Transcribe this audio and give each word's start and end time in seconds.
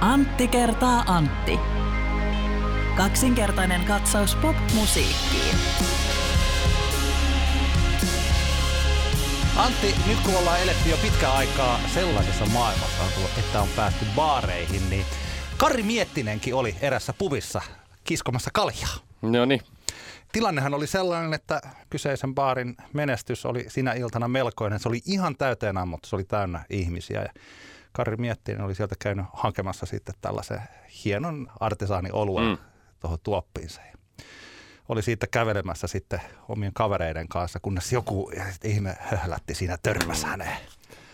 Antti 0.00 0.48
kertaa 0.48 1.04
Antti. 1.06 1.58
Kaksinkertainen 2.96 3.84
katsaus 3.84 4.34
pop-musiikkiin. 4.34 5.56
Antti, 9.56 9.94
nyt 10.06 10.18
kun 10.24 10.36
ollaan 10.36 10.60
eletty 10.60 10.88
jo 10.88 10.96
pitkä 10.96 11.32
aikaa 11.32 11.80
sellaisessa 11.94 12.46
maailmassa, 12.46 13.02
että 13.38 13.62
on 13.62 13.68
päästy 13.76 14.04
baareihin, 14.16 14.90
niin 14.90 15.04
Kari 15.56 15.82
Miettinenkin 15.82 16.54
oli 16.54 16.76
erässä 16.80 17.14
pubissa 17.18 17.60
kiskomassa 18.04 18.50
kaljaa. 18.52 18.96
No 19.22 19.44
niin. 19.44 19.60
Tilannehan 20.32 20.74
oli 20.74 20.86
sellainen, 20.86 21.34
että 21.34 21.60
kyseisen 21.90 22.34
baarin 22.34 22.76
menestys 22.92 23.46
oli 23.46 23.64
sinä 23.68 23.92
iltana 23.92 24.28
melkoinen. 24.28 24.78
Se 24.78 24.88
oli 24.88 25.00
ihan 25.06 25.36
täyteen 25.36 25.88
mutta 25.88 26.08
se 26.08 26.16
oli 26.16 26.24
täynnä 26.24 26.64
ihmisiä. 26.70 27.22
Ja 27.22 27.32
Kari 27.96 28.16
Miettinen 28.16 28.64
oli 28.64 28.74
sieltä 28.74 28.94
käynyt 28.98 29.26
hakemassa 29.32 29.86
sitten 29.86 30.14
tällaisen 30.20 30.62
hienon 31.04 31.48
artesaanioluen 31.60 32.46
mm. 32.46 32.58
tuohon 33.00 33.18
tuoppiinsa. 33.22 33.80
Oli 34.88 35.02
siitä 35.02 35.26
kävelemässä 35.26 35.86
sitten 35.86 36.20
omien 36.48 36.72
kavereiden 36.74 37.28
kanssa, 37.28 37.60
kunnes 37.60 37.92
joku 37.92 38.32
ihme 38.64 38.96
höhlätti 39.00 39.54
siinä 39.54 39.78
törmässä 39.82 40.26
häneen. 40.26 40.56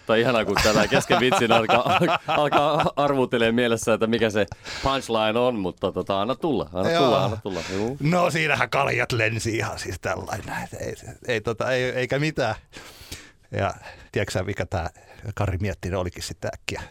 Tai 0.07 0.21
ihanaa, 0.21 0.45
kun 0.45 0.57
tällä 0.63 0.89
kesken 0.89 1.21
vitsin 1.21 1.53
alkaa, 1.53 2.01
alkaa 2.27 2.93
arvutelee 2.97 3.53
mielessä, 3.53 3.95
että 3.95 4.07
mikä 4.07 4.31
se 4.31 4.47
punchline 4.83 5.39
on, 5.39 5.55
mutta 5.55 5.93
tota, 5.93 6.21
anna 6.21 6.35
tulla, 6.35 6.71
anna 6.73 6.91
Joo. 6.91 7.05
tulla, 7.05 7.25
anna 7.25 7.37
tulla. 7.37 7.61
Juu. 7.73 7.97
No 8.01 8.31
siinähän 8.31 8.71
kaljat 8.71 9.13
lensi 9.13 9.57
ihan 9.57 9.79
siis 9.79 10.01
tällainen, 10.01 10.69
ei, 10.81 10.95
ei, 11.27 11.41
tota, 11.41 11.73
ei, 11.73 11.83
eikä 11.83 12.19
mitään. 12.19 12.55
Ja 13.51 13.75
tiedätkö 14.13 14.43
mikä 14.43 14.67
tämä 14.67 14.91
Kari 15.35 15.59
Miettinen 15.59 15.99
olikin 15.99 16.23
sitten 16.23 16.51
äkkiä? 16.55 16.83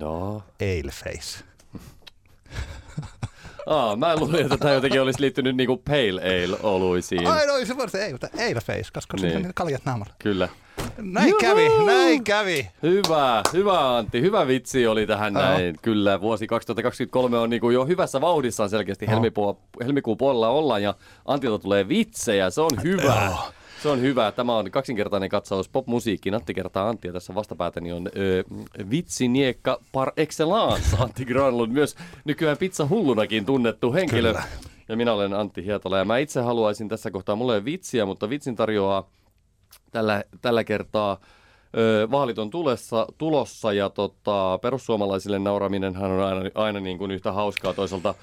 No. 0.00 0.42
Aleface. 0.60 1.44
Aa, 3.66 3.96
mä 3.96 4.16
luulin, 4.16 4.42
että 4.42 4.56
tämä 4.56 4.72
jotenkin 4.72 5.02
olisi 5.02 5.20
liittynyt 5.20 5.56
niinku 5.56 5.76
pale 5.76 6.20
ale-oluisiin. 6.22 7.26
Ai 7.26 7.46
no, 7.46 7.66
se 7.66 7.76
voisi, 7.76 7.98
ei, 7.98 8.12
mutta 8.12 8.28
aleface, 8.50 8.88
koska 8.92 9.16
niin. 9.16 9.46
on 9.46 9.52
kaljat 9.54 9.84
naamalla. 9.84 10.14
Kyllä. 10.18 10.48
Näin 10.96 11.28
Juhu! 11.28 11.40
kävi, 11.40 11.68
näin 11.86 12.24
kävi. 12.24 12.68
Hyvä, 12.82 13.42
hyvä 13.52 13.96
Antti, 13.96 14.20
hyvä 14.20 14.46
vitsi 14.46 14.86
oli 14.86 15.06
tähän 15.06 15.36
Oho. 15.36 15.46
näin. 15.46 15.76
Kyllä, 15.82 16.20
vuosi 16.20 16.46
2023 16.46 17.38
on 17.38 17.50
niinku 17.50 17.70
jo 17.70 17.86
hyvässä 17.86 18.20
vauhdissaan 18.20 18.70
selkeästi. 18.70 19.08
Helmikuun, 19.08 19.56
helmikuun 19.84 20.16
puolella 20.16 20.48
ollaan 20.48 20.82
ja 20.82 20.94
Antilta 21.24 21.58
tulee 21.62 21.88
vitsejä, 21.88 22.50
se 22.50 22.60
on 22.60 22.70
hyvä. 22.82 23.28
Oho. 23.30 23.52
Se 23.82 23.88
on 23.88 24.00
hyvä. 24.00 24.32
Tämä 24.32 24.56
on 24.56 24.70
kaksinkertainen 24.70 25.28
katsaus 25.28 25.68
popmusiikkiin. 25.68 26.34
Antti 26.34 26.54
kertaa 26.54 26.88
Antti 26.88 27.08
ja 27.08 27.12
tässä 27.12 27.34
vastapäätäni 27.34 27.92
on 27.92 28.08
ö, 28.16 28.44
vitsiniekka 28.90 29.80
par 29.92 30.12
excellence 30.16 30.96
Antti 30.98 31.24
Granlund. 31.24 31.72
Myös 31.72 31.96
nykyään 32.24 32.56
pizza 32.56 32.86
hullunakin 32.88 33.46
tunnettu 33.46 33.92
henkilö. 33.92 34.28
Kyllä. 34.28 34.44
Ja 34.88 34.96
minä 34.96 35.12
olen 35.12 35.34
Antti 35.34 35.64
Hietola 35.64 35.98
ja 35.98 36.04
mä 36.04 36.18
itse 36.18 36.40
haluaisin 36.40 36.88
tässä 36.88 37.10
kohtaa, 37.10 37.36
mulle 37.36 37.54
ei 37.54 37.64
vitsiä, 37.64 38.06
mutta 38.06 38.30
vitsin 38.30 38.56
tarjoaa 38.56 39.08
tällä, 39.90 40.24
tällä 40.40 40.64
kertaa 40.64 41.20
ö, 41.76 42.08
vaalit 42.10 42.38
on 42.38 42.50
tulessa, 42.50 43.06
tulossa 43.18 43.72
ja 43.72 43.90
tota, 43.90 44.58
perussuomalaisille 44.62 45.38
nauraminenhan 45.38 46.10
on 46.10 46.22
aina, 46.24 46.50
aina 46.54 46.80
niin 46.80 46.98
kuin 46.98 47.10
yhtä 47.10 47.32
hauskaa 47.32 47.74
toisaalta 47.74 48.14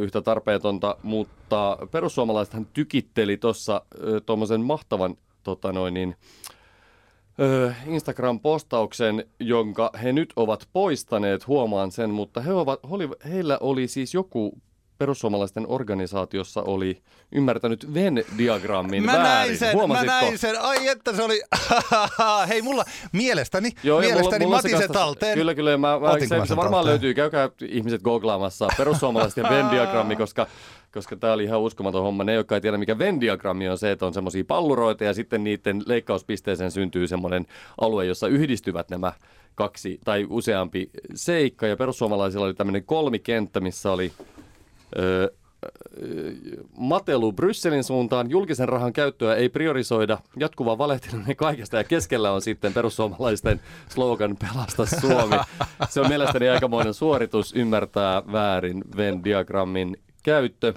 yhtä 0.00 0.22
tarpeetonta, 0.22 0.96
mutta 1.02 1.78
perussuomalaisethan 1.90 2.66
tykitteli 2.66 3.36
tuossa 3.36 3.82
tuommoisen 4.26 4.60
mahtavan 4.60 5.16
tota 5.42 5.72
noin, 5.72 5.94
niin, 5.94 6.16
Instagram-postauksen, 7.86 9.24
jonka 9.40 9.90
he 10.02 10.12
nyt 10.12 10.32
ovat 10.36 10.68
poistaneet, 10.72 11.46
huomaan 11.46 11.92
sen, 11.92 12.10
mutta 12.10 12.40
he 12.40 12.52
ovat, 12.52 12.80
heillä 13.28 13.58
oli 13.60 13.88
siis 13.88 14.14
joku 14.14 14.58
perussuomalaisten 15.00 15.64
organisaatiossa 15.68 16.62
oli 16.62 17.02
ymmärtänyt 17.32 17.94
Venn-diagrammin 17.94 19.02
mä 19.04 19.12
väärin. 19.12 19.24
Näin 19.24 19.58
sen, 19.58 19.88
mä 19.88 20.04
näin 20.04 20.38
sen. 20.38 20.60
Ai 20.60 20.88
että 20.88 21.16
se 21.16 21.22
oli... 21.22 21.42
Hei, 22.48 22.62
mulla 22.62 22.84
mielestäni, 23.12 23.70
Joo, 23.82 24.00
mielestäni 24.00 24.44
mulla, 24.44 24.56
mulla 24.62 24.74
Mati 24.74 24.86
se 24.86 24.92
talteen. 24.92 25.38
Kyllä, 25.38 25.54
kyllä. 25.54 25.78
Mä, 25.78 25.98
mä, 25.98 26.20
se, 26.20 26.26
se 26.26 26.36
varmaan 26.36 26.70
talteen. 26.70 26.86
löytyy. 26.86 27.14
Käykää 27.14 27.50
ihmiset 27.68 28.02
googlaamassa 28.02 28.68
perussuomalaisten 28.78 29.44
Venn-diagrammi, 29.44 30.16
koska 30.16 30.46
koska 30.92 31.16
tämä 31.16 31.32
oli 31.32 31.44
ihan 31.44 31.60
uskomaton 31.60 32.02
homma. 32.02 32.24
Ne, 32.24 32.34
jotka 32.34 32.54
ei 32.54 32.60
tiedä, 32.60 32.78
mikä 32.78 32.98
Venn-diagrammi 32.98 33.68
on 33.70 33.78
se, 33.78 33.90
että 33.90 34.06
on 34.06 34.14
semmoisia 34.14 34.44
palluroita 34.44 35.04
ja 35.04 35.14
sitten 35.14 35.44
niiden 35.44 35.82
leikkauspisteeseen 35.86 36.70
syntyy 36.70 37.08
semmoinen 37.08 37.46
alue, 37.80 38.06
jossa 38.06 38.28
yhdistyvät 38.28 38.90
nämä 38.90 39.12
kaksi 39.54 39.98
tai 40.04 40.26
useampi 40.30 40.90
seikka. 41.14 41.66
Ja 41.66 41.76
perussuomalaisilla 41.76 42.46
oli 42.46 42.54
tämmöinen 42.54 42.84
kolmikenttä, 42.84 43.60
missä 43.60 43.92
oli 43.92 44.12
matelu 46.78 47.32
Brysselin 47.32 47.84
suuntaan, 47.84 48.30
julkisen 48.30 48.68
rahan 48.68 48.92
käyttöä 48.92 49.34
ei 49.34 49.48
priorisoida, 49.48 50.18
jatkuva 50.36 50.78
valehtelinen 50.78 51.36
kaikesta 51.36 51.76
ja 51.76 51.84
keskellä 51.84 52.32
on 52.32 52.42
sitten 52.42 52.72
perussuomalaisten 52.72 53.60
slogan 53.88 54.36
Pelasta 54.36 54.86
Suomi. 54.86 55.36
Se 55.88 56.00
on 56.00 56.08
mielestäni 56.08 56.48
aikamoinen 56.48 56.94
suoritus 56.94 57.52
ymmärtää 57.56 58.22
väärin 58.32 58.84
Venn-diagrammin 58.96 59.96
käyttö. 60.22 60.74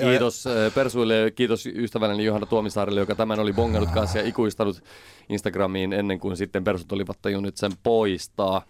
Kiitos 0.00 0.44
Persuille, 0.74 1.32
kiitos 1.34 1.66
ystävälleni 1.66 2.24
Johanna 2.24 2.46
Tuomisaarelle, 2.46 3.00
joka 3.00 3.14
tämän 3.14 3.40
oli 3.40 3.52
bongannut 3.52 3.90
kanssa 3.90 4.18
ja 4.18 4.28
ikuistanut 4.28 4.82
Instagramiin 5.28 5.92
ennen 5.92 6.20
kuin 6.20 6.36
sitten 6.36 6.64
persut 6.64 6.92
olivat 6.92 7.18
tajunnut 7.22 7.56
sen 7.56 7.72
poistaa. 7.82 8.62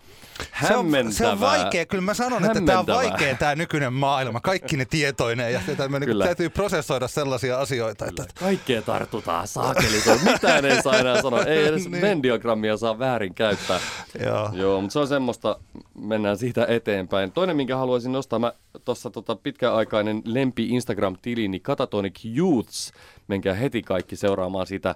Se 0.69 0.77
on, 0.77 1.13
se 1.13 1.27
on 1.27 1.41
vaikea, 1.41 1.87
kyllä 1.87 2.05
mä 2.05 2.15
sanon, 2.15 2.45
että 2.45 2.61
tämä 2.61 2.79
on 2.79 2.87
vaikea 2.87 3.37
tämä 3.37 3.55
nykyinen 3.55 3.93
maailma, 3.93 4.41
kaikki 4.41 4.77
ne 4.77 4.85
tietoinen 4.85 5.53
ja 5.53 5.61
tämmöinen, 5.77 6.09
niin 6.09 6.19
täytyy 6.19 6.51
prosessoida 6.51 7.09
sellaisia 7.09 7.59
asioita. 7.59 8.07
Että... 8.07 8.25
Kaikkea 8.41 8.83
tartutaan, 8.83 9.49
saakeli, 9.49 10.03
mitään 10.25 10.65
ei 10.65 10.83
saa 10.83 10.99
enää 10.99 11.23
sanoa, 11.23 11.45
ei 11.45 11.67
edes 11.67 11.89
niin. 11.89 12.03
Venn-diagrammia 12.03 12.77
saa 12.77 12.99
väärin 12.99 13.35
käyttää. 13.35 13.81
Joo. 14.25 14.51
Joo, 14.53 14.81
mutta 14.81 14.93
se 14.93 14.99
on 14.99 15.09
semmoista, 15.09 15.59
mennään 15.95 16.39
siitä 16.39 16.67
eteenpäin. 16.69 17.33
Toinen, 17.33 17.57
minkä 17.57 17.77
haluaisin 17.77 18.13
nostaa, 18.13 18.39
mä 18.39 18.53
tuossa 18.85 19.11
tota 19.11 19.37
pitkäaikainen 19.37 20.23
lempi 20.25 20.69
Instagram-tili, 20.69 21.49
niin 21.49 21.63
Katatonic 21.63 22.25
Youths, 22.37 22.93
menkää 23.29 23.55
heti 23.55 23.83
kaikki 23.83 24.17
seuraamaan 24.17 24.67
sitä 24.67 24.95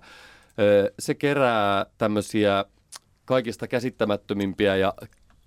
se 0.98 1.14
kerää 1.14 1.86
tämmöisiä 1.98 2.64
kaikista 3.24 3.68
käsittämättömimpiä 3.68 4.76
ja 4.76 4.94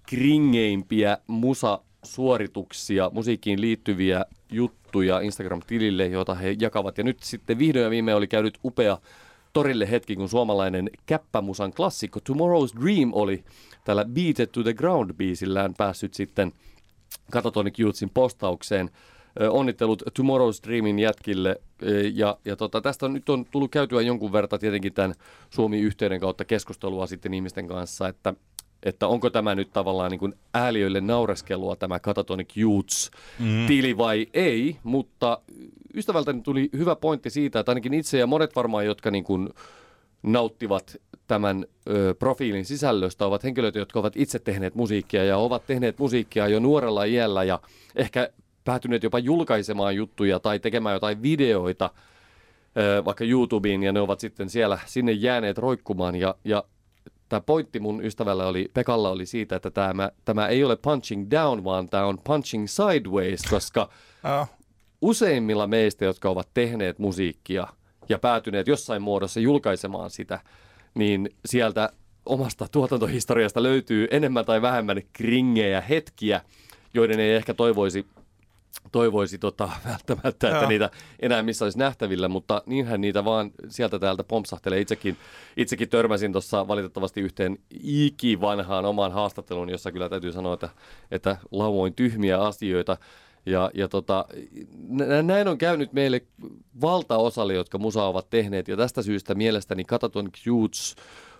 kringeimpiä 0.09 1.18
musa-suorituksia, 1.28 3.12
musiikkiin 3.14 3.62
liittyviä 3.62 4.25
juttuja 4.52 5.19
Instagram-tilille, 5.19 6.08
joita 6.08 6.36
he 6.36 6.56
jakavat. 6.59 6.98
Ja 6.98 7.03
nyt 7.03 7.19
sitten 7.24 7.59
vihdoin 7.59 7.84
ja 7.84 7.90
viimein 7.90 8.18
oli 8.18 8.28
käynyt 8.28 8.59
upea 8.66 8.98
torille 9.53 9.92
hetki, 9.92 10.16
kun 10.16 10.30
suomalainen 10.30 10.90
käppämusan 11.06 11.74
klassikko 11.74 12.19
Tomorrow's 12.19 12.84
Dream 12.84 13.12
oli 13.14 13.44
tällä 13.86 14.06
Beat 14.06 14.40
It 14.40 14.52
to 14.52 14.64
the 14.64 14.74
Ground-biisillään 14.74 15.74
päässyt 15.78 16.14
sitten 16.14 16.52
Katatonic 17.31 17.80
Youthsin 17.80 18.09
postaukseen 18.09 18.90
onnittelut 19.50 20.04
Tomorrow's 20.20 20.68
Dreamin 20.68 21.00
jätkille. 21.00 21.62
Ja, 22.14 22.38
ja 22.46 22.56
tota, 22.56 22.82
tästä 22.82 23.06
on, 23.06 23.14
nyt 23.14 23.30
on 23.30 23.46
tullut 23.46 23.72
käytyä 23.72 24.02
jonkun 24.02 24.32
verran 24.32 24.60
tietenkin 24.60 24.94
tämän 24.94 25.14
Suomi-yhteyden 25.50 26.20
kautta 26.20 26.46
keskustelua 26.46 27.08
sitten 27.08 27.34
ihmisten 27.34 27.68
kanssa, 27.68 28.08
että, 28.08 28.34
että 28.84 29.08
onko 29.08 29.30
tämä 29.30 29.56
nyt 29.56 29.74
tavallaan 29.74 30.12
niin 30.12 30.20
kuin 30.20 30.34
ääliöille 30.54 31.02
naureskelua 31.02 31.76
tämä 31.76 32.00
Katatonic 32.00 32.58
Youths-tili 32.58 33.94
mm. 33.94 33.98
vai 33.98 34.28
ei, 34.34 34.76
mutta 34.84 35.42
ystävältäni 35.94 36.42
tuli 36.42 36.70
hyvä 36.78 36.96
pointti 36.96 37.30
siitä, 37.30 37.60
että 37.60 37.72
ainakin 37.72 37.94
itse 37.94 38.18
ja 38.18 38.28
monet 38.28 38.56
varmaan, 38.56 38.86
jotka 38.86 39.12
niin 39.12 39.24
kuin 39.24 39.50
nauttivat 40.24 40.98
tämän 41.28 41.66
ö, 41.90 42.16
profiilin 42.19 42.66
sisällöstä, 42.66 43.25
ovat 43.25 43.44
henkilöitä, 43.44 43.80
jotka 43.80 44.00
ovat 44.00 44.13
itse 44.16 44.40
tehneet 44.40 44.75
musiikkia 44.75 45.24
ja 45.24 45.38
ovat 45.38 45.66
tehneet 45.66 46.00
musiikkia 46.00 46.48
jo 46.48 46.60
nuorella 46.60 47.04
iällä 47.04 47.44
ja 47.44 47.60
ehkä 47.96 48.30
päätyneet 48.64 49.04
jopa 49.04 49.20
julkaisemaan 49.20 49.96
juttuja 49.96 50.40
tai 50.40 50.60
tekemään 50.60 50.94
jotain 50.94 51.22
videoita 51.22 51.92
vaikka 53.06 53.24
YouTubeen 53.24 53.84
ja 53.84 53.92
ne 53.92 54.02
ovat 54.02 54.20
sitten 54.20 54.50
siellä 54.50 54.80
sinne 54.86 55.12
jääneet 55.12 55.58
roikkumaan 55.58 56.16
ja, 56.16 56.36
ja 56.44 56.64
tämä 57.30 57.42
pointti 57.42 57.80
mun 57.80 58.06
ystävällä 58.06 58.48
oli, 58.48 58.72
Pekalla 58.74 59.10
oli 59.10 59.26
siitä, 59.26 59.56
että 59.56 59.72
tämä, 59.72 60.12
tämä 60.26 60.48
ei 60.48 60.64
ole 60.64 60.76
punching 60.76 61.28
down, 61.32 61.64
vaan 61.64 61.90
tämä 61.90 62.06
on 62.06 62.18
punching 62.24 62.68
sideways, 62.68 63.42
koska 63.50 63.90
oh. 64.42 64.50
useimmilla 65.02 65.68
meistä, 65.68 66.06
jotka 66.06 66.30
ovat 66.30 66.50
tehneet 66.54 67.00
musiikkia 67.00 67.68
ja 68.10 68.20
päätyneet 68.20 68.68
jossain 68.68 69.02
muodossa 69.02 69.40
julkaisemaan 69.40 70.10
sitä, 70.10 70.40
niin 70.96 71.30
sieltä 71.46 71.90
omasta 72.26 72.68
tuotantohistoriasta 72.72 73.64
löytyy 73.64 74.08
enemmän 74.12 74.46
tai 74.46 74.62
vähemmän 74.62 75.02
kringejä 75.14 75.82
hetkiä, 75.82 76.42
joiden 76.94 77.20
ei 77.20 77.36
ehkä 77.36 77.54
toivoisi 77.54 78.06
toivoisi 78.92 79.38
tota, 79.38 79.69
välttämättä, 79.89 80.48
että 80.48 80.60
Joo. 80.60 80.69
niitä 80.69 80.89
enää 81.19 81.44
missä 81.44 81.66
olisi 81.66 81.77
nähtävillä, 81.77 82.27
mutta 82.27 82.62
niinhän 82.66 83.01
niitä 83.01 83.25
vaan 83.25 83.51
sieltä 83.68 84.00
täältä 84.00 84.24
pompsahtelee. 84.24 84.80
Itsekin, 84.80 85.18
itsekin 85.57 85.89
törmäsin 85.89 86.31
tuossa 86.31 86.68
valitettavasti 86.68 87.21
yhteen 87.21 87.57
ikivanhaan 87.83 88.86
omaan 88.86 89.12
haastatteluun, 89.12 89.69
jossa 89.69 89.92
kyllä 89.92 90.10
täytyy 90.10 90.31
sanoa, 90.31 90.54
että, 90.54 90.69
että 91.12 91.38
lauoin 91.51 91.94
tyhmiä 91.94 92.42
asioita. 92.42 92.98
Ja, 93.45 93.71
ja 93.74 93.88
tota, 93.88 94.25
näin 95.24 95.48
on 95.48 95.57
käynyt 95.57 95.94
meille 95.94 96.22
valtaosalle, 96.81 97.54
jotka 97.54 97.77
musa 97.77 98.04
ovat 98.04 98.30
tehneet, 98.30 98.68
ja 98.68 98.77
tästä 98.77 99.01
syystä 99.01 99.36
mielestäni 99.36 99.83
Kataton 99.83 100.31
Cutes 100.31 100.95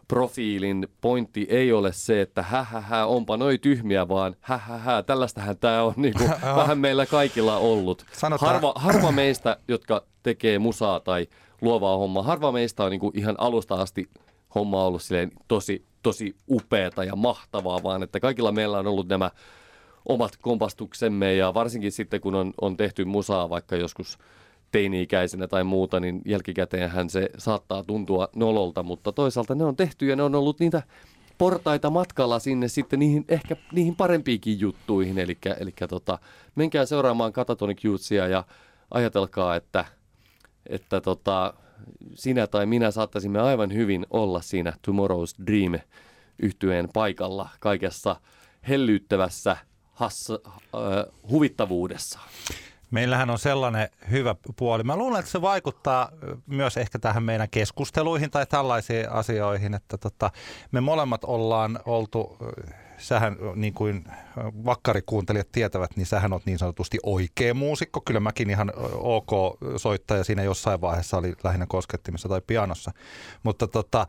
profiilin 0.10 0.88
pointti 1.02 1.48
ei 1.50 1.72
ole 1.72 1.94
se, 1.94 2.22
että 2.22 2.42
hähähä, 2.42 3.06
onpa 3.06 3.38
noi 3.38 3.58
tyhmiä, 3.58 4.08
vaan 4.08 4.36
hähähä, 4.42 5.04
tällaistähän 5.04 5.58
tämä 5.58 5.84
on 5.84 5.94
niin 5.98 6.14
kuin, 6.18 6.32
vähän 6.56 6.80
meillä 6.80 7.06
kaikilla 7.06 7.58
ollut. 7.58 8.06
Harva, 8.40 8.74
harva 8.76 9.12
meistä, 9.12 9.58
jotka 9.68 10.04
tekee 10.24 10.60
musaa 10.60 11.00
tai 11.00 11.28
luovaa 11.62 11.98
hommaa, 11.98 12.24
harva 12.24 12.52
meistä 12.52 12.84
on 12.84 12.92
niin 12.92 13.00
kuin 13.00 13.18
ihan 13.18 13.36
alusta 13.38 13.76
asti 13.76 14.10
homma 14.56 14.86
ollut 14.86 15.02
silleen 15.02 15.32
tosi, 15.48 15.86
tosi 16.04 16.36
upeata 16.50 17.04
ja 17.04 17.16
mahtavaa, 17.16 17.84
vaan 17.84 18.04
että 18.04 18.20
kaikilla 18.20 18.52
meillä 18.52 18.80
on 18.80 18.88
ollut 18.88 19.08
nämä 19.08 19.32
omat 20.06 20.38
kompastuksemme 20.42 21.34
ja 21.34 21.54
varsinkin 21.54 21.92
sitten 21.92 22.22
kun 22.22 22.36
on, 22.36 22.54
on 22.62 22.78
tehty 22.78 23.06
musaa 23.06 23.50
vaikka 23.50 23.76
joskus 23.76 24.18
teini-ikäisenä 24.72 25.48
tai 25.48 25.64
muuta, 25.64 26.00
niin 26.00 26.22
jälkikäteenhän 26.26 27.10
se 27.10 27.30
saattaa 27.38 27.84
tuntua 27.84 28.30
nololta, 28.36 28.84
mutta 28.84 29.12
toisaalta 29.12 29.56
ne 29.56 29.64
on 29.64 29.76
tehty 29.76 30.06
ja 30.08 30.16
ne 30.16 30.24
on 30.24 30.36
ollut 30.36 30.60
niitä 30.60 30.84
portaita 31.38 31.90
matkalla 31.90 32.40
sinne 32.40 32.68
sitten 32.68 33.00
niihin, 33.00 33.26
ehkä 33.28 33.56
niihin 33.72 33.96
parempiinkin 33.96 34.60
juttuihin. 34.60 35.18
Eli, 35.18 35.38
eli 35.60 35.74
tota, 35.90 36.20
menkää 36.56 36.86
seuraamaan 36.86 37.34
Katatonic 37.34 37.86
Youthsia 37.86 38.28
ja 38.28 38.44
ajatelkaa, 38.92 39.56
että, 39.56 39.86
että 40.70 41.02
tota, 41.02 41.54
sinä 42.16 42.48
tai 42.48 42.66
minä 42.66 42.92
saattaisimme 42.92 43.40
aivan 43.40 43.74
hyvin 43.74 44.06
olla 44.10 44.42
siinä 44.42 44.74
Tomorrow's 44.88 45.46
Dream 45.48 45.80
yhtyeen 46.40 46.90
paikalla 46.94 47.50
kaikessa 47.60 48.16
hellyyttävässä 48.68 49.58
hassa, 49.92 50.40
äh, 50.46 51.06
huvittavuudessa. 51.30 52.20
Meillähän 52.92 53.30
on 53.30 53.40
sellainen 53.40 53.90
hyvä 54.12 54.36
puoli. 54.56 54.84
Mä 54.84 54.98
luulen, 54.98 55.20
että 55.20 55.32
se 55.32 55.42
vaikuttaa 55.42 56.12
myös 56.48 56.78
ehkä 56.78 57.00
tähän 57.00 57.24
meidän 57.24 57.50
keskusteluihin 57.50 58.32
tai 58.32 58.46
tällaisiin 58.46 59.12
asioihin, 59.12 59.74
että 59.74 59.98
tota, 59.98 60.32
me 60.72 60.82
molemmat 60.82 61.24
ollaan 61.24 61.80
oltu, 61.86 62.38
sähän 62.98 63.38
niin 63.56 63.74
kuin 63.74 64.04
vakkarikuuntelijat 64.66 65.52
tietävät, 65.52 65.96
niin 65.96 66.06
sähän 66.06 66.34
on 66.34 66.42
niin 66.46 66.58
sanotusti 66.58 66.98
oikea 67.04 67.54
muusikko. 67.54 68.02
Kyllä 68.02 68.20
mäkin 68.20 68.50
ihan 68.50 68.72
ok 68.94 69.58
soittaja 69.78 70.24
siinä 70.24 70.44
jossain 70.44 70.82
vaiheessa 70.82 71.18
oli 71.18 71.36
lähinnä 71.44 71.66
koskettimessa 71.70 72.30
tai 72.30 72.42
pianossa. 72.48 72.92
Mutta 73.44 73.68
tota, 73.68 74.08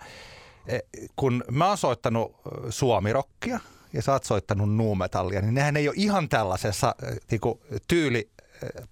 e, 0.66 0.78
kun 1.16 1.44
mä 1.50 1.68
oon 1.68 1.78
soittanut 1.78 2.36
suomirokkia, 2.70 3.60
ja 3.92 4.02
sä 4.02 4.12
oot 4.12 4.24
soittanut 4.24 4.74
nuumetallia, 4.74 5.40
niin 5.40 5.54
nehän 5.54 5.76
ei 5.76 5.88
ole 5.88 5.96
ihan 5.98 6.28
tällaisessa 6.28 6.94
niin 7.30 7.40
tyyli 7.88 8.30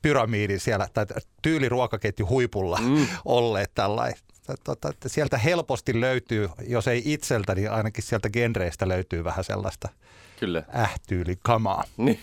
pyramiidin 0.02 0.60
siellä 0.60 0.88
tai 0.94 1.06
tyyliruokaketju 1.42 2.28
huipulla 2.28 2.78
mm. 2.82 3.06
olleet 3.24 3.70
tällainen. 3.74 4.18
Tota, 4.64 4.88
että 4.88 5.08
sieltä 5.08 5.38
helposti 5.38 6.00
löytyy, 6.00 6.48
jos 6.66 6.88
ei 6.88 7.02
itseltä, 7.04 7.54
niin 7.54 7.70
ainakin 7.70 8.04
sieltä 8.04 8.30
genreistä 8.30 8.88
löytyy 8.88 9.24
vähän 9.24 9.44
sellaista– 9.44 9.88
Kyllä. 10.40 10.62
ähtyyli 10.76 11.38
kamaa. 11.42 11.84
Niin. 11.96 12.20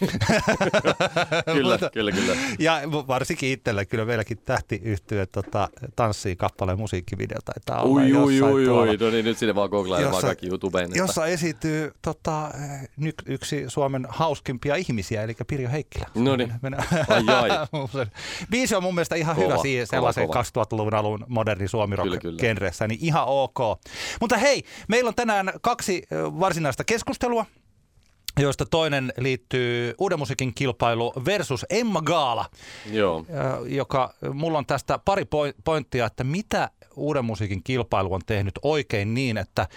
kyllä, 1.53 1.89
kyllä, 1.93 2.11
kyllä. 2.11 2.35
Ja 2.59 2.81
varsinkin 2.91 3.49
itsellä 3.49 3.85
kyllä 3.85 4.05
meilläkin 4.05 4.37
tähtiyhtyö 4.37 5.25
tota, 5.25 5.69
tanssii 5.95 6.35
kappaleen 6.35 6.77
musiikkivideo 6.77 7.37
taitaa 7.45 7.81
olla 7.81 8.01
ui, 8.01 8.13
ui, 8.13 8.41
ui, 8.41 8.69
ui, 8.69 8.97
no 8.97 9.09
niin 9.09 9.25
nyt 9.25 9.37
sinne 9.37 9.55
vaan 9.55 9.69
googlaa 9.69 10.11
vaan 10.11 10.21
kaikki 10.21 10.47
YouTubeen. 10.47 10.85
Että... 10.85 10.97
Jossa 10.97 11.25
esiintyy 11.25 11.91
tota, 12.01 12.51
yksi 13.25 13.63
Suomen 13.67 14.07
hauskimpia 14.09 14.75
ihmisiä, 14.75 15.23
eli 15.23 15.35
Pirjo 15.47 15.69
Heikkilä. 15.69 16.05
No 16.15 16.35
niin, 16.35 16.53
ai 17.09 17.23
ai. 17.35 17.49
Biisi 18.51 18.75
on 18.75 18.83
mun 18.83 18.95
mielestä 18.95 19.15
ihan 19.15 19.35
kova, 19.35 19.47
hyvä 19.47 19.61
siihen 19.61 19.87
sellaisen 19.87 20.29
2000-luvun 20.29 20.93
alun 20.93 21.25
moderni 21.27 21.67
suomi 21.67 21.95
rock 21.95 22.21
genressä, 22.39 22.87
niin 22.87 22.99
ihan 23.01 23.23
ok. 23.27 23.59
Mutta 24.21 24.37
hei, 24.37 24.63
meillä 24.87 25.07
on 25.07 25.15
tänään 25.15 25.53
kaksi 25.61 26.03
varsinaista 26.11 26.83
keskustelua 26.83 27.45
joista 28.39 28.65
toinen 28.65 29.13
liittyy 29.17 29.93
uuden 29.97 30.19
musiikin 30.19 30.53
kilpailu 30.53 31.13
versus 31.25 31.65
Emma 31.69 32.01
Gaala, 32.01 32.45
Joo. 32.91 33.25
joka, 33.65 34.13
mulla 34.33 34.57
on 34.57 34.65
tästä 34.65 34.99
pari 35.05 35.25
pointtia, 35.63 36.05
että 36.05 36.23
mitä 36.23 36.69
uuden 36.95 37.25
musiikin 37.25 37.63
kilpailu 37.63 38.13
on 38.13 38.21
tehnyt 38.25 38.59
oikein 38.61 39.13
niin, 39.13 39.37
että 39.37 39.67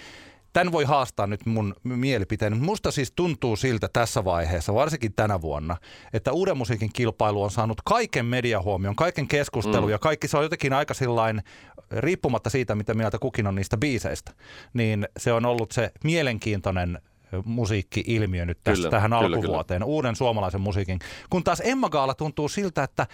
Tämän 0.53 0.73
voi 0.73 0.85
haastaa 0.85 1.27
nyt 1.27 1.47
mun 1.47 1.75
mielipiteen. 1.85 2.63
Musta 2.63 2.91
siis 2.91 3.13
tuntuu 3.17 3.57
siltä 3.57 3.89
tässä 3.93 4.25
vaiheessa, 4.25 4.75
varsinkin 4.75 5.13
tänä 5.13 5.41
vuonna, 5.41 5.77
että 6.13 6.33
uuden 6.33 6.57
musiikin 6.57 6.91
kilpailu 6.93 7.43
on 7.43 7.51
saanut 7.51 7.81
kaiken 7.85 8.27
mediahuomion, 8.27 8.97
kaiken 8.97 9.29
keskustelun 9.29 9.89
mm. 9.89 9.91
ja 9.91 9.99
kaikki 9.99 10.29
se 10.29 10.37
on 10.37 10.43
jotenkin 10.43 10.73
aika 10.73 10.95
sillain, 10.95 11.43
riippumatta 11.91 12.51
siitä, 12.51 12.75
mitä 12.75 12.95
mieltä 12.95 13.19
kukin 13.19 13.47
on 13.47 13.55
niistä 13.55 13.77
biiseistä, 13.77 14.33
niin 14.73 15.09
se 15.17 15.33
on 15.33 15.47
ollut 15.47 15.73
se 15.73 15.91
mielenkiintoinen 16.05 16.99
musiikki-ilmiö 17.45 18.47
nyt 18.47 18.59
tästä, 18.65 18.77
kyllä, 18.77 18.91
tähän 18.91 19.11
kyllä, 19.11 19.37
alkuvuoteen, 19.37 19.81
kyllä. 19.81 19.93
uuden 19.93 20.17
suomalaisen 20.17 20.61
musiikin. 20.61 20.99
Kun 21.31 21.45
taas 21.45 21.63
Emma 21.65 21.89
Gaala 21.89 22.15
tuntuu 22.15 22.49
siltä, 22.49 22.83
että, 22.83 23.07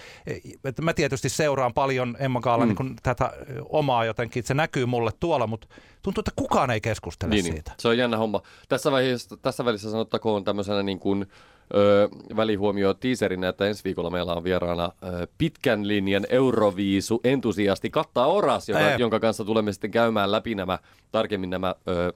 että 0.64 0.82
mä 0.82 0.92
tietysti 0.92 1.28
seuraan 1.28 1.74
paljon 1.74 2.16
Emma 2.18 2.40
Gaala 2.40 2.66
mm. 2.66 2.74
niin 2.78 2.96
tätä 3.02 3.32
omaa 3.68 4.04
jotenkin, 4.04 4.40
että 4.40 4.48
se 4.48 4.54
näkyy 4.54 4.86
mulle 4.86 5.10
tuolla, 5.20 5.46
mutta 5.46 5.66
tuntuu, 6.02 6.20
että 6.20 6.32
kukaan 6.36 6.70
ei 6.70 6.80
keskustele 6.80 7.30
niin, 7.30 7.44
niin. 7.44 7.54
siitä. 7.54 7.70
Niin. 7.70 7.80
Se 7.80 7.88
on 7.88 7.98
jännä 7.98 8.16
homma. 8.16 8.42
Tässä, 8.68 8.92
vaiheessa, 8.92 9.36
tässä 9.36 9.64
välissä 9.64 9.90
sanottakoon 9.90 10.44
tämmöisenä 10.44 10.82
niin 10.82 10.98
kuin, 10.98 11.26
ö, 11.74 12.08
välihuomio 12.36 12.94
tiiserinä, 12.94 13.48
että 13.48 13.66
ensi 13.66 13.84
viikolla 13.84 14.10
meillä 14.10 14.34
on 14.34 14.44
vieraana 14.44 14.92
ö, 15.02 15.26
pitkän 15.38 15.88
linjan 15.88 16.26
Euroviisu 16.28 17.20
entusiasti 17.24 17.90
Katta 17.90 18.26
Oras, 18.26 18.68
joka, 18.68 18.90
jonka 18.98 19.20
kanssa 19.20 19.44
tulemme 19.44 19.72
sitten 19.72 19.90
käymään 19.90 20.32
läpi 20.32 20.54
nämä 20.54 20.78
tarkemmin 21.12 21.50
nämä 21.50 21.74
ö, 21.88 22.12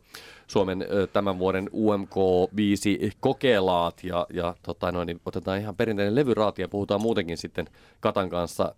Suomen 0.48 0.86
tämän 1.12 1.38
vuoden 1.38 1.70
UMK-biisi 1.72 3.10
Kokelaat 3.20 4.04
ja, 4.04 4.26
ja 4.32 4.54
tota 4.62 4.92
noin, 4.92 5.06
niin 5.06 5.20
otetaan 5.26 5.60
ihan 5.60 5.76
perinteinen 5.76 6.14
levyraati 6.14 6.62
ja 6.62 6.68
puhutaan 6.68 7.00
muutenkin 7.02 7.38
sitten 7.38 7.66
Katan 8.00 8.30
kanssa 8.30 8.74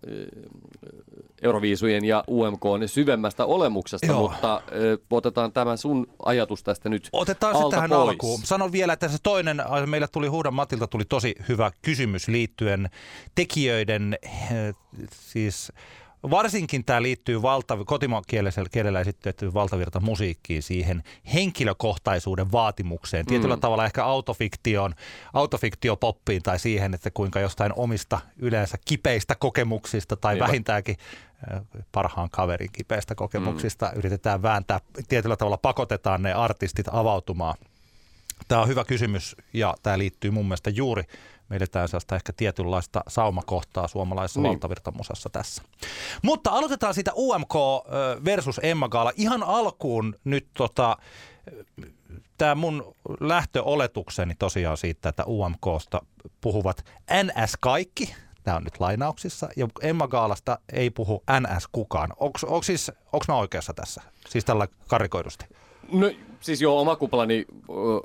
Euroviisujen 1.41 2.05
ja 2.05 2.23
UMK 2.27 2.63
syvemmästä 2.85 3.45
olemuksesta, 3.45 4.07
Joo. 4.07 4.21
mutta 4.21 4.61
ö, 4.71 4.97
otetaan 5.09 5.51
tämä 5.51 5.77
sun 5.77 6.07
ajatus 6.25 6.63
tästä 6.63 6.89
nyt 6.89 7.09
Otetaan 7.13 7.57
se 7.57 7.63
tähän 7.71 7.89
pois. 7.89 8.01
alkuun. 8.01 8.39
Sanon 8.43 8.71
vielä, 8.71 8.93
että 8.93 9.07
se 9.07 9.17
toinen, 9.23 9.63
meillä 9.85 10.07
tuli 10.07 10.27
Huudan 10.27 10.53
Matilta 10.53 10.87
tuli 10.87 11.05
tosi 11.05 11.35
hyvä 11.49 11.71
kysymys 11.81 12.27
liittyen 12.27 12.89
tekijöiden 13.35 14.17
siis 15.11 15.71
varsinkin 16.29 16.85
tämä 16.85 17.01
liittyy 17.01 17.41
valta, 17.41 17.77
kotimaan 17.85 18.23
kielellä 18.71 18.99
esitettyyn 18.99 19.53
valtavirta 19.53 19.99
musiikkiin 19.99 20.63
siihen 20.63 21.03
henkilökohtaisuuden 21.33 22.51
vaatimukseen. 22.51 23.25
Tietyllä 23.25 23.55
mm. 23.55 23.61
tavalla 23.61 23.85
ehkä 23.85 24.05
autofiktion, 24.05 24.95
autofiktiopoppiin 25.33 26.43
tai 26.43 26.59
siihen, 26.59 26.93
että 26.93 27.11
kuinka 27.11 27.39
jostain 27.39 27.73
omista 27.75 28.19
yleensä 28.39 28.77
kipeistä 28.85 29.35
kokemuksista 29.35 30.15
tai 30.15 30.33
Niinpä. 30.33 30.47
vähintäänkin 30.47 30.97
parhaan 31.91 32.29
kaverin 32.31 32.69
kipeistä 32.73 33.15
kokemuksista 33.15 33.85
mm. 33.85 33.99
yritetään 33.99 34.41
vääntää, 34.41 34.79
tietyllä 35.07 35.35
tavalla 35.35 35.57
pakotetaan 35.57 36.21
ne 36.21 36.33
artistit 36.33 36.87
avautumaan. 36.91 37.57
Tämä 38.47 38.61
on 38.61 38.67
hyvä 38.67 38.83
kysymys 38.83 39.35
ja 39.53 39.75
tämä 39.83 39.97
liittyy 39.97 40.31
mun 40.31 40.45
mielestä 40.45 40.69
juuri 40.69 41.03
me 41.51 41.57
edetään 41.57 41.87
sellaista 41.87 42.15
ehkä 42.15 42.33
tietynlaista 42.37 43.03
saumakohtaa 43.07 43.87
suomalaisessa 43.87 44.41
niin. 44.41 44.49
valtavirtamusassa 44.49 45.29
tässä. 45.29 45.63
Mutta 46.23 46.51
aloitetaan 46.51 46.93
siitä 46.93 47.11
UMK 47.15 47.53
versus 48.25 48.59
Emma 48.63 48.89
Gaala. 48.89 49.11
Ihan 49.15 49.43
alkuun 49.43 50.15
nyt 50.23 50.47
tota, 50.53 50.97
tämä 52.37 52.55
mun 52.55 52.95
lähtöoletukseni 53.19 54.35
tosiaan 54.39 54.77
siitä, 54.77 55.09
että 55.09 55.23
UMKsta 55.25 56.01
puhuvat 56.41 56.85
NS 57.23 57.57
kaikki, 57.59 58.15
tämä 58.43 58.57
on 58.57 58.63
nyt 58.63 58.79
lainauksissa, 58.79 59.49
ja 59.57 59.67
Emma 59.81 60.07
Gaalasta 60.07 60.59
ei 60.73 60.89
puhu 60.89 61.23
NS 61.39 61.67
kukaan. 61.71 62.13
Onko 62.19 62.63
siis, 62.63 62.91
mä 63.27 63.35
oikeassa 63.35 63.73
tässä? 63.73 64.01
Siis 64.29 64.45
tällä 64.45 64.67
karikoidusti? 64.87 65.45
No 65.91 66.11
siis 66.41 66.61
joo, 66.61 66.81
oma 66.81 66.95
kuplani, 66.95 67.45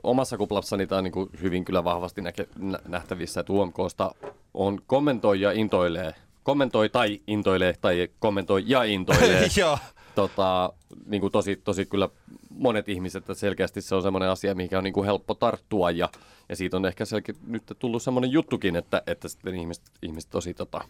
omassa 0.03 0.37
kuplassani 0.37 0.87
tämä 0.87 0.99
on 0.99 1.05
niin 1.05 1.41
hyvin 1.43 1.65
kyllä 1.65 1.85
vahvasti 1.85 2.23
näke, 2.23 2.49
nähtävissä, 2.89 3.41
että 3.41 3.53
UMKsta 3.53 4.15
on 4.55 4.81
kommentoi 4.87 5.41
ja 5.41 5.53
intoilee. 5.53 6.15
Kommentoi 6.43 6.89
tai 6.89 7.21
intoilee 7.27 7.75
tai 7.81 8.09
kommentoi 8.19 8.65
ja 8.67 8.83
intoilee. 8.85 9.49
joo. 9.57 9.79
tota, 10.15 10.73
niin 11.07 11.21
kuin 11.21 11.33
tosi, 11.33 11.57
tosi 11.57 11.87
kyllä 11.87 12.09
monet 12.51 12.89
ihmiset, 12.89 13.23
että 13.23 13.35
selkeästi 13.35 13.81
se 13.81 13.95
on 13.95 14.03
semmoinen 14.03 14.29
asia, 14.29 14.55
mikä 14.55 14.79
on 14.79 14.85
niin 14.85 14.95
kuin 14.95 15.07
helppo 15.07 15.35
tarttua 15.35 15.91
ja, 15.91 16.09
ja 16.49 16.57
siitä 16.57 16.77
on 16.77 16.87
ehkä 16.87 17.05
selkeä, 17.05 17.35
nyt 17.47 17.63
tullut 17.79 18.03
semmoinen 18.03 18.33
juttukin, 18.33 18.77
että, 18.77 19.03
että 19.07 19.29
sitten 19.29 19.55
ihmiset, 19.55 19.85
ihmiset 20.03 20.31
tosi 20.31 20.55
tota, 20.55 20.81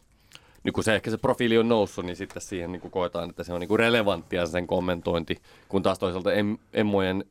niin 0.66 0.72
kun 0.72 0.84
se 0.84 0.94
ehkä 0.94 1.10
se 1.10 1.16
profiili 1.16 1.58
on 1.58 1.68
noussut, 1.68 2.04
niin 2.04 2.16
sitten 2.16 2.42
siihen 2.42 2.72
niin 2.72 2.90
koetaan, 2.90 3.30
että 3.30 3.44
se 3.44 3.52
on 3.52 3.60
niin 3.60 3.78
relevanttia 3.78 4.46
sen 4.46 4.66
kommentointi, 4.66 5.36
kun 5.68 5.82
taas 5.82 5.98
toisaalta 5.98 6.32
em, 6.32 6.58
emmojen 6.72 7.24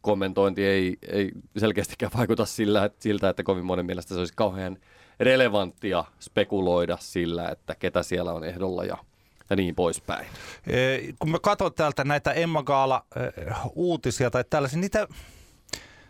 kommentointi 0.00 0.64
ei, 0.66 0.96
ei 1.12 1.30
selkeästikään 1.56 2.12
vaikuta 2.16 2.46
sillä, 2.46 2.84
että, 2.84 3.02
siltä, 3.02 3.28
että 3.28 3.42
kovin 3.42 3.64
monen 3.64 3.86
mielestä 3.86 4.14
se 4.14 4.20
olisi 4.20 4.32
kauhean 4.36 4.76
relevanttia 5.20 6.04
spekuloida 6.20 6.96
sillä, 7.00 7.48
että 7.48 7.74
ketä 7.74 8.02
siellä 8.02 8.32
on 8.32 8.44
ehdolla 8.44 8.84
ja, 8.84 8.96
ja 9.50 9.56
niin 9.56 9.74
poispäin. 9.74 10.26
Kun 11.18 11.30
mä 11.30 11.38
katson 11.42 11.74
täältä 11.74 12.04
näitä 12.04 12.32
Emma 12.32 12.62
Gaala-uutisia 12.62 14.30
tai 14.30 14.44
tällaisia, 14.50 14.80
niitä 14.80 15.08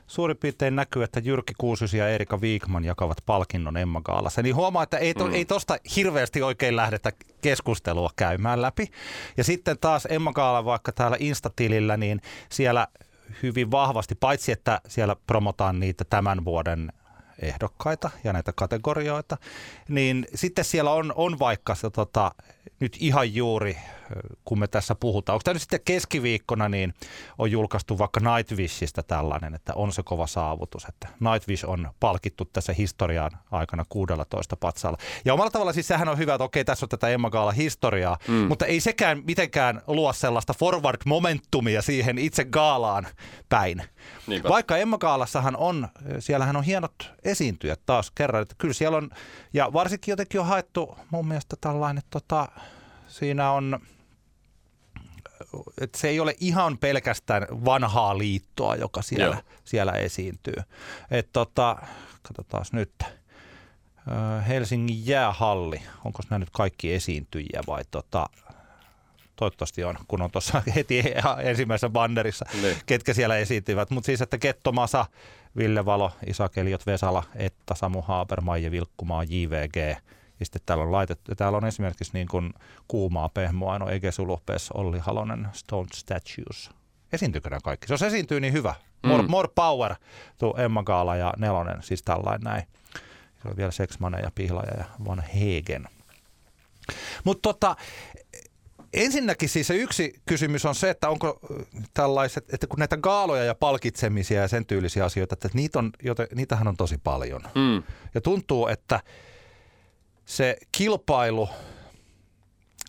suurin 0.07 0.37
piirtein 0.37 0.77
näkyy, 0.77 1.03
että 1.03 1.21
Jyrki 1.25 1.53
Kuusysi 1.59 1.99
ja 1.99 2.09
Erika 2.09 2.41
Viikman 2.41 2.85
jakavat 2.85 3.19
palkinnon 3.27 3.77
Emma 3.77 4.01
Gaalassa. 4.01 4.43
Niin 4.43 4.55
huomaa, 4.55 4.83
että 4.83 4.99
ei, 4.99 5.15
to, 5.15 5.27
mm. 5.27 5.35
ei 5.35 5.45
tosta 5.45 5.77
hirveästi 5.97 6.43
oikein 6.43 6.77
lähdetä 6.77 7.13
keskustelua 7.43 8.11
käymään 8.17 8.63
läpi. 8.63 8.87
Ja 9.37 9.45
sitten 9.45 9.79
taas 9.79 10.07
Emma 10.11 10.33
Gaala 10.33 10.65
vaikka 10.65 10.93
täällä 10.93 11.17
Instatilillä, 11.21 11.97
niin 11.97 12.21
siellä 12.51 12.87
hyvin 13.43 13.71
vahvasti, 13.71 14.15
paitsi 14.15 14.53
että 14.53 14.81
siellä 14.89 15.17
promotaan 15.27 15.81
niitä 15.81 16.05
tämän 16.05 16.45
vuoden 16.45 16.93
ehdokkaita 17.43 18.11
ja 18.25 18.33
näitä 18.33 18.53
kategorioita, 18.53 19.37
niin 19.89 20.27
sitten 20.35 20.65
siellä 20.65 20.91
on, 20.91 21.13
on 21.17 21.39
vaikka 21.39 21.75
se, 21.75 21.91
tota, 21.91 22.33
nyt 22.81 22.97
ihan 23.01 23.35
juuri, 23.35 23.77
kun 24.45 24.59
me 24.59 24.69
tässä 24.69 24.95
puhutaan. 24.95 25.35
Onko 25.35 25.43
tämä 25.45 25.53
nyt 25.53 25.63
sitten 25.63 25.81
keskiviikkona, 25.85 26.69
niin 26.69 26.95
on 27.39 27.51
julkaistu 27.51 27.99
vaikka 27.99 28.21
Nightwishista 28.21 29.03
tällainen, 29.03 29.55
että 29.55 29.73
on 29.75 29.93
se 29.93 30.03
kova 30.03 30.27
saavutus, 30.27 30.85
että 30.85 31.09
Nightwish 31.21 31.65
on 31.69 31.91
palkittu 32.01 32.45
tässä 32.45 32.73
historiaan 32.73 33.31
aikana 33.51 33.85
16 33.89 34.57
patsalla. 34.57 34.99
Ja 35.25 35.35
omalla 35.35 35.51
tavalla 35.51 35.73
siis 35.73 35.89
sehän 35.89 36.09
on 36.09 36.19
hyvä, 36.19 36.35
että 36.35 36.45
okei, 36.45 36.65
tässä 36.65 36.85
on 36.85 36.89
tätä 36.89 37.09
Emma 37.09 37.31
Gaala 37.31 37.53
historiaa, 37.53 38.19
mm. 38.29 38.35
mutta 38.35 38.67
ei 38.67 38.81
sekään 38.81 39.23
mitenkään 39.27 39.83
luo 39.87 40.13
sellaista 40.13 40.55
forward 40.55 41.01
momentumia 41.05 41.83
siihen 41.83 42.19
itse 42.19 42.45
gaalaan 42.45 43.07
päin. 43.49 43.83
Niinpä. 44.27 44.49
Vaikka 44.49 44.77
Emma 44.77 44.99
Gaalassahan 44.99 45.57
on, 45.57 45.89
siellähän 46.19 46.57
on 46.57 46.65
hienot 46.65 47.13
esiintyjät 47.25 47.81
taas 47.87 48.11
kerran, 48.11 48.43
että 48.43 48.55
kyllä 48.59 48.75
siellä 48.75 48.97
on, 48.97 49.11
ja 49.53 49.73
varsinkin 49.73 50.13
jotenkin 50.13 50.41
on 50.41 50.47
haettu 50.47 50.99
mun 51.11 51.29
mielestä 51.29 51.57
tällainen 51.61 52.03
tota, 52.11 52.49
siinä 53.09 53.51
on, 53.51 53.81
että 55.81 55.99
se 55.99 56.09
ei 56.09 56.21
ole 56.21 56.35
ihan 56.41 56.79
pelkästään 56.79 57.47
vanhaa 57.65 58.19
liittoa, 58.19 58.77
joka 58.77 59.03
siellä, 59.03 59.43
siellä 59.65 59.93
esiintyy. 59.93 60.57
Et 61.11 61.29
tota, 61.33 61.77
katsotaan 62.23 62.65
nyt. 62.73 62.93
Helsingin 64.49 65.07
jäähalli, 65.07 65.83
onko 66.05 66.19
nämä 66.31 66.39
nyt 66.39 66.51
kaikki 66.53 66.95
esiintyjiä 66.95 67.61
vai 67.67 67.83
tota, 67.91 68.27
toivottavasti 69.37 69.85
on, 69.85 69.99
kun 70.09 70.23
on 70.23 70.31
tuossa 70.31 70.63
heti 70.75 71.03
ensimmäisessä 71.43 71.89
bannerissa, 71.89 72.45
niin. 72.63 72.77
ketkä 72.87 73.15
siellä 73.15 73.37
esiintyvät. 73.37 73.91
Mutta 73.91 74.07
siis, 74.07 74.23
että 74.23 74.39
Kettomasa, 74.39 75.07
Ville 75.57 75.85
Valo, 75.85 76.13
Isakeliot 76.27 76.87
Vesala, 76.87 77.23
Etta, 77.35 77.75
Samu 77.75 78.03
Haaber, 78.03 78.41
Maija 78.41 78.71
Vilkkumaa, 78.71 79.25
JVG– 79.25 79.97
ja 80.41 80.47
sitten 80.47 80.63
täällä 80.67 80.85
on 80.85 80.93
laitettu, 80.93 81.35
täällä 81.35 81.59
on 81.59 81.67
esimerkiksi 81.67 82.11
niin 82.15 82.29
kuin 82.29 82.55
kuumaa 82.89 83.29
pehmoa, 83.29 83.79
no 83.79 83.89
Ege 83.89 84.13
Sulupes, 84.13 84.71
Olli 84.71 84.99
Halonen, 84.99 85.49
Stone 85.53 85.89
Statues. 85.95 86.71
Esiintyykö 87.13 87.51
nämä 87.51 87.61
kaikki? 87.65 87.87
Se 87.87 87.95
jos 87.95 88.03
esiintyy, 88.03 88.41
niin 88.41 88.53
hyvä. 88.53 88.75
More, 89.07 89.23
mm. 89.23 89.31
more 89.31 89.49
power, 89.55 89.95
tuo 90.39 90.55
Emma 90.59 90.83
Gaala 90.83 91.17
ja 91.17 91.33
Nelonen, 91.39 91.83
siis 91.83 92.03
tällainen 92.03 92.41
näin. 92.41 92.63
Se 93.43 93.49
on 93.49 93.57
vielä 93.57 93.71
Sexmane 93.71 94.21
ja 94.21 94.31
Pihlaja 94.35 94.77
ja 94.79 94.85
Van 95.05 95.21
Hegen. 95.21 95.89
Mutta 97.25 97.43
tota, 97.43 97.77
ensinnäkin 98.93 99.49
siis 99.49 99.67
se 99.67 99.75
yksi 99.75 100.21
kysymys 100.27 100.67
on 100.67 100.75
se, 100.75 100.91
että 100.91 101.09
onko 101.09 101.41
tällaiset, 101.95 102.55
että 102.55 102.67
kun 102.67 102.79
näitä 102.79 102.97
gaaloja 102.97 103.45
ja 103.45 103.55
palkitsemisia 103.55 104.41
ja 104.41 104.49
sen 104.49 104.67
tyylisiä 104.67 105.05
asioita, 105.05 105.35
että 105.35 105.49
niitä 105.55 105.79
on, 105.79 105.93
niitähän 106.35 106.69
on 106.69 106.77
tosi 106.77 106.99
paljon. 106.99 107.43
Mm. 107.55 107.83
Ja 108.15 108.21
tuntuu, 108.21 108.67
että 108.67 109.01
se 110.31 110.57
kilpailu, 110.73 111.49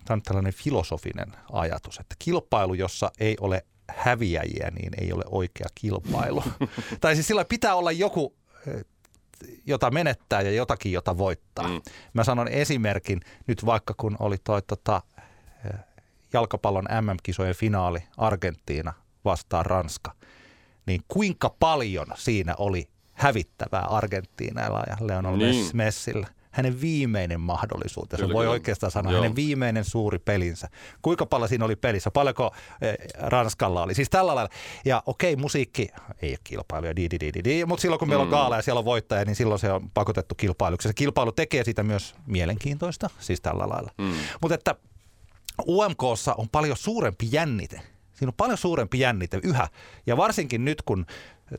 tämä 0.05 0.15
on 0.15 0.21
tällainen 0.21 0.53
filosofinen 0.53 1.33
ajatus, 1.51 1.99
että 1.99 2.15
kilpailu, 2.19 2.73
jossa 2.73 3.11
ei 3.19 3.37
ole 3.39 3.65
häviäjiä, 3.89 4.71
niin 4.71 4.91
ei 5.01 5.13
ole 5.13 5.23
oikea 5.27 5.67
kilpailu. 5.75 6.43
tai 7.01 7.15
siis 7.15 7.27
sillä 7.27 7.45
pitää 7.45 7.75
olla 7.75 7.91
joku, 7.91 8.35
eh, 8.67 8.85
jota 9.65 9.91
menettää 9.91 10.41
ja 10.41 10.51
jotakin, 10.51 10.91
jota 10.91 11.17
voittaa. 11.17 11.67
Mm. 11.67 11.81
Mä 12.13 12.23
sanon 12.23 12.47
esimerkin 12.47 13.21
nyt 13.47 13.65
vaikka 13.65 13.93
kun 13.97 14.17
oli 14.19 14.37
toi 14.43 14.61
tota, 14.61 15.01
eh, 15.65 15.79
jalkapallon 16.33 16.87
MM-kisojen 17.01 17.55
finaali 17.55 18.03
Argentiina 18.17 18.93
vastaan 19.25 19.65
Ranska, 19.65 20.15
niin 20.85 21.01
kuinka 21.07 21.55
paljon 21.59 22.07
siinä 22.15 22.55
oli 22.57 22.89
hävittävää 23.13 23.85
Argentiinalla 23.85 24.83
ja 24.89 24.97
Leonel 25.07 25.37
niin. 25.37 25.69
Messillä– 25.73 26.27
hänen 26.51 26.81
viimeinen 26.81 27.41
mahdollisuutensa. 27.41 28.23
Kyllä, 28.23 28.33
voi 28.33 28.43
kyllä. 28.43 28.51
oikeastaan 28.51 28.91
sanoa, 28.91 29.11
Joo. 29.11 29.21
hänen 29.21 29.35
viimeinen 29.35 29.85
suuri 29.85 30.19
pelinsä. 30.19 30.67
Kuinka 31.01 31.25
paljon 31.25 31.49
siinä 31.49 31.65
oli 31.65 31.75
pelissä, 31.75 32.11
paljonko 32.11 32.51
eh, 32.81 32.97
Ranskalla 33.19 33.83
oli. 33.83 33.93
Siis 33.93 34.09
tällä 34.09 34.35
lailla. 34.35 34.51
Ja 34.85 35.03
okei, 35.05 35.35
musiikki 35.35 35.87
ei 36.21 36.29
ole 36.29 36.37
kilpailuja, 36.43 36.95
di, 36.95 37.09
di, 37.09 37.19
di, 37.19 37.43
di, 37.43 37.65
mutta 37.65 37.81
silloin 37.81 37.99
kun 37.99 38.07
meillä 38.07 38.21
on 38.21 38.27
mm. 38.27 38.31
gaala 38.31 38.55
ja 38.55 38.61
siellä 38.61 38.79
on 38.79 38.85
voittaja, 38.85 39.25
niin 39.25 39.35
silloin 39.35 39.59
se 39.59 39.71
on 39.71 39.89
pakotettu 39.93 40.35
kilpailuksi. 40.35 40.87
Se 40.87 40.93
kilpailu 40.93 41.31
tekee 41.31 41.63
siitä 41.63 41.83
myös 41.83 42.15
mielenkiintoista, 42.25 43.09
siis 43.19 43.41
tällä 43.41 43.69
lailla. 43.69 43.91
Mm. 43.97 44.13
Mutta 44.41 44.55
että 44.55 44.75
UMKssa 45.67 46.33
on 46.37 46.49
paljon 46.49 46.77
suurempi 46.77 47.29
jännite. 47.31 47.81
Siinä 48.13 48.29
on 48.29 48.33
paljon 48.37 48.57
suurempi 48.57 48.99
jännite 48.99 49.39
yhä. 49.43 49.67
Ja 50.05 50.17
varsinkin 50.17 50.65
nyt, 50.65 50.81
kun 50.81 51.05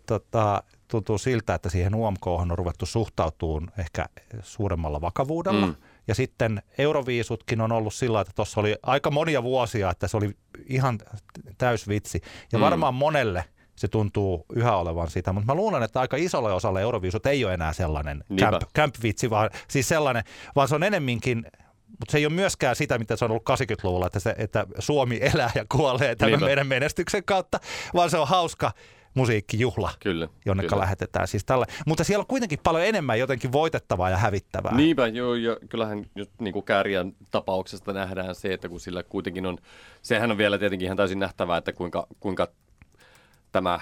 tota, 0.07 0.63
tuntuu 0.93 1.19
siltä, 1.19 1.55
että 1.55 1.69
siihen 1.69 1.95
UMK 1.95 2.27
on 2.27 2.51
ruvettu 2.59 2.87
suhtautumaan 2.87 3.73
ehkä 3.79 4.07
suuremmalla 4.43 5.01
vakavuudella. 5.01 5.67
Mm. 5.67 5.75
Ja 6.09 6.15
sitten 6.15 6.63
Euroviisutkin 6.79 7.61
on 7.61 7.73
ollut 7.73 7.95
sillä, 7.95 8.21
että 8.21 8.33
tuossa 8.37 8.61
oli 8.61 8.77
aika 8.83 9.11
monia 9.11 9.43
vuosia, 9.43 9.91
että 9.91 10.09
se 10.09 10.17
oli 10.17 10.37
ihan 10.67 10.99
täysvitsi. 11.59 12.23
Ja 12.53 12.59
mm. 12.59 12.63
varmaan 12.63 12.95
monelle 12.95 13.45
se 13.77 13.89
tuntuu 13.89 14.47
yhä 14.55 14.77
olevan 14.77 15.11
sitä, 15.11 15.33
mutta 15.33 15.47
mä 15.47 15.55
luulen, 15.55 15.83
että 15.83 16.01
aika 16.01 16.17
isolle 16.17 16.53
osalle 16.53 16.81
Euroviisut 16.81 17.27
ei 17.27 17.45
ole 17.45 17.55
enää 17.55 17.73
sellainen 17.73 18.25
camp, 18.41 18.63
camp-vitsi, 18.79 19.31
vaan 19.31 19.51
siis 19.69 19.89
sellainen, 19.89 20.25
vaan 20.57 20.69
se 20.69 20.75
on 20.75 20.83
enemminkin 20.83 21.47
mutta 21.87 22.13
se 22.13 22.19
ei 22.19 22.27
ole 22.27 22.35
myöskään 22.35 22.77
sitä, 22.77 22.99
mitä 22.99 23.17
se 23.17 23.25
on 23.25 23.31
ollut 23.31 23.51
80-luvulla, 23.51 24.07
että, 24.07 24.21
se, 24.21 24.35
että 24.39 24.67
Suomi 24.79 25.19
elää 25.35 25.51
ja 25.55 25.65
kuolee 25.77 26.17
tämän 26.17 26.31
Niinpä. 26.31 26.47
meidän 26.47 26.67
menestyksen 26.67 27.25
kautta, 27.25 27.61
vaan 27.95 28.11
se 28.11 28.19
on 28.19 28.29
hauska 28.29 28.73
musiikkijuhla, 29.15 29.91
kyllä, 30.01 30.29
jonne 30.47 30.63
kyllä. 30.63 30.81
lähetetään. 30.81 31.29
Siis 31.29 31.45
tällä. 31.45 31.67
Mutta 31.87 32.05
siellä 32.05 32.23
on 32.23 32.27
kuitenkin 32.27 32.59
paljon 32.63 32.85
enemmän 32.85 33.19
jotenkin 33.19 33.53
voitettavaa 33.53 34.11
ja 34.11 34.17
hävittävää. 34.17 34.75
Niinpä, 34.75 35.07
joo, 35.07 35.35
ja 35.35 35.57
kyllähän 35.69 36.07
just 36.15 36.31
niin 36.41 36.53
kuin 36.53 36.65
Kääriän 36.65 37.13
tapauksesta 37.31 37.93
nähdään 37.93 38.35
se, 38.35 38.53
että 38.53 38.69
kun 38.69 38.81
sillä 38.81 39.03
kuitenkin 39.03 39.47
on, 39.47 39.59
sehän 40.03 40.31
on 40.31 40.39
vielä 40.39 40.59
tietenkin 40.59 40.87
ihan 40.87 40.97
täysin 40.97 41.19
nähtävää, 41.19 41.59
että 41.59 41.73
kuinka, 41.73 42.07
kuinka 42.21 42.49
tämä 43.53 43.81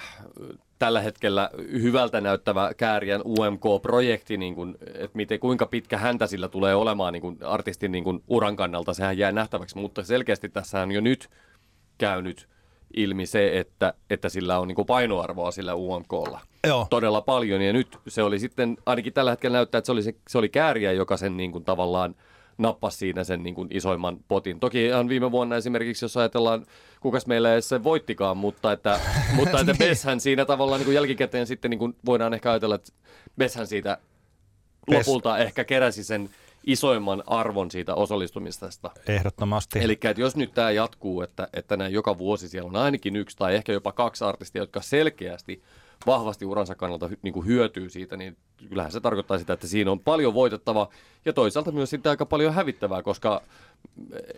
tällä 0.79 1.01
hetkellä 1.01 1.49
hyvältä 1.81 2.21
näyttävä 2.21 2.73
Kääriän 2.77 3.21
UMK-projekti, 3.25 4.37
niin 4.37 4.55
kuin, 4.55 4.77
että 4.87 5.17
miten, 5.17 5.39
kuinka 5.39 5.65
pitkä 5.65 5.97
häntä 5.97 6.27
sillä 6.27 6.47
tulee 6.47 6.75
olemaan 6.75 7.13
niin 7.13 7.21
kuin 7.21 7.37
artistin 7.45 7.91
niin 7.91 8.03
kuin 8.03 8.23
uran 8.27 8.55
kannalta, 8.55 8.93
sehän 8.93 9.17
jää 9.17 9.31
nähtäväksi, 9.31 9.77
mutta 9.77 10.03
selkeästi 10.03 10.49
tässä 10.49 10.81
on 10.81 10.91
jo 10.91 11.01
nyt 11.01 11.29
käynyt 11.97 12.47
ilmi 12.95 13.25
se, 13.25 13.59
että, 13.59 13.93
että 14.09 14.29
sillä 14.29 14.59
on 14.59 14.67
niin 14.67 14.85
painoarvoa 14.87 15.51
sillä 15.51 15.75
UMKlla 15.75 16.39
Joo. 16.67 16.87
todella 16.89 17.21
paljon. 17.21 17.61
Ja 17.61 17.73
nyt 17.73 17.97
se 18.07 18.23
oli 18.23 18.39
sitten, 18.39 18.77
ainakin 18.85 19.13
tällä 19.13 19.31
hetkellä 19.31 19.57
näyttää, 19.57 19.79
että 19.79 19.85
se 19.85 19.91
oli, 19.91 20.03
se, 20.03 20.15
se 20.29 20.37
oli 20.37 20.49
kääriä, 20.49 20.91
joka 20.91 21.17
sen 21.17 21.37
niin 21.37 21.51
kuin 21.51 21.65
tavallaan 21.65 22.15
nappasi 22.57 22.97
siinä 22.97 23.23
sen 23.23 23.43
niin 23.43 23.55
kuin 23.55 23.67
isoimman 23.71 24.17
potin. 24.27 24.59
Toki 24.59 24.85
ihan 24.85 25.09
viime 25.09 25.31
vuonna 25.31 25.55
esimerkiksi, 25.55 26.05
jos 26.05 26.17
ajatellaan, 26.17 26.65
kukas 26.99 27.27
meillä 27.27 27.55
ei 27.55 27.61
se 27.61 27.83
voittikaan, 27.83 28.37
mutta 28.37 28.71
että, 28.71 28.99
mutta 29.35 29.59
että 29.59 29.71
niin. 29.71 29.77
Beshän 29.89 30.19
siinä 30.19 30.45
tavallaan 30.45 30.79
niin 30.79 30.85
kuin 30.85 30.95
jälkikäteen 30.95 31.47
sitten 31.47 31.71
niin 31.71 31.79
kuin 31.79 31.95
voidaan 32.05 32.33
ehkä 32.33 32.51
ajatella, 32.51 32.75
että 32.75 32.91
Beshän 33.37 33.67
siitä 33.67 33.97
Best. 34.91 35.07
lopulta 35.07 35.37
ehkä 35.37 35.63
keräsi 35.63 36.03
sen 36.03 36.29
isoimman 36.63 37.23
arvon 37.27 37.71
siitä 37.71 37.95
osallistumisesta. 37.95 38.91
Ehdottomasti. 39.07 39.79
Eli 39.79 39.99
jos 40.17 40.35
nyt 40.35 40.53
tämä 40.53 40.71
jatkuu, 40.71 41.21
että, 41.21 41.47
että 41.53 41.77
näin 41.77 41.93
joka 41.93 42.17
vuosi 42.17 42.49
siellä 42.49 42.67
on 42.67 42.75
ainakin 42.75 43.15
yksi 43.15 43.37
tai 43.37 43.55
ehkä 43.55 43.71
jopa 43.73 43.91
kaksi 43.91 44.23
artistia, 44.23 44.61
jotka 44.61 44.81
selkeästi 44.81 45.63
vahvasti 46.07 46.45
uransa 46.45 46.75
kannalta 46.75 47.09
niin 47.21 47.33
kuin 47.33 47.45
hyötyy 47.45 47.89
siitä, 47.89 48.17
niin 48.17 48.37
kyllähän 48.69 48.91
se 48.91 48.99
tarkoittaa 48.99 49.37
sitä, 49.37 49.53
että 49.53 49.67
siinä 49.67 49.91
on 49.91 49.99
paljon 49.99 50.33
voitettavaa 50.33 50.89
ja 51.25 51.33
toisaalta 51.33 51.71
myös 51.71 51.89
sitten 51.89 52.09
aika 52.09 52.25
paljon 52.25 52.53
hävittävää, 52.53 53.03
koska 53.03 53.41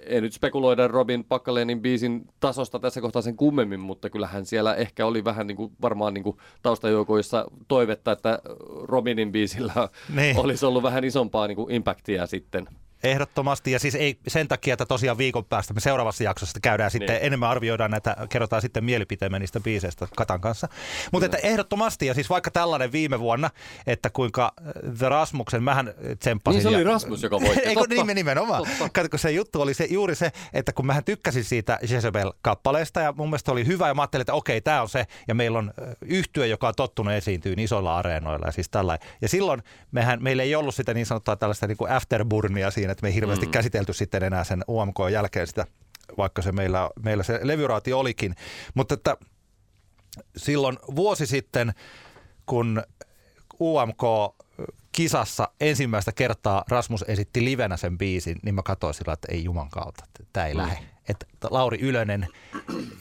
ei 0.06 0.22
nyt 0.22 0.34
spekuloida 0.34 0.88
Robin 0.88 1.24
Pakkalenin 1.24 1.82
biisin 1.82 2.28
tasosta 2.40 2.80
tässä 2.80 3.02
kohtaa 3.02 3.22
sen 3.22 3.36
kummemmin, 3.36 3.80
mutta 3.80 4.10
kyllähän 4.10 4.46
siellä 4.46 4.76
ehkä 4.76 5.06
oli 5.06 5.24
vähän 5.24 5.48
niin 5.48 5.56
kuin, 5.56 5.72
varmaan 5.82 6.14
niin 6.14 6.24
kuin 6.24 6.38
taustajoukoissa 6.62 7.46
toivetta, 7.68 8.12
että 8.12 8.40
Robinin 8.84 9.32
biisillä 9.32 9.90
niin. 10.16 10.40
olisi 10.40 10.66
ollut 10.66 10.84
vähän 10.84 11.04
isompaa 11.04 11.48
niin 11.48 11.56
kuin 11.56 11.72
impactia 11.72 12.28
sitten 12.28 12.68
Ehdottomasti, 13.04 13.72
ja 13.72 13.80
siis 13.80 13.96
ei 13.96 14.20
sen 14.28 14.48
takia, 14.48 14.74
että 14.74 14.86
tosiaan 14.86 15.18
viikon 15.18 15.46
päästä 15.46 15.74
me 15.74 15.80
seuraavassa 15.80 16.24
jaksossa 16.24 16.60
käydään 16.62 16.88
niin. 16.94 17.02
sitten, 17.02 17.20
enemmän 17.22 17.50
arvioidaan 17.50 17.92
näitä, 17.92 18.16
kerrotaan 18.30 18.62
sitten 18.62 18.84
mielipiteemme 18.84 19.40
niistä 19.40 19.60
biiseistä 19.60 20.08
Katan 20.16 20.42
kanssa. 20.42 20.68
Mutta 21.12 21.26
että 21.26 21.38
ehdottomasti, 21.38 22.06
ja 22.06 22.14
siis 22.14 22.30
vaikka 22.30 22.52
tällainen 22.52 22.92
viime 22.92 23.20
vuonna, 23.20 23.50
että 23.88 24.10
kuinka 24.10 24.54
äh, 24.62 24.98
The 24.98 25.10
Rasmuksen, 25.10 25.64
mähän 25.64 25.94
tsemppasin. 26.20 26.58
Niin 26.58 26.64
se 26.64 26.76
oli 26.76 26.84
Rasmus, 26.84 27.24
joka 27.24 27.42
voitti. 27.42 27.60
Eikö 27.70 27.82
niin 27.90 28.16
nimenomaan. 28.16 28.66
Katsotko, 28.94 29.18
se 29.18 29.32
juttu 29.32 29.62
oli 29.62 29.74
se, 29.74 29.88
juuri 29.92 30.16
se, 30.16 30.32
että 30.54 30.74
kun 30.74 30.86
mähän 30.86 31.04
tykkäsin 31.04 31.44
siitä 31.44 31.80
Jezebel-kappaleesta, 31.82 33.02
ja 33.02 33.14
mun 33.18 33.30
mielestä 33.30 33.52
oli 33.52 33.68
hyvä, 33.68 33.88
ja 33.88 33.94
mä 33.94 34.02
ajattelin, 34.02 34.22
että 34.22 34.34
okei, 34.34 34.62
tämä 34.62 34.82
on 34.82 34.90
se, 34.90 35.06
ja 35.28 35.36
meillä 35.36 35.60
on 35.60 35.74
äh, 35.82 35.96
yhtye, 36.02 36.48
joka 36.48 36.68
on 36.68 36.74
tottunut 36.78 37.14
esiintyyn 37.14 37.60
isoilla 37.60 37.98
areenoilla, 37.98 38.46
ja 38.46 38.52
siis 38.52 38.70
tällainen. 38.70 39.08
Ja 39.22 39.30
silloin 39.30 39.64
mehän, 39.92 40.24
meillä 40.24 40.44
ei 40.44 40.56
ollut 40.56 40.76
sitä 40.76 40.94
niin 40.94 41.06
sanottua 41.06 41.36
tällaista 41.36 41.68
niin 41.68 41.78
kuin 41.78 41.92
afterburnia 41.92 42.72
siinä, 42.72 42.93
että 42.94 43.04
me 43.04 43.10
ei 43.10 43.16
hirveästi 43.16 43.46
mm. 43.46 43.52
käsitelty 43.52 43.94
sitten 43.94 44.24
enää 44.24 44.44
sen 44.44 44.64
UMK 44.70 44.98
jälkeen 45.12 45.48
sitä, 45.48 45.66
vaikka 46.18 46.42
se 46.42 46.52
meillä, 46.52 46.90
meillä 47.04 47.24
se 47.24 47.40
levyraati 47.42 47.94
olikin. 47.94 48.36
Mutta 48.74 48.94
että 48.94 49.18
silloin 50.38 50.78
vuosi 50.96 51.26
sitten, 51.26 51.74
kun 52.46 52.84
UMK 53.60 54.04
kisassa 54.92 55.50
ensimmäistä 55.60 56.12
kertaa 56.12 56.64
Rasmus 56.68 57.06
esitti 57.08 57.46
livenä 57.46 57.78
sen 57.78 57.98
biisin, 57.98 58.40
niin 58.44 58.56
mä 58.56 58.64
katsoin 58.64 58.94
sillä, 58.94 59.14
että 59.14 59.28
ei 59.32 59.44
juman 59.44 59.70
kautta, 59.70 60.04
että 60.06 60.24
tämä 60.34 60.46
ei 60.46 60.54
mm. 60.54 60.58
lähde. 60.58 60.78
Että 61.10 61.26
Lauri 61.52 61.80
Ylönen 61.82 62.28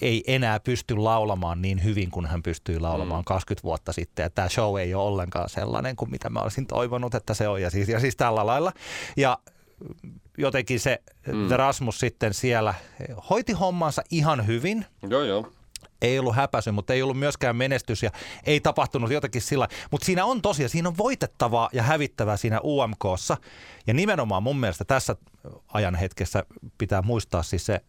ei 0.00 0.24
enää 0.26 0.60
pysty 0.60 0.96
laulamaan 0.96 1.62
niin 1.62 1.84
hyvin 1.84 2.10
kuin 2.10 2.26
hän 2.26 2.42
pystyi 2.42 2.80
laulamaan 2.80 3.20
mm. 3.20 3.24
20 3.24 3.62
vuotta 3.64 3.92
sitten. 3.92 4.22
Ja 4.22 4.30
tämä 4.30 4.48
show 4.48 4.78
ei 4.78 4.94
ole 4.94 5.04
ollenkaan 5.04 5.48
sellainen 5.48 5.96
kuin 5.96 6.10
mitä 6.10 6.30
mä 6.30 6.40
olisin 6.40 6.66
toivonut, 6.66 7.14
että 7.14 7.34
se 7.34 7.48
on. 7.48 7.62
Ja 7.62 7.70
siis, 7.70 7.88
ja 7.88 8.00
siis 8.00 8.16
tällä 8.16 8.46
lailla. 8.46 8.72
Ja 9.16 9.38
jotenkin 10.38 10.80
se 10.80 11.02
mm. 11.26 11.48
Rasmus 11.50 12.00
sitten 12.00 12.34
siellä 12.34 12.74
hoiti 13.30 13.52
hommansa 13.52 14.02
ihan 14.10 14.46
hyvin. 14.46 14.86
Joo, 15.10 15.22
joo. 15.22 15.52
Ei 16.02 16.18
ollut 16.18 16.36
häpäisy, 16.36 16.70
mutta 16.70 16.92
ei 16.92 17.02
ollut 17.02 17.18
myöskään 17.18 17.56
menestys 17.56 18.02
ja 18.02 18.10
ei 18.46 18.60
tapahtunut 18.60 19.12
jotenkin 19.12 19.42
sillä. 19.42 19.68
Mutta 19.90 20.04
siinä 20.04 20.24
on 20.24 20.42
tosiaan, 20.42 20.70
siinä 20.70 20.88
on 20.88 20.98
voitettavaa 20.98 21.68
ja 21.72 21.82
hävittävää 21.82 22.36
siinä 22.36 22.60
UMKssa. 22.64 23.36
Ja 23.86 23.94
nimenomaan 23.94 24.42
mun 24.42 24.60
mielestä 24.60 24.84
tässä 24.84 25.16
ajan 25.72 25.94
hetkessä 25.94 26.44
pitää 26.78 27.02
muistaa 27.02 27.42
siis 27.42 27.66
se 27.66 27.80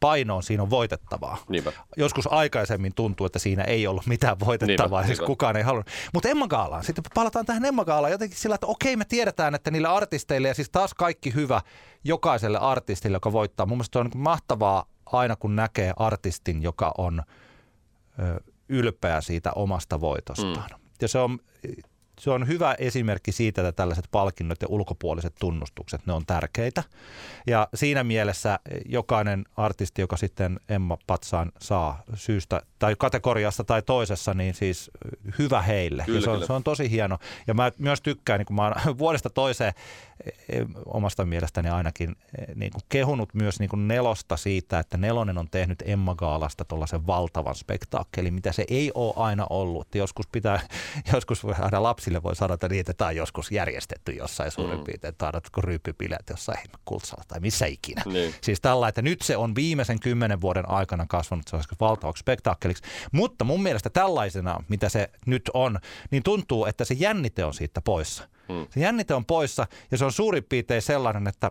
painoon 0.00 0.42
siinä 0.42 0.62
on 0.62 0.70
voitettavaa. 0.70 1.36
Niinpä. 1.48 1.72
Joskus 1.96 2.32
aikaisemmin 2.32 2.94
tuntuu, 2.94 3.26
että 3.26 3.38
siinä 3.38 3.64
ei 3.64 3.86
ollut 3.86 4.06
mitään 4.06 4.40
voitettavaa, 4.40 5.00
niinpä, 5.00 5.06
siis 5.06 5.18
niinpä. 5.18 5.26
kukaan 5.26 5.56
ei 5.56 5.62
halunnut. 5.62 5.90
Mutta 6.14 6.28
Emma 6.28 6.48
Gaalaan, 6.48 6.84
sitten 6.84 7.04
palataan 7.14 7.46
tähän 7.46 7.64
Emma 7.64 7.84
Gaalaan 7.84 8.12
jotenkin 8.12 8.38
sillä, 8.38 8.54
että 8.54 8.66
okei 8.66 8.96
me 8.96 9.04
tiedetään, 9.04 9.54
että 9.54 9.70
niille 9.70 9.88
artisteille 9.88 10.48
ja 10.48 10.54
siis 10.54 10.70
taas 10.70 10.94
kaikki 10.94 11.34
hyvä 11.34 11.60
jokaiselle 12.04 12.58
artistille, 12.58 13.16
joka 13.16 13.32
voittaa. 13.32 13.66
Mun 13.66 13.78
mielestä 13.78 13.98
on 13.98 14.06
niin 14.06 14.22
mahtavaa 14.22 14.86
aina 15.06 15.36
kun 15.36 15.56
näkee 15.56 15.92
artistin, 15.96 16.62
joka 16.62 16.92
on 16.98 17.22
ö, 18.18 18.40
ylpeä 18.68 19.20
siitä 19.20 19.52
omasta 19.52 20.00
voitostaan. 20.00 20.70
Mm. 20.70 20.78
Ja 21.02 21.08
se 21.08 21.18
on 21.18 21.38
se 22.20 22.30
on 22.30 22.48
hyvä 22.48 22.74
esimerkki 22.78 23.32
siitä, 23.32 23.68
että 23.68 23.72
tällaiset 23.72 24.08
palkinnot 24.10 24.62
ja 24.62 24.68
ulkopuoliset 24.70 25.34
tunnustukset, 25.40 26.06
ne 26.06 26.12
on 26.12 26.26
tärkeitä. 26.26 26.82
Ja 27.46 27.68
siinä 27.74 28.04
mielessä 28.04 28.58
jokainen 28.86 29.44
artisti, 29.56 30.02
joka 30.02 30.16
sitten 30.16 30.60
Emma 30.68 30.98
Patsaan 31.06 31.52
saa 31.58 32.02
syystä 32.14 32.62
tai 32.78 32.94
kategoriasta 32.98 33.64
tai 33.64 33.82
toisessa, 33.82 34.34
niin 34.34 34.54
siis 34.54 34.90
hyvä 35.38 35.62
heille. 35.62 36.02
Kyllä, 36.06 36.18
ja 36.18 36.22
se, 36.22 36.30
on, 36.30 36.46
se 36.46 36.52
on 36.52 36.64
tosi 36.64 36.90
hieno. 36.90 37.18
Ja 37.46 37.54
mä 37.54 37.72
myös 37.78 38.00
tykkään, 38.00 38.38
niin 38.38 38.46
kun 38.46 38.56
mä 38.56 38.62
oon 38.62 38.98
vuodesta 38.98 39.30
toiseen 39.30 39.72
omasta 40.86 41.24
mielestäni 41.24 41.68
ainakin 41.68 42.16
e, 42.38 42.54
niin 42.54 42.72
kuin 42.72 42.82
kehunut 42.88 43.34
myös 43.34 43.60
niin 43.60 43.70
kuin 43.70 43.88
nelosta 43.88 44.36
siitä, 44.36 44.78
että 44.78 44.96
nelonen 44.96 45.38
on 45.38 45.48
tehnyt 45.50 45.82
Emma 45.86 46.14
Gaalasta 46.14 46.64
tuollaisen 46.64 47.06
valtavan 47.06 47.54
spektaakkelin, 47.54 48.34
mitä 48.34 48.52
se 48.52 48.64
ei 48.68 48.90
ole 48.94 49.14
aina 49.16 49.46
ollut. 49.50 49.94
Joskus 49.94 50.26
pitää, 50.26 50.60
joskus 51.12 51.44
aina 51.44 51.82
lapsille 51.82 52.22
voi 52.22 52.36
sanoa, 52.36 52.54
että 52.54 52.68
niitä 52.68 52.94
tämä 52.94 53.08
on 53.08 53.16
joskus 53.16 53.52
järjestetty 53.52 54.12
jossain 54.12 54.50
suurin 54.50 54.78
mm. 54.78 54.84
piirtein, 54.84 55.14
taadatko 55.18 55.60
ryyppypileet 55.60 56.30
jossain 56.30 56.58
kultsalla 56.84 57.24
tai 57.28 57.40
missä 57.40 57.66
ikinä. 57.66 58.02
Niin. 58.06 58.34
Siis 58.40 58.60
tällä, 58.60 58.88
että 58.88 59.02
nyt 59.02 59.22
se 59.22 59.36
on 59.36 59.54
viimeisen 59.54 60.00
kymmenen 60.00 60.40
vuoden 60.40 60.68
aikana 60.68 61.06
kasvanut 61.08 61.48
se 61.48 61.56
valtavaksi 61.80 62.20
spektaakkeliksi. 62.20 62.82
Mutta 63.12 63.44
mun 63.44 63.62
mielestä 63.62 63.90
tällaisena, 63.90 64.64
mitä 64.68 64.88
se 64.88 65.10
nyt 65.26 65.50
on, 65.54 65.78
niin 66.10 66.22
tuntuu, 66.22 66.66
että 66.66 66.84
se 66.84 66.94
jännite 66.94 67.44
on 67.44 67.54
siitä 67.54 67.80
poissa. 67.80 68.28
Mm. 68.48 68.66
Se 68.70 68.80
jännite 68.80 69.14
on 69.14 69.24
poissa 69.24 69.66
ja 69.90 69.98
se 69.98 70.04
on 70.04 70.12
suurin 70.12 70.44
piirtein 70.44 70.82
sellainen, 70.82 71.26
että 71.26 71.50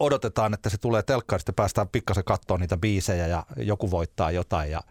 odotetaan, 0.00 0.54
että 0.54 0.70
se 0.70 0.78
tulee 0.78 1.02
telkkarista, 1.02 1.52
päästään 1.52 1.88
pikkasen 1.88 2.24
katsoa 2.24 2.58
niitä 2.58 2.76
biisejä 2.76 3.26
ja 3.26 3.46
joku 3.56 3.90
voittaa 3.90 4.30
jotain 4.30 4.70
ja– 4.70 4.80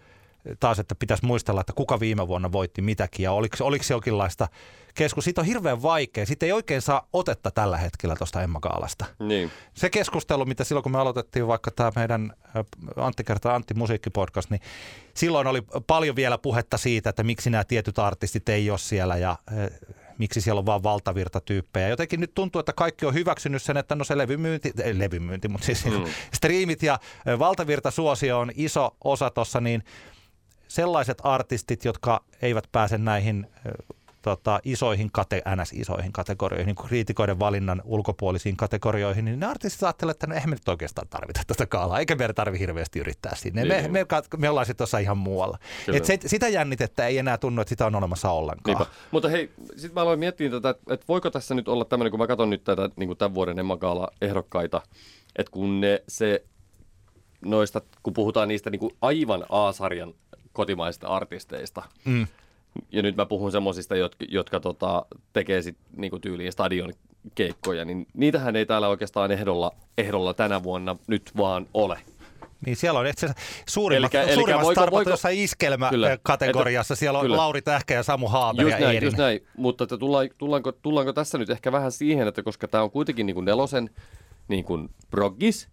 taas, 0.60 0.80
että 0.80 0.96
pitäisi 0.96 1.26
muistella, 1.26 1.62
että 1.62 1.74
kuka 1.74 2.00
viime 2.00 2.28
vuonna 2.28 2.52
voitti 2.52 2.82
mitäkin 2.82 3.24
ja 3.24 3.32
oliko, 3.32 3.58
oliko 3.62 3.84
se 3.84 3.94
jonkinlaista 3.94 4.48
keskus. 4.94 5.24
Siitä 5.24 5.42
on 5.42 5.48
hirveän 5.48 5.82
vaikea. 5.82 6.26
Siitä 6.26 6.46
ei 6.46 6.52
oikein 6.52 6.82
saa 6.82 7.08
otetta 7.14 7.52
tällä 7.52 7.78
hetkellä 7.78 8.16
tuosta 8.16 8.42
Emma 8.42 8.60
Gaalasta. 8.60 9.06
Niin. 9.20 9.52
Se 9.74 9.90
keskustelu, 9.90 10.46
mitä 10.46 10.64
silloin 10.64 10.84
kun 10.84 10.92
me 10.92 11.00
aloitettiin 11.00 11.48
vaikka 11.48 11.72
tämä 11.72 11.92
meidän 11.96 12.34
Antti 12.96 13.24
kertaa 13.24 13.56
Antti 13.56 13.74
musiikkipodcast, 13.74 14.50
niin 14.50 14.62
silloin 15.14 15.48
oli 15.48 15.62
paljon 15.88 16.16
vielä 16.16 16.38
puhetta 16.38 16.78
siitä, 16.78 17.10
että 17.10 17.24
miksi 17.24 17.50
nämä 17.50 17.64
tietyt 17.64 18.00
artistit 18.00 18.50
ei 18.50 18.70
ole 18.70 18.80
siellä 18.80 19.18
ja 19.18 19.38
miksi 20.20 20.42
siellä 20.42 20.60
on 20.60 20.66
vaan 20.66 20.84
valtavirtatyyppejä. 20.84 21.88
Jotenkin 21.88 22.20
nyt 22.20 22.34
tuntuu, 22.36 22.60
että 22.60 22.74
kaikki 22.74 23.06
on 23.06 23.14
hyväksynyt 23.14 23.62
sen, 23.62 23.78
että 23.78 23.96
no 23.96 24.04
se 24.04 24.18
levymyynti, 24.18 24.72
ei 24.84 25.00
levymyynti, 25.00 25.48
mutta 25.48 25.66
siis 25.66 25.86
mm. 25.86 25.92
striimit 26.34 26.84
ja 26.84 27.00
valtavirtasuosio 27.40 28.40
on 28.40 28.52
iso 28.56 28.96
osa 29.04 29.30
tuossa, 29.30 29.62
niin– 29.62 29.84
sellaiset 30.70 31.18
artistit, 31.24 31.86
jotka 31.86 32.24
eivät 32.42 32.64
pääse 32.72 32.98
näihin 32.98 33.48
tota, 34.22 34.60
isoihin, 34.64 35.10
kate, 35.12 35.42
NS-isoihin 35.56 36.12
kategorioihin, 36.12 36.68
niin 36.68 36.88
kriitikoiden 36.88 37.40
valinnan 37.40 37.82
ulkopuolisiin 37.86 38.58
kategorioihin, 38.58 39.26
niin 39.26 39.40
ne 39.40 39.46
artistit 39.46 39.84
ajattelevat, 39.84 40.16
että 40.16 40.28
no 40.28 40.36
eihän 40.36 40.50
me 40.50 40.56
nyt 40.56 40.70
oikeastaan 40.70 41.08
tarvita 41.10 41.42
tätä 41.48 41.66
kaalaa, 41.66 42.00
eikä 42.00 42.16
meidän 42.16 42.36
tarvitse 42.36 42.60
hirveästi 42.60 43.00
yrittää 43.00 43.36
sinne. 43.36 43.66
Me, 43.66 43.82
me, 43.82 43.88
me, 43.88 44.06
me 44.38 44.50
ollaan 44.50 44.66
sitten 44.66 44.78
tuossa 44.78 44.98
ihan 44.98 45.18
muualla. 45.18 45.60
Et 45.94 46.06
se, 46.06 46.20
sitä 46.26 46.48
jännitettä 46.48 47.08
ei 47.08 47.18
enää 47.18 47.38
tunnu, 47.38 47.62
että 47.62 47.70
sitä 47.70 47.86
on 47.86 47.96
olemassa 47.96 48.32
ollenkaan. 48.32 48.78
Niinpä. 48.78 48.94
Mutta 49.12 49.30
hei, 49.30 49.52
sitten 49.72 49.94
mä 49.94 50.02
aloin 50.02 50.20
miettiä 50.20 50.50
tätä, 50.50 50.70
että, 50.70 51.06
voiko 51.08 51.30
tässä 51.30 51.56
nyt 51.56 51.68
olla 51.68 51.86
tämmöinen, 51.86 52.12
kun 52.12 52.20
mä 52.20 52.28
katson 52.28 52.50
nyt 52.50 52.64
tätä 52.64 52.90
niin 52.96 53.08
kuin 53.08 53.18
tämän 53.18 53.34
vuoden 53.34 53.60
Emma 53.60 53.78
ehdokkaita, 54.22 54.82
että 55.36 55.52
kun 55.52 55.82
ne 55.82 56.04
se 56.08 56.44
noista, 57.46 57.82
kun 58.04 58.14
puhutaan 58.14 58.48
niistä 58.48 58.70
niin 58.70 58.80
kuin 58.80 58.96
aivan 59.02 59.46
A-sarjan 59.50 60.14
kotimaisista 60.54 61.08
artisteista. 61.08 61.84
Mm. 62.06 62.28
Ja 62.92 63.02
nyt 63.02 63.16
mä 63.16 63.26
puhun 63.26 63.52
semmoisista, 63.52 63.96
jotka, 63.96 64.26
jotka 64.30 64.60
tota, 64.60 65.06
tekee 65.34 65.62
sit, 65.62 65.78
niinku 65.98 66.20
tyyliin 66.20 66.52
stadion 66.52 66.94
keikkoja, 67.36 67.86
niin 67.86 68.08
niitähän 68.14 68.56
ei 68.56 68.66
täällä 68.66 68.88
oikeastaan 68.88 69.32
ehdolla, 69.32 69.72
ehdolla 69.98 70.34
tänä 70.34 70.64
vuonna 70.64 70.96
nyt 71.08 71.32
vaan 71.38 71.68
ole. 71.74 72.00
Niin 72.66 72.76
siellä 72.76 73.00
on 73.00 73.08
itse 73.08 73.30
suurimmat, 73.66 74.16
elikkä, 74.16 74.36
suurimmat 74.36 74.66
voiko, 74.66 74.88
voiko, 74.92 75.10
jossain 75.10 75.40
iskelmäkategoriassa. 75.40 76.96
Siellä 76.96 77.20
on 77.20 77.24
kyllä. 77.26 77.38
Lauri 77.38 77.62
Tähkä 77.62 77.94
ja 77.94 78.04
Samu 78.04 78.28
Haaber 78.28 78.66
just 78.66 78.80
ja 78.80 78.86
näin, 78.86 79.04
just 79.04 79.18
näin. 79.18 79.42
Mutta 79.58 79.84
että 79.84 79.98
tullaan, 79.98 80.30
tullaanko, 80.38 80.72
tullaanko 80.72 81.14
tässä 81.14 81.38
nyt 81.38 81.50
ehkä 81.50 81.72
vähän 81.72 81.92
siihen, 81.92 82.28
että 82.28 82.44
koska 82.44 82.68
tämä 82.68 82.84
on 82.84 82.92
kuitenkin 82.92 83.26
niin 83.26 83.34
kuin 83.34 83.46
nelosen 83.46 83.90
niin 84.48 84.64
kuin 84.64 84.90
proggis, 85.12 85.68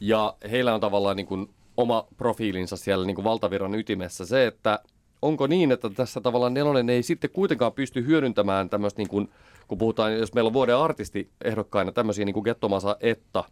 ja 0.00 0.34
heillä 0.50 0.74
on 0.74 0.80
tavallaan 0.80 1.16
niin 1.16 1.26
kuin 1.26 1.50
oma 1.76 2.06
profiilinsa 2.16 2.76
siellä 2.76 3.06
niin 3.06 3.14
kuin 3.14 3.24
valtavirran 3.24 3.74
ytimessä. 3.74 4.26
Se, 4.26 4.46
että 4.46 4.78
onko 5.22 5.46
niin, 5.46 5.72
että 5.72 5.90
tässä 5.90 6.20
tavallaan 6.20 6.54
nelonen 6.54 6.90
ei 6.90 7.02
sitten 7.02 7.30
kuitenkaan 7.30 7.72
pysty 7.72 8.06
hyödyntämään 8.06 8.70
tämmöistä, 8.70 9.00
niin 9.00 9.08
kuin, 9.08 9.28
kun 9.68 9.78
puhutaan, 9.78 10.14
jos 10.18 10.34
meillä 10.34 10.48
on 10.48 10.52
vuoden 10.52 10.76
artisti 10.76 11.30
ehdokkaina 11.44 11.92
tämmöisiä 11.92 12.24
niin 12.24 12.34
kuin 12.34 12.44
Gettomasa 12.44 12.96
Etta, 13.00 13.44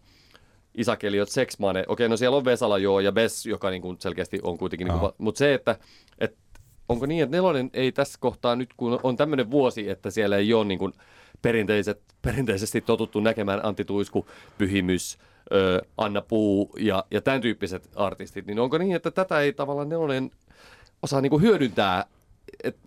Isakeliot, 0.75 1.29
Sexmane, 1.29 1.85
okei, 1.89 2.09
no 2.09 2.17
siellä 2.17 2.37
on 2.37 2.45
Vesala 2.45 2.79
joo 2.79 3.01
ja 3.01 3.13
Bess, 3.13 3.47
joka 3.47 3.71
niin 3.71 3.83
kuin 3.83 3.97
selkeästi 4.01 4.39
on 4.43 4.59
kuitenkin, 4.59 4.89
niin 4.89 4.99
kuin, 4.99 5.13
mutta 5.19 5.39
se, 5.39 5.55
että, 5.55 5.77
että 6.19 6.39
onko 6.89 7.07
niin, 7.07 7.23
että 7.23 7.37
nelonen 7.37 7.71
ei 7.73 7.93
tässä 7.93 8.19
kohtaa 8.21 8.57
nyt, 8.57 8.71
kun 8.77 9.01
on 9.03 9.17
tämmöinen 9.17 9.51
vuosi, 9.51 9.91
että 9.91 10.11
siellä 10.11 10.37
ei 10.37 10.55
ole 10.55 10.65
niin 10.65 10.79
kuin 10.79 10.93
perinteiset, 11.43 12.03
perinteisesti 12.23 12.81
totuttu 12.81 13.21
näkemään 13.21 13.65
Antti 13.65 13.85
Tuisku, 13.85 14.27
Pyhimys, 14.59 15.19
ö, 15.53 15.83
Anna 15.97 16.23
Puu 16.23 16.73
ja, 16.79 17.05
ja 17.11 17.21
tämän 17.21 17.41
tyyppiset 17.41 17.89
artistit, 17.97 18.47
niin 18.47 18.59
onko 18.59 18.79
niin, 18.79 18.97
että 18.97 19.11
tätä 19.11 19.41
ei 19.41 19.53
tavallaan 19.53 19.89
nelonen 19.89 20.31
osaa 21.03 21.21
niin 21.21 21.31
kuin 21.31 21.43
hyödyntää 21.43 22.07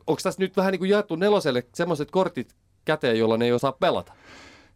onko 0.07 0.21
tässä 0.23 0.41
nyt 0.41 0.57
vähän 0.57 0.71
niin 0.71 0.79
kuin 0.79 0.89
jaettu 0.89 1.15
neloselle 1.15 1.63
semmoiset 1.73 2.11
kortit 2.11 2.55
käteen, 2.85 3.19
jolla 3.19 3.37
ne 3.37 3.45
ei 3.45 3.51
osaa 3.51 3.71
pelata? 3.71 4.13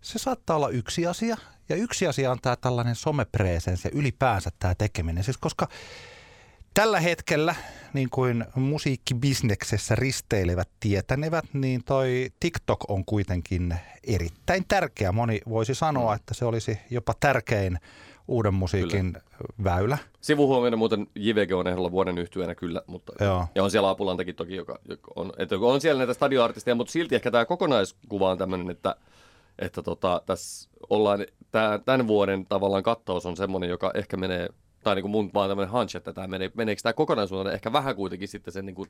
Se 0.01 0.19
saattaa 0.19 0.55
olla 0.55 0.69
yksi 0.69 1.07
asia. 1.07 1.37
Ja 1.69 1.75
yksi 1.75 2.07
asia 2.07 2.31
on 2.31 2.39
tämä 2.41 2.55
tällainen 2.55 2.95
somepresens 2.95 3.85
ja 3.85 3.91
ylipäänsä 3.93 4.49
tämä 4.59 4.75
tekeminen. 4.75 5.23
Siis 5.23 5.37
koska 5.37 5.67
tällä 6.73 6.99
hetkellä, 6.99 7.55
niin 7.93 8.09
kuin 8.09 8.45
musiikkibisneksessä 8.55 9.95
risteilevät 9.95 10.69
tietänevät, 10.79 11.45
niin 11.53 11.83
toi 11.83 12.29
TikTok 12.39 12.89
on 12.89 13.05
kuitenkin 13.05 13.75
erittäin 14.03 14.65
tärkeä. 14.67 15.11
Moni 15.11 15.41
voisi 15.49 15.75
sanoa, 15.75 16.15
että 16.15 16.33
se 16.33 16.45
olisi 16.45 16.79
jopa 16.89 17.13
tärkein 17.19 17.79
uuden 18.27 18.53
musiikin 18.53 19.13
kyllä. 19.13 19.53
väylä. 19.63 19.97
Sivuhuomioon 20.21 20.77
muuten 20.77 21.07
JVG 21.15 21.51
on 21.51 21.67
ehdolla 21.67 21.91
vuoden 21.91 22.17
yhtyeenä 22.17 22.55
kyllä, 22.55 22.81
mutta, 22.87 23.23
Joo. 23.25 23.47
ja 23.55 23.63
on 23.63 23.71
siellä 23.71 23.89
Apulantakin 23.89 24.35
toki, 24.35 24.55
joka, 24.55 24.79
joka 24.89 25.11
on, 25.15 25.33
että 25.37 25.55
on 25.61 25.81
siellä 25.81 25.99
näitä 25.99 26.13
stadioartisteja, 26.13 26.75
mutta 26.75 26.91
silti 26.91 27.15
ehkä 27.15 27.31
tämä 27.31 27.45
kokonaiskuva 27.45 28.31
on 28.31 28.37
tämmöinen, 28.37 28.69
että, 28.69 28.95
että 29.59 29.83
tota, 29.83 30.21
tässä 30.25 30.69
ollaan, 30.89 31.25
tää, 31.51 31.77
tämän 31.77 32.07
vuoden 32.07 32.45
tavallaan 32.45 32.83
kattaus 32.83 33.25
on 33.25 33.37
semmoinen, 33.37 33.69
joka 33.69 33.91
ehkä 33.93 34.17
menee, 34.17 34.49
tai 34.83 34.95
niin 34.95 35.03
kuin 35.03 35.11
mun 35.11 35.31
vaan 35.33 35.49
tämmöinen 35.49 35.73
hunch, 35.73 35.95
että 35.95 36.13
tämä 36.13 36.27
menee, 36.27 36.51
meneekö 36.55 36.81
tämä 36.81 36.93
kokonaisuutena 36.93 37.51
ehkä 37.51 37.73
vähän 37.73 37.95
kuitenkin 37.95 38.27
sitten 38.27 38.53
sen 38.53 38.65
niin 38.65 38.75
kuin, 38.75 38.89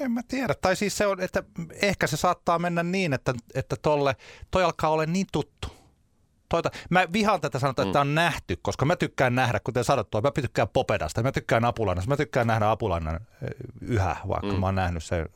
en 0.00 0.12
mä 0.12 0.20
tiedä. 0.28 0.54
Tai 0.62 0.76
siis 0.76 0.96
se 0.96 1.06
on, 1.06 1.20
että 1.20 1.42
ehkä 1.82 2.06
se 2.06 2.16
saattaa 2.16 2.58
mennä 2.58 2.82
niin, 2.82 3.12
että, 3.12 3.34
että 3.54 3.76
tolle, 3.82 4.16
toi 4.50 4.64
alkaa 4.64 4.90
olla 4.90 5.06
niin 5.06 5.26
tuttu 5.32 5.68
toita. 6.62 6.78
Mä 6.90 7.06
vihaan 7.12 7.40
tätä 7.40 7.58
sanotaan, 7.58 7.88
että 7.88 7.98
mm. 7.98 8.08
on 8.08 8.14
nähty, 8.14 8.58
koska 8.62 8.84
mä 8.84 8.96
tykkään 8.96 9.34
nähdä, 9.34 9.60
kuten 9.64 9.84
sanottua, 9.84 10.20
mä 10.20 10.30
tykkään 10.30 10.68
Popedasta, 10.72 11.22
mä 11.22 11.32
tykkään 11.32 11.64
Apulannasta, 11.64 12.08
mä 12.08 12.16
tykkään 12.16 12.46
nähdä 12.46 12.70
Apulannan 12.70 13.20
yhä, 13.80 14.16
vaikka 14.28 14.52
mm. 14.52 14.60
mä 14.60 14.66
oon 14.66 14.74
nähnyt 14.74 15.04
sen 15.04 15.28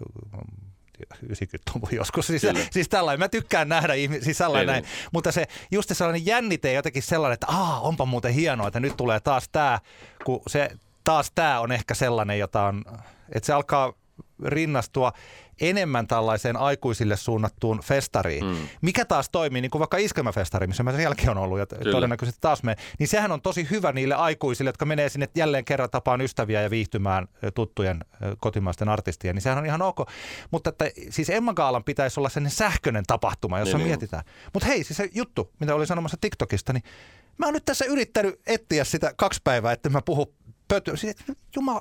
90-luvun 1.26 1.88
joskus. 1.92 2.26
Siis, 2.26 2.42
siis 2.70 2.88
tällainen, 2.88 3.18
mä 3.18 3.28
tykkään 3.28 3.68
nähdä 3.68 3.94
ihmisiä, 3.94 4.24
siis 4.24 4.38
sellainen 4.38 4.66
näin. 4.66 4.84
Mutta 5.12 5.32
se, 5.32 5.46
just 5.70 5.90
sellainen 5.92 6.26
jännite 6.26 6.72
jotenkin 6.72 7.02
sellainen, 7.02 7.34
että 7.34 7.46
aa, 7.46 7.80
onpa 7.80 8.04
muuten 8.04 8.32
hienoa, 8.32 8.68
että 8.68 8.80
nyt 8.80 8.96
tulee 8.96 9.20
taas 9.20 9.48
tämä, 9.52 9.80
kun 10.24 10.40
se 10.46 10.70
taas 11.04 11.30
tämä 11.34 11.60
on 11.60 11.72
ehkä 11.72 11.94
sellainen, 11.94 12.38
jota 12.38 12.62
on, 12.62 12.84
että 13.32 13.46
se 13.46 13.52
alkaa 13.52 13.92
rinnastua 14.44 15.12
enemmän 15.60 16.06
tällaiseen 16.06 16.56
aikuisille 16.56 17.16
suunnattuun 17.16 17.80
festariin, 17.84 18.44
mm. 18.44 18.56
mikä 18.80 19.04
taas 19.04 19.30
toimii, 19.30 19.62
niin 19.62 19.70
kuin 19.70 19.80
vaikka 19.80 19.96
iskelmäfestari, 19.96 20.66
missä 20.66 20.82
mä 20.82 20.96
sielläkin 20.96 21.30
on 21.30 21.38
ollut 21.38 21.58
ja 21.58 21.66
Kyllä. 21.66 21.92
todennäköisesti 21.92 22.40
taas 22.40 22.62
me, 22.62 22.76
niin 22.98 23.08
sehän 23.08 23.32
on 23.32 23.42
tosi 23.42 23.66
hyvä 23.70 23.92
niille 23.92 24.14
aikuisille, 24.14 24.68
jotka 24.68 24.84
menee 24.84 25.08
sinne 25.08 25.28
jälleen 25.34 25.64
kerran 25.64 25.90
tapaan 25.90 26.20
ystäviä 26.20 26.62
ja 26.62 26.70
viihtymään 26.70 27.28
tuttujen 27.54 28.04
kotimaisten 28.38 28.88
artistien, 28.88 29.34
niin 29.34 29.42
sehän 29.42 29.58
on 29.58 29.66
ihan 29.66 29.82
ok. 29.82 29.98
Mutta 30.50 30.70
että 30.70 30.90
siis 31.10 31.30
Emma 31.30 31.54
Gaalan 31.54 31.84
pitäisi 31.84 32.20
olla 32.20 32.28
sellainen 32.28 32.56
sähköinen 32.56 33.04
tapahtuma, 33.06 33.58
jossa 33.58 33.76
niin, 33.76 33.84
niin. 33.84 33.90
mietitään. 33.90 34.24
Mutta 34.54 34.66
hei, 34.66 34.84
siis 34.84 34.96
se 34.96 35.08
juttu, 35.14 35.52
mitä 35.60 35.74
olin 35.74 35.86
sanomassa 35.86 36.16
TikTokista, 36.20 36.72
niin 36.72 36.82
mä 37.38 37.46
oon 37.46 37.54
nyt 37.54 37.64
tässä 37.64 37.84
yrittänyt 37.84 38.40
etsiä 38.46 38.84
sitä 38.84 39.12
kaksi 39.16 39.40
päivää, 39.44 39.72
että 39.72 39.88
mä 39.88 40.02
puhun 40.02 40.26
pöty. 40.68 40.96
Siis, 40.96 41.16
jumala, 41.56 41.80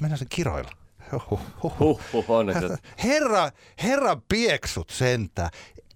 mennään 0.00 0.18
sen 0.18 0.28
kiroilla. 0.28 0.70
Huh, 1.12 1.40
huh, 1.62 1.78
huh. 1.78 2.00
huh 2.12 2.30
herra, 3.04 3.50
herra 3.82 4.16
pieksut 4.28 4.90
sentään. 4.90 5.50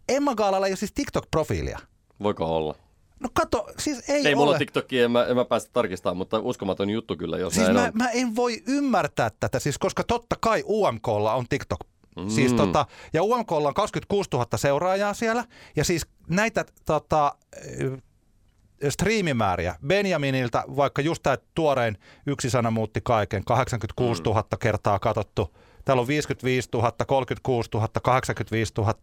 Emma 0.09 0.35
Gaalalla 0.35 0.67
ei 0.67 0.71
ole 0.71 0.77
siis 0.77 0.93
TikTok-profiilia. 0.93 1.79
Voiko 2.23 2.45
olla? 2.57 2.75
No 3.21 3.29
kato, 3.33 3.69
siis 3.79 4.11
ei 4.11 4.17
Ei 4.17 4.27
ole. 4.27 4.35
mulla 4.35 4.51
ole 4.51 4.59
TikTokia, 4.59 5.05
en 5.05 5.11
mä, 5.11 5.25
en 5.25 5.37
mä 5.37 5.45
päästä 5.45 5.71
tarkistamaan, 5.73 6.17
mutta 6.17 6.39
uskomaton 6.39 6.91
juttu 6.91 7.17
kyllä, 7.17 7.39
jos 7.39 7.55
siis 7.55 7.67
näin 7.67 7.77
mä, 7.77 7.85
on. 7.85 7.91
mä 7.95 8.11
en 8.11 8.37
voi 8.37 8.63
ymmärtää 8.67 9.31
tätä, 9.41 9.59
siis 9.59 9.79
koska 9.79 10.05
totta 10.05 10.37
kai 10.41 10.65
UMKlla 10.67 11.35
on 11.35 11.45
TikTok. 11.49 11.79
Mm. 12.17 12.29
Siis 12.29 12.53
tota, 12.53 12.87
ja 13.13 13.23
UMKlla 13.23 13.69
on 13.69 13.75
26 13.75 14.31
000 14.33 14.47
seuraajaa 14.57 15.15
siellä, 15.15 15.45
ja 15.77 15.85
siis 15.85 16.07
näitä 16.29 16.65
tota, 16.87 17.35
striimimääriä. 18.89 19.77
Benjaminilta, 19.87 20.65
vaikka 20.77 21.03
just 21.03 21.23
tämä 21.23 21.39
tuorein 21.55 21.99
yksi 22.27 22.51
sana 22.51 22.71
muutti 22.71 23.01
kaiken, 23.05 23.45
86 23.45 24.23
000 24.23 24.43
mm. 24.43 24.59
kertaa 24.59 24.99
katsottu. 24.99 25.57
Täällä 25.85 26.01
on 26.01 26.09
55 26.09 26.69
000, 26.73 26.93
36 27.07 27.71
000, 27.75 27.89
85 28.03 28.73
000. 28.79 28.95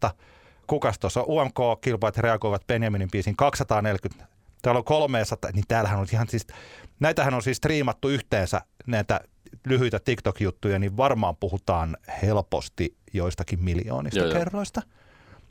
Kukas 0.68 1.00
tuossa? 1.00 1.22
UMK-kilpailijat 1.22 2.18
reagoivat 2.18 2.68
Benjaminin 2.68 3.12
biisin 3.12 3.36
240. 3.36 4.28
Täällä 4.62 4.80
on 4.80 4.84
300, 4.84 5.52
niin 5.52 5.66
täällähän 5.68 6.00
on 6.00 6.08
ihan 6.14 6.28
siis, 6.30 6.48
näitähän 7.00 7.34
on 7.34 7.42
siis 7.42 7.58
striimattu 7.58 8.10
yhteensä 8.10 8.62
näitä 8.88 9.20
lyhyitä 9.68 10.00
TikTok-juttuja, 10.00 10.80
niin 10.80 10.98
varmaan 10.98 11.36
puhutaan 11.36 11.98
helposti 12.22 12.98
joistakin 13.14 13.64
miljoonista 13.64 14.20
joo, 14.20 14.34
kerroista. 14.34 14.82
Joo. 14.86 15.03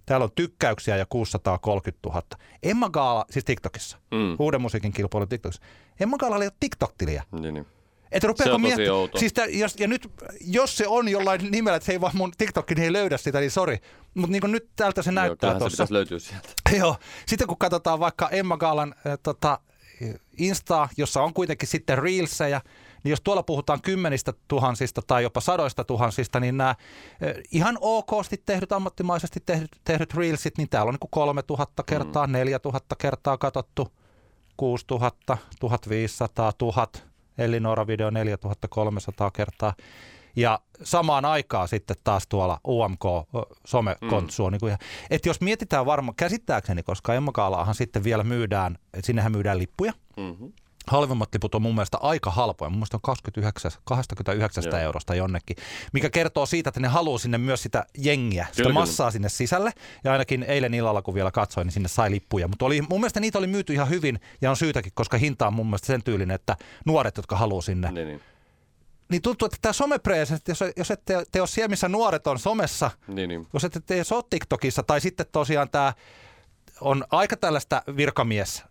Täällä 0.06 0.24
on 0.24 0.30
tykkäyksiä 0.34 0.96
ja 0.96 1.06
630 1.06 2.08
000. 2.08 2.22
Emma 2.62 2.90
Gaala, 2.90 3.24
siis 3.30 3.44
TikTokissa, 3.44 3.98
mm. 4.10 4.36
uuden 4.38 4.60
musiikin 4.60 4.92
kilpailu 4.92 5.26
TikTokissa. 5.26 5.62
Emma 6.00 6.18
Gaala 6.18 6.36
oli 6.36 6.48
TikTok-tiliä. 6.60 7.22
Niin, 7.32 7.54
niin. 7.54 7.66
Että 8.12 8.28
rupeako 8.28 8.58
miettimään. 8.58 9.08
Siis 9.16 9.32
tää, 9.32 9.46
jos, 9.46 9.80
ja 9.80 9.88
nyt, 9.88 10.10
jos 10.40 10.76
se 10.76 10.88
on 10.88 11.08
jollain 11.08 11.50
nimellä, 11.50 11.76
että 11.76 11.86
se 11.86 11.92
ei 11.92 12.00
vaan 12.00 12.16
mun 12.16 12.32
TikTok 12.38 12.70
niin 12.70 12.82
ei 12.82 12.92
löydä 12.92 13.16
sitä, 13.16 13.40
niin 13.40 13.50
sori. 13.50 13.78
Mutta 14.14 14.32
niin 14.32 14.52
nyt 14.52 14.68
täältä 14.76 15.02
se 15.02 15.12
näyttää 15.12 15.58
tuossa. 15.58 15.86
se 15.86 15.94
löytyy 15.94 16.20
sieltä. 16.20 16.48
Joo. 16.78 16.96
Sitten 17.26 17.46
kun 17.46 17.58
katsotaan 17.58 18.00
vaikka 18.00 18.28
Emma 18.28 18.56
Gaalan 18.56 18.94
äh, 19.06 19.18
tota, 19.22 19.58
Insta, 20.38 20.88
jossa 20.96 21.22
on 21.22 21.34
kuitenkin 21.34 21.68
sitten 21.68 21.98
Reelsejä, 21.98 22.60
niin 23.04 23.10
jos 23.10 23.20
tuolla 23.20 23.42
puhutaan 23.42 23.82
kymmenistä 23.82 24.32
tuhansista 24.48 25.02
tai 25.06 25.22
jopa 25.22 25.40
sadoista 25.40 25.84
tuhansista, 25.84 26.40
niin 26.40 26.56
nämä 26.56 26.74
ihan 27.50 27.78
okosti 27.80 28.42
tehdyt, 28.46 28.72
ammattimaisesti 28.72 29.40
tehdyt, 29.46 29.70
tehdyt 29.84 30.14
reelsit, 30.14 30.58
niin 30.58 30.68
täällä 30.68 30.88
on 30.88 30.94
niin 30.94 31.10
3000 31.10 31.82
kertaa, 31.82 32.26
mm. 32.26 32.32
4000 32.32 32.96
kertaa 32.96 33.38
katsottu, 33.38 33.92
6000, 34.56 35.38
1500, 35.60 36.52
1000, 36.52 37.06
Elinora-video 37.38 38.10
4300 38.10 39.30
kertaa. 39.30 39.74
Ja 40.36 40.60
samaan 40.82 41.24
aikaan 41.24 41.68
sitten 41.68 41.96
taas 42.04 42.26
tuolla 42.28 42.60
UMK 42.68 43.04
somekontsua. 43.66 44.50
Mm. 44.50 44.58
Niin 44.62 44.76
että 45.10 45.28
jos 45.28 45.40
mietitään 45.40 45.86
varmaan, 45.86 46.14
käsittääkseni, 46.14 46.82
koska 46.82 47.14
Emma 47.14 47.32
Kaalaahan 47.32 47.74
sitten 47.74 48.04
vielä 48.04 48.24
myydään, 48.24 48.78
sinnehän 49.02 49.32
myydään 49.32 49.58
lippuja. 49.58 49.92
Mm-hmm 50.16 50.52
halvemmat 50.86 51.28
liput 51.32 51.54
on 51.54 51.62
mun 51.62 51.74
mielestä 51.74 51.98
aika 51.98 52.30
halpoja. 52.30 52.70
Mun 52.70 52.78
mielestä 52.78 52.96
on 52.96 53.00
29, 53.02 53.70
29 53.84 54.64
Joo. 54.66 54.76
eurosta 54.78 55.14
jonnekin, 55.14 55.56
mikä 55.92 56.10
kertoo 56.10 56.46
siitä, 56.46 56.68
että 56.68 56.80
ne 56.80 56.88
haluaa 56.88 57.18
sinne 57.18 57.38
myös 57.38 57.62
sitä 57.62 57.86
jengiä, 57.98 58.46
sitä 58.50 58.62
kyllä, 58.62 58.74
massaa 58.74 59.04
kyllä. 59.04 59.10
sinne 59.10 59.28
sisälle. 59.28 59.72
Ja 60.04 60.12
ainakin 60.12 60.42
eilen 60.42 60.74
illalla, 60.74 61.02
kun 61.02 61.14
vielä 61.14 61.30
katsoin, 61.30 61.64
niin 61.64 61.72
sinne 61.72 61.88
sai 61.88 62.10
lippuja. 62.10 62.48
Mutta 62.48 62.64
oli, 62.64 62.82
mun 62.82 63.00
mielestä 63.00 63.20
niitä 63.20 63.38
oli 63.38 63.46
myyty 63.46 63.72
ihan 63.72 63.88
hyvin 63.88 64.20
ja 64.40 64.50
on 64.50 64.56
syytäkin, 64.56 64.92
koska 64.94 65.18
hinta 65.18 65.46
on 65.46 65.54
mun 65.54 65.66
mielestä 65.66 65.86
sen 65.86 66.02
tyylinen, 66.02 66.34
että 66.34 66.56
nuoret, 66.86 67.16
jotka 67.16 67.36
haluaa 67.36 67.62
sinne, 67.62 67.92
niin, 67.92 68.08
niin 68.08 68.20
niin 69.12 69.22
tuntuu, 69.22 69.46
että 69.46 69.58
tämä 69.62 69.72
somepresens, 69.72 70.42
jos, 70.48 70.60
jos 70.76 70.90
ette 70.90 71.24
te 71.32 71.40
ole 71.40 71.48
siellä, 71.48 71.68
missä 71.68 71.88
nuoret 71.88 72.26
on 72.26 72.38
somessa, 72.38 72.90
niin, 73.08 73.28
niin. 73.28 73.46
jos 73.52 73.64
ette 73.64 73.80
te 73.80 74.02
ole 74.10 74.24
TikTokissa, 74.30 74.82
tai 74.82 75.00
sitten 75.00 75.26
tosiaan 75.32 75.70
tämä 75.70 75.92
on 76.82 77.04
aika 77.10 77.36
tällaista 77.36 77.82
virkamies, 77.96 78.64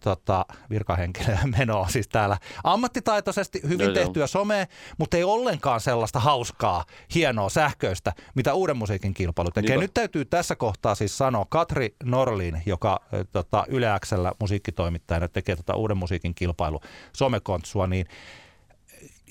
tota, 0.00 0.46
virkahenkilöä 0.70 1.38
menoa 1.58 1.88
siis 1.88 2.08
täällä 2.08 2.38
ammattitaitoisesti, 2.64 3.60
hyvin 3.68 3.84
joo, 3.84 3.94
tehtyä 3.94 4.26
somea, 4.26 4.66
mutta 4.98 5.16
ei 5.16 5.24
ollenkaan 5.24 5.80
sellaista 5.80 6.20
hauskaa, 6.20 6.84
hienoa 7.14 7.48
sähköistä, 7.48 8.12
mitä 8.34 8.54
uuden 8.54 8.76
musiikin 8.76 9.14
kilpailu 9.14 9.50
tekee. 9.50 9.70
Niinpä. 9.70 9.84
Nyt 9.84 9.94
täytyy 9.94 10.24
tässä 10.24 10.56
kohtaa 10.56 10.94
siis 10.94 11.18
sanoa 11.18 11.46
Katri 11.48 11.94
Norlin, 12.04 12.62
joka 12.66 13.00
tota, 13.32 13.64
Yle 13.68 13.86
Xllä 14.00 14.32
musiikkitoimittajana 14.40 15.28
tekee 15.28 15.56
tota 15.56 15.76
uuden 15.76 15.96
musiikin 15.96 16.34
kilpailu 16.34 16.80
somekontsua, 17.12 17.86
niin 17.86 18.06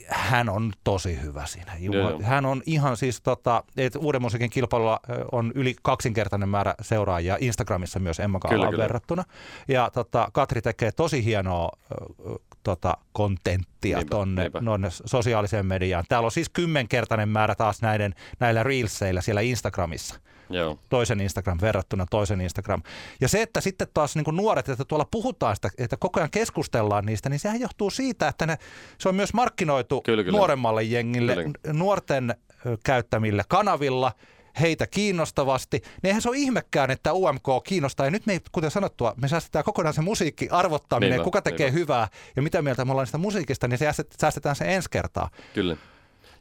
hän 0.07 0.49
on 0.49 0.73
tosi 0.83 1.21
hyvä 1.21 1.45
siinä. 1.45 1.71
Joo. 1.79 2.21
Hän 2.23 2.45
on 2.45 2.61
ihan 2.65 2.97
siis, 2.97 3.21
tota, 3.21 3.63
että 3.77 3.99
uuden 3.99 4.21
musiikin 4.21 4.49
kilpailulla 4.49 4.99
on 5.31 5.51
yli 5.55 5.75
kaksinkertainen 5.81 6.49
määrä 6.49 6.75
seuraajia 6.81 7.37
Instagramissa 7.39 7.99
myös 7.99 8.19
Emma 8.19 8.39
Kaalaan 8.39 8.77
verrattuna. 8.77 9.23
Ja 9.67 9.89
tota, 9.93 10.29
Katri 10.33 10.61
tekee 10.61 10.91
tosi 10.91 11.25
hienoa 11.25 11.69
tota, 12.63 12.97
kontenttia 13.13 13.97
niinpä, 13.97 14.15
tonne, 14.15 14.41
niinpä. 14.41 14.61
Nonne 14.61 14.87
sosiaaliseen 14.91 15.65
mediaan. 15.65 16.03
Täällä 16.09 16.25
on 16.25 16.31
siis 16.31 16.49
kymmenkertainen 16.49 17.29
määrä 17.29 17.55
taas 17.55 17.81
näiden, 17.81 18.15
näillä 18.39 18.63
reelseillä 18.63 19.21
siellä 19.21 19.41
Instagramissa. 19.41 20.19
Joo. 20.53 20.79
toisen 20.89 21.21
Instagram 21.21 21.57
verrattuna 21.61 22.05
toisen 22.09 22.41
Instagram. 22.41 22.83
Ja 23.21 23.27
se, 23.27 23.41
että 23.41 23.61
sitten 23.61 23.87
taas 23.93 24.15
niin 24.15 24.25
kuin 24.25 24.37
nuoret, 24.37 24.69
että 24.69 24.85
tuolla 24.85 25.07
puhutaan 25.11 25.55
sitä, 25.55 25.69
että 25.77 25.97
koko 25.97 26.19
ajan 26.19 26.31
keskustellaan 26.31 27.05
niistä, 27.05 27.29
niin 27.29 27.39
sehän 27.39 27.59
johtuu 27.59 27.89
siitä, 27.89 28.27
että 28.27 28.45
ne, 28.45 28.57
se 28.97 29.09
on 29.09 29.15
myös 29.15 29.33
markkinoitu 29.33 30.01
kyllä, 30.01 30.23
kyllä. 30.23 30.37
nuoremmalle 30.37 30.83
jengille, 30.83 31.35
kyllä. 31.35 31.73
nuorten 31.73 32.35
käyttämille 32.83 33.43
kanavilla, 33.47 34.11
heitä 34.61 34.87
kiinnostavasti. 34.87 35.77
Niin 35.77 36.07
eihän 36.07 36.21
se 36.21 36.29
ole 36.29 36.37
ihmekään, 36.37 36.91
että 36.91 37.13
UMK 37.13 37.47
kiinnostaa. 37.63 38.05
Ja 38.05 38.11
nyt 38.11 38.25
me 38.25 38.41
kuten 38.51 38.71
sanottua, 38.71 39.13
me 39.21 39.27
säästetään 39.27 39.65
kokonaan 39.65 39.93
se 39.93 40.01
musiikki, 40.01 40.47
arvottaminen, 40.51 41.11
niinpä, 41.11 41.23
kuka 41.23 41.41
tekee 41.41 41.67
niinpä. 41.67 41.79
hyvää 41.79 42.07
ja 42.35 42.41
mitä 42.41 42.61
mieltä 42.61 42.85
me 42.85 42.91
ollaan 42.91 43.07
sitä 43.07 43.17
musiikista, 43.17 43.67
niin 43.67 43.77
se 43.77 43.91
säästetään 44.19 44.55
se 44.55 44.75
ensi 44.75 44.89
kertaa. 44.91 45.29
Kyllä. 45.53 45.77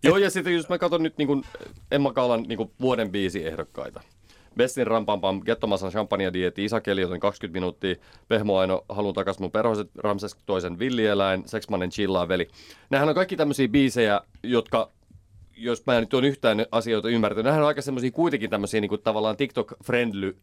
Joo, 0.03 0.17
ja 0.17 0.31
sitten 0.31 0.55
jos 0.55 0.69
mä 0.69 0.79
katson 0.79 1.03
nyt 1.03 1.19
niin 1.19 1.27
kuin 1.27 1.45
Emma 1.91 2.13
Kaalan 2.13 2.43
niin 2.43 2.57
kuin 2.57 2.71
vuoden 2.81 3.13
biisi 3.13 3.47
ehdokkaita. 3.47 4.01
Bestin 4.57 4.87
rampampam, 4.87 5.41
Gettomasan 5.45 5.91
champagne 5.91 6.33
dietti, 6.33 6.65
Isakeli, 6.65 7.01
joten 7.01 7.21
20 7.21 7.57
minuuttia, 7.57 7.95
Pehmo 8.29 8.59
Aino, 8.59 8.85
Halun 8.89 9.15
takas 9.15 9.39
mun 9.39 9.51
perhoset, 9.51 9.91
Ramses 9.99 10.37
toisen 10.47 10.79
villieläin, 10.79 11.43
Seksmanen 11.47 11.91
chillaa 11.91 12.29
veli. 12.29 12.49
Nämähän 12.91 13.09
on 13.09 13.15
kaikki 13.15 13.37
tämmöisiä 13.37 13.69
biisejä, 13.69 14.21
jotka 14.43 14.91
jos 15.57 15.87
mä 15.87 15.97
en 15.97 16.01
nyt 16.01 16.15
ole 16.15 16.27
yhtään 16.27 16.67
asioita 16.73 17.09
ymmärtänyt, 17.09 17.45
nämähän 17.45 17.63
on 17.63 17.69
aika 17.69 17.83
semmoisia 17.83 18.11
kuitenkin 18.11 18.51
tämmöisiä 18.51 18.81
niin 18.81 18.89
kuin 18.89 19.03
tavallaan 19.03 19.37
TikTok-friendly 19.37 20.37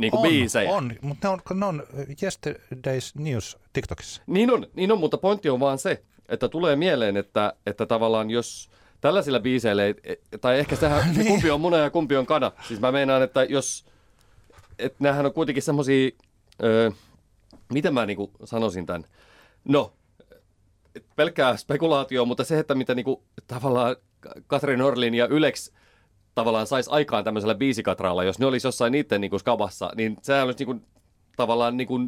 niin 0.00 0.10
kuin 0.10 0.18
on, 0.18 0.28
biisejä. 0.28 0.70
On, 0.70 0.92
mutta 1.00 1.28
ne 1.28 1.32
on, 1.32 1.58
ne 1.60 1.66
on 1.66 1.86
Yesterday's 2.22 3.12
News 3.22 3.58
TikTokissa. 3.72 4.22
Niin 4.26 4.50
on, 4.50 4.66
niin 4.74 4.92
on, 4.92 5.00
mutta 5.00 5.18
pointti 5.18 5.50
on 5.50 5.60
vaan 5.60 5.78
se, 5.78 6.02
että 6.28 6.48
tulee 6.48 6.76
mieleen, 6.76 7.16
että, 7.16 7.52
että 7.66 7.86
tavallaan 7.86 8.30
jos 8.30 8.70
tällaisilla 9.00 9.40
biiseillä, 9.40 9.84
ei, 9.84 9.94
tai 10.40 10.58
ehkä 10.58 10.76
sehän, 10.76 11.02
niin. 11.14 11.26
kumpi 11.26 11.50
on 11.50 11.60
muna 11.60 11.76
ja 11.76 11.90
kumpi 11.90 12.16
on 12.16 12.26
kana. 12.26 12.52
Siis 12.68 12.80
mä 12.80 12.92
meinaan, 12.92 13.22
että 13.22 13.44
jos, 13.44 13.84
että 14.78 14.96
näähän 15.00 15.26
on 15.26 15.32
kuitenkin 15.32 15.62
semmosia, 15.62 16.10
öö, 16.62 16.90
miten 17.72 17.94
mä 17.94 18.06
niinku 18.06 18.30
sanoisin 18.44 18.86
tämän, 18.86 19.04
no, 19.64 19.92
pelkkää 21.16 21.56
spekulaatio, 21.56 22.24
mutta 22.24 22.44
se, 22.44 22.58
että 22.58 22.74
mitä 22.74 22.94
niinku, 22.94 23.24
tavallaan 23.46 23.96
Katrin 24.46 24.82
Orlin 24.82 25.14
ja 25.14 25.26
Ylex 25.26 25.70
tavallaan 26.34 26.66
saisi 26.66 26.90
aikaan 26.92 27.24
tämmöisellä 27.24 27.54
biisikatraalla, 27.54 28.24
jos 28.24 28.38
ne 28.38 28.46
olisi 28.46 28.66
jossain 28.66 28.92
niiden 28.92 29.20
niinku 29.20 29.38
skabassa, 29.38 29.90
niin 29.96 30.16
sehän 30.22 30.46
olisi 30.46 30.64
niinku, 30.64 30.86
tavallaan 31.36 31.76
niinku, 31.76 31.98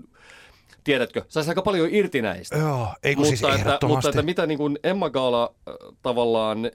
tiedätkö, 0.85 1.25
saisi 1.29 1.51
aika 1.51 1.63
paljon 1.63 1.89
irti 1.91 2.23
näistä. 2.23 2.59
Joo, 2.59 2.89
ei 3.03 3.17
mutta, 3.17 3.29
siis 3.29 3.43
että, 3.43 3.87
mutta 3.87 4.09
että 4.09 4.23
mitä 4.23 4.47
niin 4.47 4.59
kuin 4.59 4.79
Emma 4.85 5.11
Gaala 5.11 5.55
äh, 5.69 5.75
tavallaan 6.03 6.71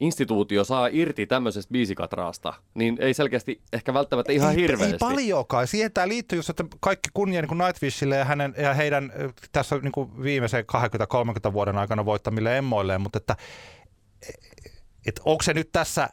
instituutio 0.00 0.64
saa 0.64 0.88
irti 0.92 1.26
tämmöisestä 1.26 1.72
biisikatraasta, 1.72 2.54
niin 2.74 2.96
ei 3.00 3.14
selkeästi 3.14 3.60
ehkä 3.72 3.94
välttämättä 3.94 4.32
ihan 4.32 4.50
ei, 4.50 4.56
hirveästi. 4.56 4.94
Ei 4.94 4.98
paljonkaan. 4.98 5.66
Siihen 5.66 5.92
tämä 5.92 6.08
liittyy 6.08 6.38
just, 6.38 6.50
että 6.50 6.64
kaikki 6.80 7.08
kunnia 7.14 7.42
niin 7.42 7.58
Nightwishille 7.58 8.16
ja, 8.16 8.24
hänen, 8.24 8.54
ja 8.58 8.74
heidän 8.74 9.12
tässä 9.52 9.76
niin 9.76 9.92
kuin 9.92 10.22
viimeisen 10.22 10.64
20-30 11.48 11.52
vuoden 11.52 11.78
aikana 11.78 12.04
voittamille 12.04 12.58
emmoilleen, 12.58 13.00
mutta 13.00 13.18
että 13.18 13.36
että 15.06 15.22
onko 15.24 15.42
se 15.42 15.54
nyt 15.54 15.72
tässä 15.72 16.08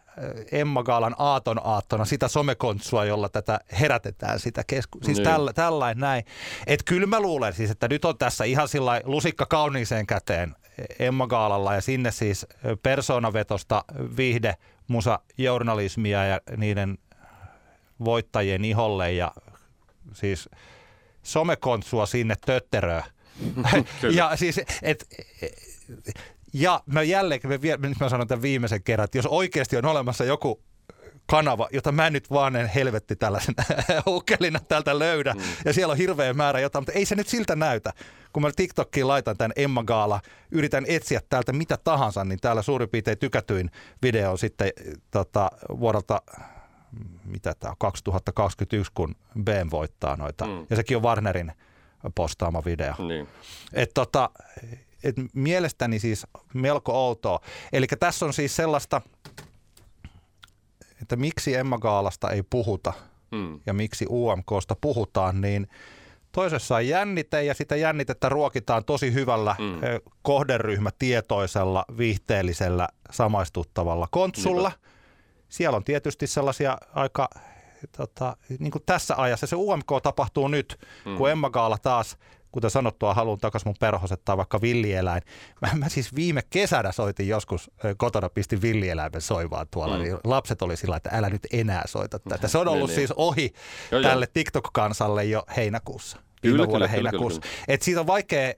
Emma 0.52 0.84
Gaalan 0.84 1.16
aaton 1.18 1.62
aattona 1.64 2.06
sitä 2.06 2.28
somekontsua, 2.28 3.06
jolla 3.06 3.30
tätä 3.30 3.60
herätetään 3.80 4.40
sitä 4.40 4.64
keskustelua. 4.68 5.06
Siis 5.06 5.18
niin. 5.18 5.34
tällä, 5.34 5.54
tällainen 5.54 6.02
näin. 6.02 6.26
Että 6.68 6.84
kyllä 6.86 7.08
mä 7.08 7.20
luulen 7.20 7.54
siis, 7.54 7.72
että 7.72 7.88
nyt 7.88 8.06
on 8.06 8.18
tässä 8.18 8.44
ihan 8.44 8.68
sillä 8.68 9.02
lusikka 9.04 9.46
kauniiseen 9.46 10.08
käteen 10.08 10.56
Emma 11.00 11.28
Gaalalla 11.28 11.74
ja 11.74 11.82
sinne 11.82 12.12
siis 12.12 12.46
persoonavetosta 12.84 13.84
viihde, 14.18 14.56
musa, 14.88 15.20
journalismia 15.38 16.26
ja 16.26 16.42
niiden 16.58 16.98
voittajien 18.06 18.66
iholle 18.66 19.12
ja 19.12 19.32
siis 20.14 20.50
somekontsua 21.24 22.06
sinne 22.06 22.36
tötteröön. 22.46 23.04
ja 24.16 24.36
siis, 24.36 24.62
et, 24.82 25.08
ja 26.54 26.84
mä 26.86 27.04
jälleen, 27.04 27.42
nyt 27.78 28.00
mä 28.00 28.10
sanon 28.10 28.28
tämän 28.28 28.42
viimeisen 28.42 28.84
kerran, 28.84 29.06
että 29.06 29.18
jos 29.18 29.26
oikeasti 29.26 29.78
on 29.78 29.86
olemassa 29.86 30.26
joku 30.26 30.64
kanava, 31.30 31.68
jota 31.72 31.92
mä 31.92 32.10
nyt 32.10 32.32
vaan 32.32 32.56
en 32.56 32.68
helvetti 32.68 33.16
tällaisen 33.16 33.56
ukkelina 34.08 34.60
täältä 34.60 35.00
löydä. 35.00 35.34
Mm. 35.34 35.42
Ja 35.66 35.74
siellä 35.74 35.92
on 35.92 35.98
hirveä 35.98 36.34
määrä 36.34 36.60
jotain, 36.60 36.82
mutta 36.82 37.00
ei 37.00 37.06
se 37.06 37.16
nyt 37.16 37.28
siltä 37.28 37.56
näytä. 37.56 37.94
Kun 38.34 38.44
mä 38.44 38.52
TikTokkiin 38.56 39.08
laitan 39.08 39.38
tämän 39.38 39.52
Emma 39.56 39.84
Gaala, 39.84 40.22
yritän 40.52 40.86
etsiä 40.88 41.22
täältä 41.30 41.54
mitä 41.54 41.78
tahansa, 41.78 42.26
niin 42.26 42.40
täällä 42.40 42.62
suurin 42.62 42.90
piirtein 42.90 43.18
tykätyin 43.18 43.72
video 44.02 44.38
sitten 44.38 44.72
tota, 45.12 45.52
vuodelta 45.80 46.22
mitä 47.26 47.54
tämä 47.60 47.74
2021, 47.78 48.92
kun 48.96 49.16
BM 49.44 49.72
voittaa 49.72 50.16
noita. 50.16 50.46
Mm. 50.46 50.66
Ja 50.70 50.76
sekin 50.76 50.98
on 50.98 51.04
Warnerin 51.04 51.52
postaama 52.16 52.66
video. 52.66 52.94
Niin. 53.08 53.28
Et 53.74 53.92
tota, 53.94 54.30
et 55.04 55.16
mielestäni 55.34 56.00
siis 56.00 56.28
melko 56.54 57.08
outoa. 57.08 57.40
Eli 57.74 57.88
tässä 58.00 58.26
on 58.26 58.34
siis 58.34 58.56
sellaista, 58.56 59.02
että 61.02 61.16
miksi 61.16 61.56
Emma 61.56 61.78
Gaalasta 61.78 62.30
ei 62.30 62.44
puhuta 62.50 62.94
mm. 63.32 63.60
ja 63.66 63.74
miksi 63.74 64.06
UMKsta 64.10 64.76
puhutaan, 64.82 65.42
niin 65.42 65.68
toisessa 66.32 66.76
on 66.76 66.88
jännite 66.88 67.44
ja 67.44 67.54
sitä 67.54 67.76
jännitettä 67.76 68.30
ruokitaan 68.30 68.86
tosi 68.86 69.14
hyvällä 69.14 69.56
mm. 69.60 69.80
kohderyhmätietoisella, 70.22 71.86
viihteellisellä, 71.98 72.88
samaistuttavalla 73.12 74.08
kontsulla. 74.12 74.70
Niinpä. 74.70 74.90
Siellä 75.50 75.76
on 75.78 75.84
tietysti 75.84 76.28
sellaisia 76.28 76.78
aika 76.94 77.30
tota, 77.98 78.38
niin 78.60 78.72
kuin 78.72 78.84
tässä 78.86 79.16
ajassa 79.18 79.48
se 79.48 79.56
UMK 79.56 79.88
tapahtuu 80.04 80.48
nyt, 80.48 80.80
mm. 81.06 81.18
kun 81.18 81.30
Emma 81.30 81.50
Gaala 81.50 81.78
taas 81.78 82.18
kuten 82.52 82.70
sanottua, 82.70 83.14
haluan 83.14 83.38
takaisin 83.38 83.68
mun 83.68 83.76
perhoset 83.80 84.26
tai 84.26 84.38
vaikka 84.38 84.62
villieläin. 84.62 85.22
Mä, 85.62 85.70
mä 85.76 85.90
siis 85.90 86.16
viime 86.16 86.42
kesänä 86.50 86.92
soitin 86.92 87.28
joskus 87.28 87.72
kotona, 87.98 88.30
pistin 88.30 88.62
villieläimen 88.62 89.22
soivaan 89.22 89.68
tuolla, 89.72 89.98
mm. 89.98 90.04
niin 90.04 90.18
lapset 90.24 90.62
oli 90.62 90.78
sillä 90.78 90.96
että 90.96 91.10
älä 91.14 91.30
nyt 91.30 91.48
enää 91.54 91.84
soita 91.86 92.20
tätä. 92.20 92.48
Se 92.48 92.58
on 92.58 92.68
ollut 92.68 92.90
niin, 92.90 92.96
siis 92.96 93.12
ohi 93.12 93.54
jo, 93.92 94.02
tälle 94.02 94.26
jo. 94.26 94.32
TikTok-kansalle 94.34 95.24
jo 95.24 95.44
heinäkuussa. 95.58 96.18
Kyllä, 96.42 96.68
kyllä, 96.68 96.88
heinäkuussa. 96.88 97.42
Kyllä, 97.42 97.54
kyllä. 97.56 97.66
Et 97.68 97.82
siitä 97.82 98.00
on 98.00 98.08
vaikea 98.08 98.54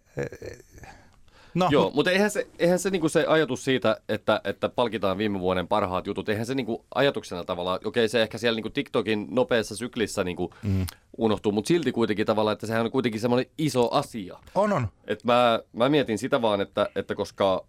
No. 1.54 1.68
Joo, 1.72 1.92
mutta 1.96 2.12
eihän 2.12 2.32
se, 2.32 2.48
eihän 2.60 2.80
se, 2.80 2.90
niinku 2.90 3.10
se 3.10 3.26
ajatus 3.26 3.64
siitä, 3.64 3.98
että, 4.10 4.42
että 4.44 4.70
palkitaan 4.70 5.18
viime 5.18 5.40
vuoden 5.40 5.68
parhaat 5.68 6.08
jutut, 6.08 6.30
eihän 6.30 6.46
se 6.46 6.56
niinku 6.56 6.86
ajatuksena 6.96 7.44
tavallaan, 7.44 7.80
okei 7.86 8.10
se 8.10 8.22
ehkä 8.22 8.38
siellä 8.38 8.56
niinku 8.56 8.70
TikTokin 8.70 9.28
nopeassa 9.32 9.76
syklissä 9.76 10.24
niinku 10.24 10.54
mm. 10.64 10.86
unohtuu, 11.18 11.52
mutta 11.52 11.68
silti 11.68 11.92
kuitenkin 11.92 12.26
tavallaan, 12.26 12.54
että 12.54 12.68
sehän 12.68 12.86
on 12.86 12.92
kuitenkin 12.92 13.22
semmoinen 13.22 13.52
iso 13.58 13.92
asia. 13.92 14.40
On, 14.56 14.74
on. 14.74 14.88
Et 15.08 15.24
mä, 15.24 15.60
mä 15.74 15.90
mietin 15.90 16.18
sitä 16.18 16.42
vaan, 16.42 16.62
että, 16.62 16.90
että 16.96 17.16
koska 17.16 17.66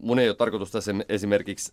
mun 0.00 0.18
ei 0.18 0.28
ole 0.28 0.36
tarkoitus 0.36 0.70
tässä 0.70 0.94
esimerkiksi 1.08 1.72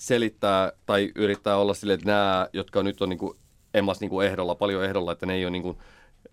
selittää 0.00 0.72
tai 0.86 1.12
yrittää 1.14 1.56
olla 1.56 1.74
sille, 1.74 1.92
että 1.92 2.06
nämä, 2.06 2.48
jotka 2.52 2.82
nyt 2.82 3.02
on 3.02 3.08
niinku 3.08 3.36
emmas 3.74 4.00
niinku 4.00 4.20
ehdolla, 4.20 4.54
paljon 4.54 4.84
ehdolla, 4.84 5.12
että 5.12 5.26
ne 5.26 5.34
ei 5.34 5.44
ole 5.44 5.50
niinku 5.50 5.78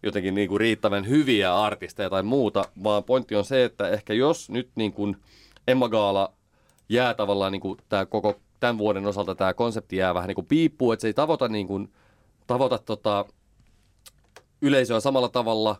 jotenkin 0.04 0.36
niin 0.36 0.50
kuin 0.50 0.60
riittävän 0.60 1.08
hyviä 1.08 1.56
artisteja 1.56 2.10
tai 2.10 2.24
muuta, 2.24 2.66
vaan 2.84 3.04
pointti 3.04 3.36
on 3.36 3.46
se, 3.46 3.64
että 3.64 3.90
ehkä 3.90 4.14
jos 4.14 4.50
nyt 4.50 4.70
niin 4.76 4.94
kuin 4.94 5.18
Emma 5.68 5.90
Gaala 5.90 6.34
jää 6.90 7.14
tavallaan 7.14 7.52
niin 7.52 7.62
kuin 7.62 7.78
tämä 7.90 8.06
koko 8.06 8.40
tämän 8.60 8.78
vuoden 8.78 9.06
osalta 9.06 9.36
tämä 9.36 9.54
konsepti 9.54 9.96
jää 9.96 10.14
vähän 10.14 10.28
niin 10.28 10.36
kuin 10.36 10.48
piippuun, 10.48 10.94
että 10.94 11.02
se 11.02 11.08
ei 11.08 11.14
tavoita, 11.14 11.48
niin 11.48 11.68
kuin, 11.68 11.94
tavoita 12.48 12.78
tota, 12.78 13.26
yleisöä 14.62 15.00
samalla 15.00 15.30
tavalla, 15.30 15.76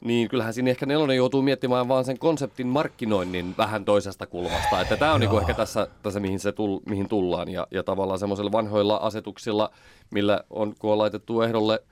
niin 0.00 0.28
kyllähän 0.28 0.54
siinä 0.54 0.70
ehkä 0.70 0.86
nelonen 0.86 1.16
joutuu 1.16 1.42
miettimään 1.42 1.88
vaan 1.88 2.04
sen 2.04 2.18
konseptin 2.18 2.66
markkinoinnin 2.66 3.54
vähän 3.58 3.84
toisesta 3.84 4.26
kulmasta. 4.26 4.80
Että 4.80 4.96
tämä 4.96 5.14
on 5.14 5.20
niin 5.20 5.30
kuin 5.30 5.40
ehkä 5.40 5.54
tässä, 5.54 5.88
tässä 6.02 6.20
mihin, 6.20 6.40
se 6.40 6.52
tull, 6.52 6.80
mihin 6.88 7.08
tullaan. 7.08 7.48
Ja, 7.48 7.66
ja 7.70 7.82
tavallaan 7.82 8.18
semmoisilla 8.18 8.52
vanhoilla 8.52 8.96
asetuksilla, 8.96 9.70
millä 10.10 10.40
on, 10.50 10.74
kun 10.78 10.92
on 10.92 10.98
laitettu 10.98 11.40
ehdolle 11.40 11.82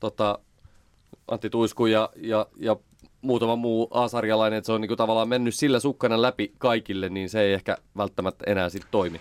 tota, 0.00 0.38
Antti 1.28 1.50
Tuisku 1.50 1.86
ja, 1.86 2.10
ja, 2.16 2.46
ja 2.56 2.76
muutama 3.22 3.56
muu 3.56 3.88
A-sarjalainen, 3.90 4.58
että 4.58 4.66
se 4.66 4.72
on 4.72 4.80
niin 4.80 4.88
kuin 4.88 4.98
tavallaan 4.98 5.28
mennyt 5.28 5.54
sillä 5.54 5.80
sukkana 5.80 6.22
läpi 6.22 6.52
kaikille, 6.58 7.08
niin 7.08 7.30
se 7.30 7.40
ei 7.40 7.52
ehkä 7.52 7.76
välttämättä 7.96 8.44
enää 8.46 8.68
sitten 8.68 8.90
toimi. 8.90 9.20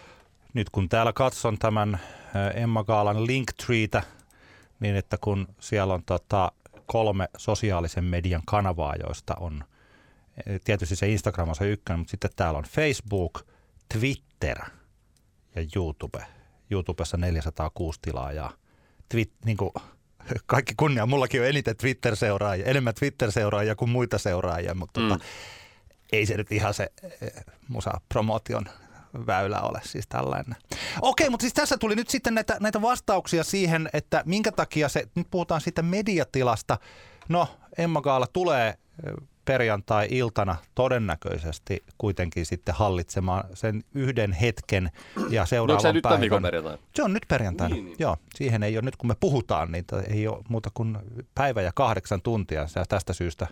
Nyt 0.54 0.69
kun 0.69 0.89
täällä 0.89 1.13
katson 1.13 1.58
tämän 1.58 2.00
Emma 2.54 2.84
Gaalan 2.84 3.28
Linktreetä, 3.28 4.04
niin 4.80 4.95
että 4.95 5.17
kun 5.21 5.48
siellä 5.60 5.93
on 5.93 6.04
tota 6.06 6.52
kolme 6.86 7.30
sosiaalisen 7.38 8.04
median 8.04 8.41
kanavaa, 8.45 8.95
joista 9.04 9.36
on 9.39 9.63
tietysti 10.63 10.95
se 10.95 11.08
Instagram 11.08 11.50
on 11.50 11.56
se 11.56 11.71
ykkönen, 11.71 12.00
mutta 12.00 12.12
sitten 12.12 12.32
täällä 12.36 12.58
on 12.58 12.63
Facebook, 12.63 13.41
Twitter 13.93 14.58
ja 15.56 15.65
YouTube. 15.76 16.26
YouTubessa 16.71 17.17
406 17.17 18.00
tilaajaa. 18.02 18.52
Twit, 19.10 19.32
niin 19.45 19.58
kuin 19.58 19.71
kaikki 20.45 20.73
kunnia, 20.77 21.05
mullakin 21.05 21.41
on 21.41 21.47
eniten 21.47 21.77
Twitter-seuraajia, 21.77 22.65
enemmän 22.65 22.93
Twitter-seuraajia 22.93 23.75
kuin 23.75 23.89
muita 23.89 24.17
seuraajia, 24.17 24.73
mutta 24.75 24.99
mm. 24.99 25.09
tota, 25.09 25.25
ei 26.11 26.25
se 26.25 26.38
nyt 26.38 26.51
ihan 26.51 26.73
se 26.73 26.91
eh, 27.21 27.31
musa 27.67 28.01
promotion 28.09 28.65
väylä 29.27 29.61
ole 29.61 29.81
siis 29.83 30.07
tällainen. 30.07 30.55
Okei, 31.01 31.29
mutta 31.29 31.43
siis 31.43 31.53
tässä 31.53 31.77
tuli 31.77 31.95
nyt 31.95 32.09
sitten 32.09 32.35
näitä, 32.35 32.57
näitä 32.59 32.81
vastauksia 32.81 33.43
siihen, 33.43 33.89
että 33.93 34.23
minkä 34.25 34.51
takia 34.51 34.89
se, 34.89 35.07
nyt 35.15 35.27
puhutaan 35.31 35.61
siitä 35.61 35.81
mediatilasta, 35.81 36.77
no 37.29 37.47
Emma 37.77 38.01
Gaala 38.01 38.27
tulee 38.27 38.67
eh, 38.67 39.13
perjantai-iltana 39.45 40.55
todennäköisesti 40.75 41.84
kuitenkin 41.97 42.45
sitten 42.45 42.75
hallitsemaan 42.75 43.43
sen 43.53 43.84
yhden 43.93 44.31
hetken 44.31 44.91
ja 45.29 45.45
seuraavan 45.45 45.81
se 45.81 46.01
päivän. 46.01 46.21
nyt 46.21 46.41
perjantai? 46.41 46.77
Se 46.95 47.03
on 47.03 47.13
nyt 47.13 47.25
perjantaina. 47.27 47.75
Niin, 47.75 47.86
niin. 47.86 47.95
Joo, 47.99 48.17
siihen 48.36 48.63
ei 48.63 48.77
ole 48.77 48.86
nyt 48.86 48.95
kun 48.95 49.08
me 49.08 49.15
puhutaan, 49.19 49.71
niin 49.71 49.86
ei 50.10 50.27
ole 50.27 50.43
muuta 50.49 50.69
kuin 50.73 50.97
päivä 51.36 51.62
ja 51.62 51.71
kahdeksan 51.75 52.21
tuntia. 52.21 52.67
Ja 52.75 52.86
tästä 52.89 53.13
syystä 53.13 53.47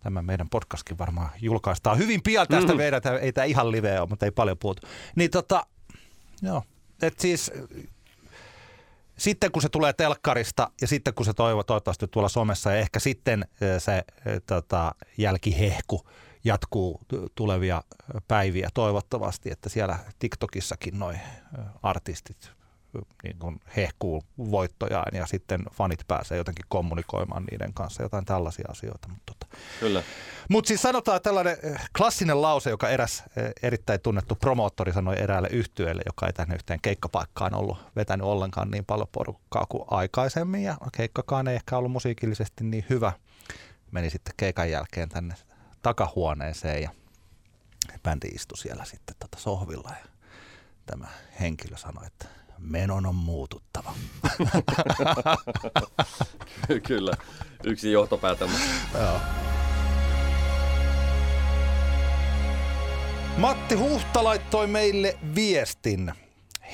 tämä 0.00 0.22
meidän 0.22 0.48
podcastkin 0.48 0.98
varmaan 0.98 1.30
julkaistaan 1.40 1.98
hyvin 1.98 2.22
pian 2.22 2.46
tästä 2.46 2.66
mm-hmm. 2.66 2.76
meidän, 2.76 3.02
ei 3.20 3.32
tämä 3.32 3.44
ihan 3.44 3.72
live 3.72 4.00
ole, 4.00 4.08
mutta 4.08 4.26
ei 4.26 4.30
paljon 4.30 4.58
puhuta. 4.58 4.86
Niin 5.16 5.30
tota, 5.30 5.66
joo, 6.42 6.62
et 7.02 7.20
siis 7.20 7.52
sitten 9.18 9.52
kun 9.52 9.62
se 9.62 9.68
tulee 9.68 9.92
telkkarista 9.92 10.70
ja 10.80 10.86
sitten 10.86 11.14
kun 11.14 11.26
se 11.26 11.34
toivo 11.34 11.62
toivottavasti 11.62 12.08
tuolla 12.08 12.28
somessa 12.28 12.70
ja 12.70 12.78
ehkä 12.78 12.98
sitten 12.98 13.48
se 13.78 14.04
tota, 14.46 14.94
jälkihehku 15.18 16.08
jatkuu 16.44 17.00
tulevia 17.34 17.82
päiviä 18.28 18.68
toivottavasti, 18.74 19.50
että 19.50 19.68
siellä 19.68 19.98
TikTokissakin 20.18 20.98
noin 20.98 21.20
artistit 21.82 22.57
niin 23.22 23.38
kuin 23.38 23.60
hehkuu 23.76 24.24
voittojaan 24.38 25.16
ja 25.16 25.26
sitten 25.26 25.64
fanit 25.72 26.00
pääsee 26.08 26.38
jotenkin 26.38 26.64
kommunikoimaan 26.68 27.44
niiden 27.50 27.74
kanssa, 27.74 28.02
jotain 28.02 28.24
tällaisia 28.24 28.68
asioita. 28.68 29.08
Mutta 29.08 29.32
tota. 29.32 29.56
Kyllä. 29.80 30.02
Mut 30.48 30.66
siis 30.66 30.82
sanotaan 30.82 31.22
tällainen 31.22 31.56
eh, 31.62 31.88
klassinen 31.96 32.42
lause, 32.42 32.70
joka 32.70 32.88
eräs 32.88 33.22
eh, 33.36 33.52
erittäin 33.62 34.00
tunnettu 34.00 34.34
promoottori 34.34 34.92
sanoi 34.92 35.18
eräälle 35.18 35.48
yhtyeelle, 35.52 36.02
joka 36.06 36.26
ei 36.26 36.32
tänne 36.32 36.54
yhteen 36.54 36.80
keikkapaikkaan 36.80 37.54
ollut 37.54 37.78
vetänyt 37.96 38.26
ollenkaan 38.26 38.70
niin 38.70 38.84
paljon 38.84 39.08
porukkaa 39.12 39.66
kuin 39.68 39.84
aikaisemmin 39.90 40.62
ja 40.62 40.76
keikkakaan 40.96 41.48
ei 41.48 41.54
ehkä 41.54 41.76
ollut 41.76 41.92
musiikillisesti 41.92 42.64
niin 42.64 42.86
hyvä. 42.90 43.12
Meni 43.90 44.10
sitten 44.10 44.34
keikan 44.36 44.70
jälkeen 44.70 45.08
tänne 45.08 45.34
takahuoneeseen 45.82 46.82
ja 46.82 46.90
bändi 48.02 48.28
istui 48.28 48.58
siellä 48.58 48.84
sitten 48.84 49.16
tota 49.18 49.38
sohvilla 49.38 49.90
ja 49.90 50.08
tämä 50.86 51.06
henkilö 51.40 51.76
sanoi, 51.76 52.06
että 52.06 52.37
menon 52.60 53.06
on 53.06 53.14
muututtava. 53.14 53.94
Kyllä, 56.86 57.12
yksi 57.64 57.92
johtopäätelmä. 57.92 58.54
Joo. 58.94 59.20
Matti 63.36 63.74
Huhta 63.74 64.24
laittoi 64.24 64.66
meille 64.66 65.18
viestin. 65.34 66.12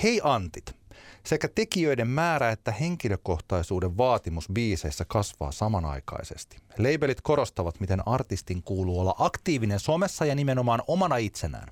Hei 0.03 0.21
Antit, 0.25 0.77
sekä 1.27 1.49
tekijöiden 1.49 2.09
määrä 2.09 2.51
että 2.51 2.73
henkilökohtaisuuden 2.73 3.97
vaatimus 3.97 4.49
biiseissä 4.53 5.05
kasvaa 5.09 5.53
samanaikaisesti. 5.53 6.57
Labelit 6.79 7.21
korostavat, 7.21 7.81
miten 7.81 8.09
artistin 8.09 8.63
kuuluu 8.63 9.01
olla 9.01 9.15
aktiivinen 9.19 9.81
somessa 9.81 10.25
ja 10.25 10.35
nimenomaan 10.35 10.83
omana 10.87 11.17
itsenään. 11.17 11.69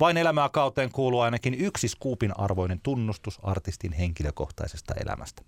Vain 0.00 0.16
elämää 0.16 0.48
kauteen 0.48 0.92
kuuluu 0.92 1.20
ainakin 1.20 1.54
yksi 1.54 1.88
skuupin 1.88 2.40
arvoinen 2.40 2.80
tunnustus 2.82 3.38
artistin 3.42 3.92
henkilökohtaisesta 3.92 4.94
elämästä. 4.94 5.42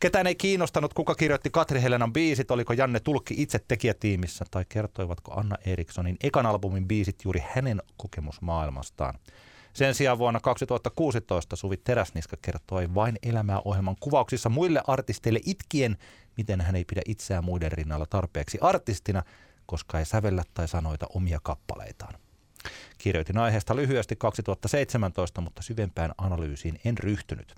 Ketään 0.00 0.26
ei 0.26 0.34
kiinnostanut, 0.34 0.94
kuka 0.94 1.14
kirjoitti 1.14 1.50
Katri 1.50 1.82
Helenan 1.82 2.12
biisit, 2.12 2.50
oliko 2.50 2.72
Janne 2.72 3.00
Tulkki 3.00 3.34
itse 3.38 3.58
tekijätiimissä 3.68 4.44
tai 4.50 4.64
kertoivatko 4.68 5.32
Anna 5.40 5.56
Erikssonin 5.64 6.16
ekan 6.22 6.46
albumin 6.46 6.88
biisit 6.88 7.16
juuri 7.24 7.42
hänen 7.54 7.82
kokemusmaailmastaan. 7.96 9.18
Sen 9.72 9.94
sijaan 9.94 10.18
vuonna 10.18 10.40
2016 10.40 11.56
Suvi 11.56 11.76
Teräsniska 11.76 12.36
kertoi 12.42 12.94
vain 12.94 13.18
elämää 13.22 13.60
ohjelman 13.64 13.96
kuvauksissa 14.00 14.48
muille 14.48 14.82
artisteille 14.86 15.40
itkien, 15.46 15.96
miten 16.36 16.60
hän 16.60 16.76
ei 16.76 16.84
pidä 16.84 17.02
itseään 17.06 17.44
muiden 17.44 17.72
rinnalla 17.72 18.06
tarpeeksi 18.06 18.58
artistina, 18.60 19.22
koska 19.66 19.98
ei 19.98 20.04
sävellä 20.04 20.42
tai 20.54 20.68
sanoita 20.68 21.06
omia 21.14 21.40
kappaleitaan. 21.42 22.14
Kirjoitin 22.98 23.38
aiheesta 23.38 23.76
lyhyesti 23.76 24.16
2017, 24.16 25.40
mutta 25.40 25.62
syvempään 25.62 26.12
analyysiin 26.18 26.80
en 26.84 26.98
ryhtynyt. 26.98 27.54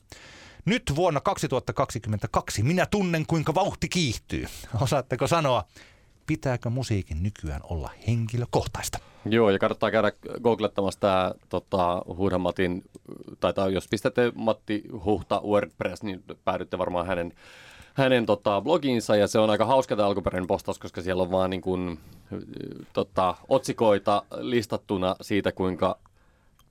Nyt 0.65 0.93
vuonna 0.95 1.21
2022 1.21 2.63
minä 2.63 2.87
tunnen, 2.87 3.27
kuinka 3.27 3.55
vauhti 3.55 3.89
kiihtyy. 3.89 4.47
Osaatteko 4.81 5.27
sanoa, 5.27 5.65
pitääkö 6.27 6.71
musiikin 6.71 7.23
nykyään 7.23 7.61
olla 7.65 7.91
henkilökohtaista? 8.07 9.14
Joo, 9.27 9.51
ja 9.51 9.59
kannattaa 9.59 9.91
käydä 9.91 10.13
googlettamassa 10.43 11.01
tämä 11.01 11.33
tota, 11.49 12.03
Huhdan 12.07 12.41
Matin, 12.41 12.85
tai 13.41 13.73
jos 13.73 13.89
pistätte 13.89 14.33
Matti 14.35 14.83
Huhta 15.05 15.43
WordPress, 15.47 16.03
niin 16.03 16.25
päädytte 16.45 16.79
varmaan 16.79 17.07
hänen, 17.07 17.33
hänen 17.95 18.27
tota, 18.27 18.61
blogiinsa, 18.61 19.17
ja 19.17 19.27
se 19.27 19.39
on 19.39 19.51
aika 19.51 19.65
hauska 19.65 19.97
tämä 19.97 20.09
alkuperäinen 20.09 20.47
postaus, 20.47 20.79
koska 20.79 21.03
siellä 21.03 21.23
on 21.23 21.31
vaan 21.31 21.51
niin 21.51 21.63
kuin, 21.63 21.99
tota, 22.93 23.35
otsikoita 23.49 24.23
listattuna 24.41 25.17
siitä, 25.21 25.53
kuinka 25.53 25.99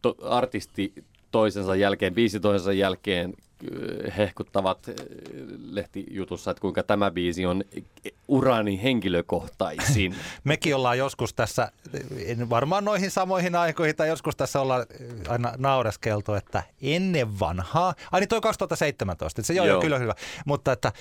to, 0.02 0.16
artisti 0.30 0.94
toisensa 1.34 1.76
jälkeen, 1.76 2.14
biisi 2.14 2.40
toisensa 2.40 2.74
jälkeen 2.74 3.34
hehkuttavat 4.18 4.90
eh, 4.90 4.96
lehtijutussa, 5.70 6.52
että 6.52 6.62
kuinka 6.62 6.84
tämä 6.84 7.12
biisi 7.12 7.46
on 7.46 7.64
urani 8.28 8.84
henkilökohtaisin. 8.84 10.16
Mekin 10.44 10.76
ollaan 10.76 10.98
joskus 10.98 11.34
tässä, 11.34 11.72
varmaan 12.50 12.86
noihin 12.86 13.12
samoihin 13.12 13.56
aikoihin, 13.56 13.96
tai 13.96 14.08
joskus 14.08 14.36
tässä 14.36 14.62
ollaan 14.62 14.86
aina 15.28 15.54
naureskeltu, 15.58 16.34
että 16.34 16.64
ennen 16.82 17.40
vanhaa, 17.40 17.94
ai 18.12 18.20
niin 18.20 18.30
toi 18.30 18.42
2017, 18.42 19.42
että 19.42 19.48
se 19.48 19.54
joo, 19.54 19.66
joo. 19.66 19.82
kyllä 19.82 20.00
hyvä, 20.00 20.16
mutta 20.46 20.72
että 20.72 20.92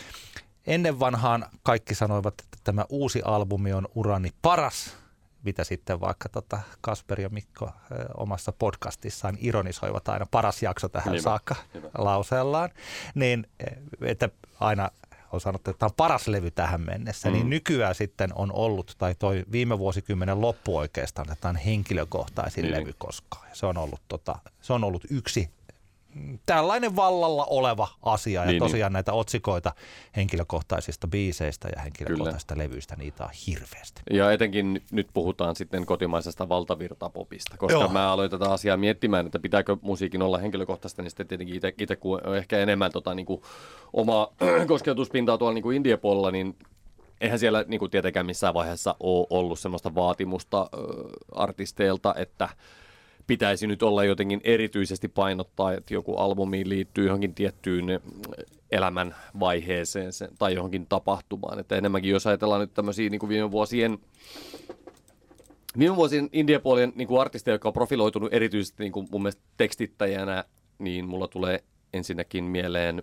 ennen 0.66 1.01
vanhaan 1.01 1.47
kaikki 1.62 1.95
sanoivat, 1.95 2.35
että 2.40 2.59
tämä 2.64 2.85
uusi 2.88 3.23
albumi 3.25 3.73
on 3.73 3.88
urani 3.95 4.31
paras 4.42 5.02
mitä 5.45 5.65
sitten 5.65 6.01
vaikka 6.01 6.29
tota 6.29 6.61
Kasper 6.81 7.21
ja 7.21 7.29
Mikko 7.29 7.71
omassa 8.15 8.53
podcastissaan 8.53 9.39
ironisoivat 9.41 10.09
aina 10.09 10.27
paras 10.31 10.63
jakso 10.63 10.89
tähän 10.89 11.13
Niinpä. 11.13 11.23
saakka 11.23 11.57
Niinpä. 11.75 11.91
lauseellaan, 11.99 12.71
niin 13.15 13.47
että 14.01 14.29
aina 14.61 14.91
on 15.33 15.41
sanottu, 15.41 15.71
että 15.71 15.79
tämä 15.79 15.87
on 15.87 15.97
paras 15.97 16.29
levy 16.29 16.51
tähän 16.51 16.81
mennessä, 16.81 17.31
niin 17.31 17.39
mm. 17.39 17.41
niin 17.41 17.51
nykyään 17.51 17.95
sitten 17.95 18.31
on 18.35 18.53
ollut, 18.53 18.95
tai 18.99 19.15
toi 19.19 19.45
viime 19.53 19.79
vuosikymmenen 19.79 20.41
loppu 20.41 20.77
oikeastaan, 20.77 21.33
että 21.33 21.41
tämä 21.41 21.51
on 21.51 21.57
henkilökohtaisin 21.57 22.63
niin. 22.63 22.75
levy 22.75 22.95
koskaan. 22.99 23.49
Se 23.53 23.67
on 23.67 23.79
ollut, 23.79 24.01
tota, 24.09 24.39
se 24.61 24.73
on 24.73 24.85
ollut 24.85 25.05
yksi 25.11 25.51
tällainen 26.46 26.96
vallalla 26.96 27.44
oleva 27.44 27.88
asia. 28.03 28.40
Ja 28.40 28.51
niin, 28.51 28.59
tosiaan 28.59 28.90
niin. 28.90 28.94
näitä 28.94 29.12
otsikoita 29.12 29.72
henkilökohtaisista 30.16 31.09
biiseistä 31.09 31.68
ja 31.77 31.83
henkilökohtaisista 31.83 32.55
Kyllä. 32.55 32.64
levyistä, 32.64 32.96
niitä 32.96 33.25
on 33.25 33.31
hirveästi. 33.46 34.03
Ja 34.11 34.33
etenkin 34.33 34.83
nyt 34.90 35.09
puhutaan 35.14 35.57
sitten 35.57 35.87
kotimaisesta 35.87 36.48
valtavirtapopista, 36.48 37.57
koska 37.57 37.79
Joo. 37.79 37.88
mä 37.88 38.12
aloin 38.12 38.31
tätä 38.31 38.51
asiaa 38.51 38.77
miettimään, 38.77 39.27
että 39.27 39.38
pitääkö 39.38 39.77
musiikin 39.83 40.22
olla 40.22 40.38
henkilökohtaista, 40.38 41.03
niin 41.03 41.11
sitten 41.11 41.29
tietenkin 41.29 41.61
itse 41.79 41.96
kun 41.96 42.37
ehkä 42.37 42.59
enemmän 42.59 42.92
tota, 42.92 43.14
niin 43.14 43.27
kuin, 43.27 43.42
oma 43.92 44.33
kosketuspintaa 44.66 45.38
tuolla 45.38 45.55
niin 45.55 45.62
kuin 45.62 45.77
India-puolella, 45.77 46.31
niin 46.31 46.57
eihän 47.20 47.38
siellä 47.38 47.64
niin 47.68 47.79
kuin 47.79 47.90
tietenkään 47.90 48.27
missään 48.27 48.55
vaiheessa 48.55 48.96
ole 49.01 49.27
ollut 49.31 49.59
semmoista 49.59 49.94
vaatimusta 49.94 50.70
ö, 50.75 50.79
artisteilta, 51.35 52.14
että 52.16 52.48
pitäisi 53.27 53.67
nyt 53.67 53.83
olla 53.83 54.05
jotenkin 54.05 54.41
erityisesti 54.45 55.09
painottaa, 55.09 55.73
että 55.73 55.95
joku 55.95 56.17
albumi 56.17 56.69
liittyy 56.69 57.05
johonkin 57.05 57.35
tiettyyn 57.35 57.87
elämän 58.71 59.15
vaiheeseen 59.41 60.13
tai 60.39 60.55
johonkin 60.55 60.87
tapahtumaan. 60.87 61.59
Että 61.59 61.77
enemmänkin 61.77 62.11
jos 62.11 62.27
ajatellaan 62.27 62.61
nyt 62.61 62.75
tämmöisiä 62.75 63.11
niin 63.11 63.19
kuin 63.19 63.31
viime 63.31 63.51
vuosien 63.51 63.99
Viime 65.79 65.97
vuosien 65.97 66.29
indiepuolien 66.33 66.93
niin 66.95 67.21
artisteja, 67.21 67.55
jotka 67.55 67.69
on 67.69 67.73
profiloitunut 67.73 68.35
erityisesti 68.35 68.83
niin 68.83 68.93
kuin 68.93 69.09
mun 69.11 69.23
mielestä 69.23 69.43
tekstittäjänä, 69.57 70.45
niin 70.79 71.09
mulla 71.09 71.29
tulee 71.29 71.65
ensinnäkin 71.93 72.45
mieleen, 72.45 73.03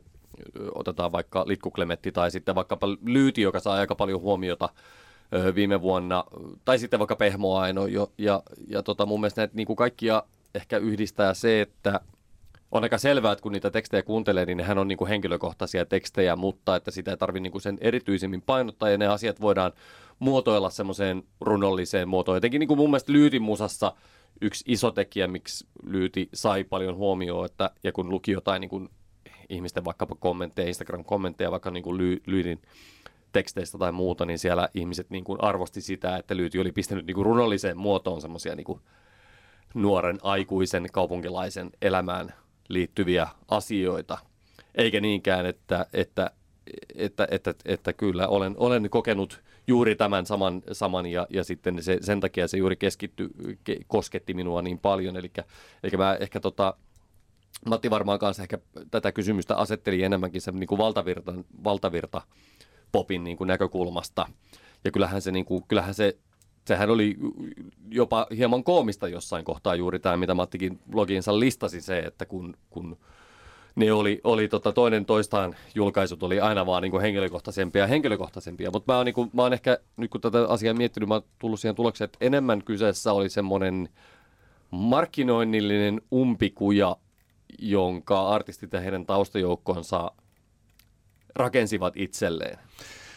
otetaan 0.75 1.11
vaikka 1.11 1.47
Litku 1.47 1.71
Klemetti 1.71 2.11
tai 2.11 2.31
sitten 2.31 2.55
vaikkapa 2.55 2.87
Lyyti, 3.05 3.41
joka 3.41 3.59
saa 3.59 3.73
aika 3.73 3.95
paljon 3.95 4.21
huomiota 4.21 4.69
viime 5.55 5.81
vuonna, 5.81 6.23
tai 6.65 6.79
sitten 6.79 6.99
vaikka 6.99 7.15
Pehmo 7.15 7.57
Aino, 7.57 7.85
jo, 7.87 8.11
ja, 8.17 8.43
ja 8.67 8.83
tota, 8.83 9.05
mun 9.05 9.19
mielestä 9.19 9.41
näitä 9.41 9.55
niin 9.55 9.67
kuin 9.67 9.77
kaikkia 9.77 10.23
ehkä 10.55 10.77
yhdistää 10.77 11.33
se, 11.33 11.61
että 11.61 12.01
on 12.71 12.83
aika 12.83 12.97
selvää, 12.97 13.31
että 13.31 13.43
kun 13.43 13.51
niitä 13.51 13.71
tekstejä 13.71 14.03
kuuntelee, 14.03 14.45
niin 14.45 14.57
nehän 14.57 14.77
on 14.77 14.87
niin 14.87 14.97
kuin 14.97 15.07
henkilökohtaisia 15.07 15.85
tekstejä, 15.85 16.35
mutta 16.35 16.75
että 16.75 16.91
sitä 16.91 17.11
ei 17.11 17.17
tarvitse 17.17 17.43
niin 17.43 17.51
kuin 17.51 17.61
sen 17.61 17.77
erityisemmin 17.81 18.41
painottaa, 18.41 18.89
ja 18.89 18.97
ne 18.97 19.07
asiat 19.07 19.41
voidaan 19.41 19.71
muotoilla 20.19 20.69
semmoiseen 20.69 21.23
runolliseen 21.41 22.09
muotoon. 22.09 22.35
Jotenkin 22.35 22.59
niin 22.59 22.67
kuin 22.67 22.77
mun 22.77 22.89
mielestä 22.89 23.13
Lyytin 23.13 23.41
musassa 23.41 23.93
yksi 24.41 24.63
iso 24.67 24.91
tekijä, 24.91 25.27
miksi 25.27 25.67
Lyyti 25.83 26.29
sai 26.33 26.63
paljon 26.63 26.95
huomioon, 26.95 27.45
että, 27.45 27.71
ja 27.83 27.91
kun 27.91 28.09
luki 28.09 28.31
jotain 28.31 28.61
niin 28.61 28.69
kuin 28.69 28.89
ihmisten 29.49 29.85
vaikkapa 29.85 30.15
kommentteja, 30.15 30.67
Instagram-kommentteja 30.67 31.51
vaikka 31.51 31.71
niin 31.71 31.83
kuin 31.83 31.97
Ly- 31.97 32.21
Lyytin 32.25 32.61
teksteistä 33.31 33.77
tai 33.77 33.91
muuta, 33.91 34.25
niin 34.25 34.39
siellä 34.39 34.69
ihmiset 34.73 35.09
niin 35.09 35.23
kuin 35.23 35.43
arvosti 35.43 35.81
sitä, 35.81 36.17
että 36.17 36.37
Lyyti 36.37 36.59
oli 36.59 36.71
pistänyt 36.71 37.05
niin 37.05 37.15
kuin 37.15 37.25
runolliseen 37.25 37.77
muotoon 37.77 38.21
semmoisia 38.21 38.55
niin 38.55 38.81
nuoren 39.73 40.17
aikuisen 40.21 40.87
kaupunkilaisen 40.91 41.69
elämään 41.81 42.33
liittyviä 42.69 43.27
asioita, 43.47 44.17
eikä 44.75 45.01
niinkään, 45.01 45.45
että, 45.45 45.85
että, 45.93 46.31
että, 46.95 47.27
että, 47.31 47.49
että, 47.51 47.63
että 47.65 47.93
kyllä 47.93 48.27
olen, 48.27 48.55
olen 48.57 48.89
kokenut 48.89 49.41
juuri 49.67 49.95
tämän 49.95 50.25
saman, 50.25 50.61
saman 50.71 51.05
ja, 51.05 51.27
ja 51.29 51.43
sitten 51.43 51.83
se, 51.83 51.97
sen 52.01 52.19
takia 52.19 52.47
se 52.47 52.57
juuri 52.57 52.75
keskitty, 52.75 53.29
ke, 53.63 53.77
kosketti 53.87 54.33
minua 54.33 54.61
niin 54.61 54.79
paljon. 54.79 55.17
Eli 55.17 55.31
mä 55.97 56.17
ehkä 56.19 56.39
tota, 56.39 56.73
Matti 57.65 57.89
varmaan 57.89 58.19
kanssa 58.19 58.43
ehkä 58.43 58.57
tätä 58.91 59.11
kysymystä 59.11 59.55
asetteli 59.55 60.03
enemmänkin 60.03 60.41
se 60.41 60.51
niin 60.51 60.67
kuin 60.67 60.79
valtavirta, 60.79 61.33
valtavirta 61.63 62.21
popin 62.91 63.23
niin 63.23 63.37
kuin 63.37 63.47
näkökulmasta. 63.47 64.27
Ja 64.83 64.91
kyllähän 64.91 65.21
se, 65.21 65.31
niin 65.31 65.45
kuin, 65.45 65.63
kyllähän 65.67 65.93
se 65.93 66.17
sehän 66.67 66.89
oli 66.89 67.17
jopa 67.91 68.27
hieman 68.37 68.63
koomista 68.63 69.07
jossain 69.07 69.45
kohtaa 69.45 69.75
juuri 69.75 69.99
tämä, 69.99 70.17
mitä 70.17 70.33
Mattikin 70.33 70.79
blogiinsa 70.91 71.39
listasi 71.39 71.81
se, 71.81 71.99
että 71.99 72.25
kun, 72.25 72.57
kun 72.69 72.97
ne 73.75 73.91
oli, 73.91 74.21
oli 74.23 74.47
tota 74.47 74.71
toinen 74.71 75.05
toistaan 75.05 75.55
julkaisut 75.75 76.23
oli 76.23 76.39
aina 76.39 76.65
vaan 76.65 76.83
niin 76.83 76.91
kuin 76.91 77.01
henkilökohtaisempia 77.01 77.81
ja 77.81 77.87
henkilökohtaisempia. 77.87 78.71
Mutta 78.71 78.93
mä 78.93 78.97
oon, 78.97 79.05
niin 79.05 79.13
kuin, 79.13 79.29
mä 79.33 79.41
oon 79.41 79.53
ehkä, 79.53 79.77
nyt 79.97 80.11
kun 80.11 80.21
tätä 80.21 80.47
asiaa 80.47 80.73
miettinyt, 80.73 81.09
mä 81.09 81.15
oon 81.15 81.23
tullut 81.39 81.59
siihen 81.59 81.75
tulokseen, 81.75 82.05
että 82.05 82.25
enemmän 82.25 82.63
kyseessä 82.63 83.13
oli 83.13 83.29
semmoinen 83.29 83.89
markkinoinnillinen 84.71 86.01
umpikuja, 86.13 86.95
jonka 87.59 88.29
artistit 88.29 88.73
ja 88.73 88.79
heidän 88.79 89.05
taustajoukkonsa 89.05 90.11
rakensivat 91.35 91.97
itselleen. 91.97 92.59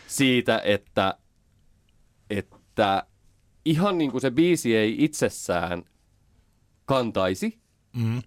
Siitä, 0.06 0.60
että, 0.64 1.14
että 2.30 3.06
ihan 3.64 3.98
niin 3.98 4.10
kuin 4.10 4.20
se 4.20 4.30
biisi 4.30 4.76
ei 4.76 4.96
itsessään 4.98 5.84
kantaisi, 6.84 7.58
mm 7.96 8.22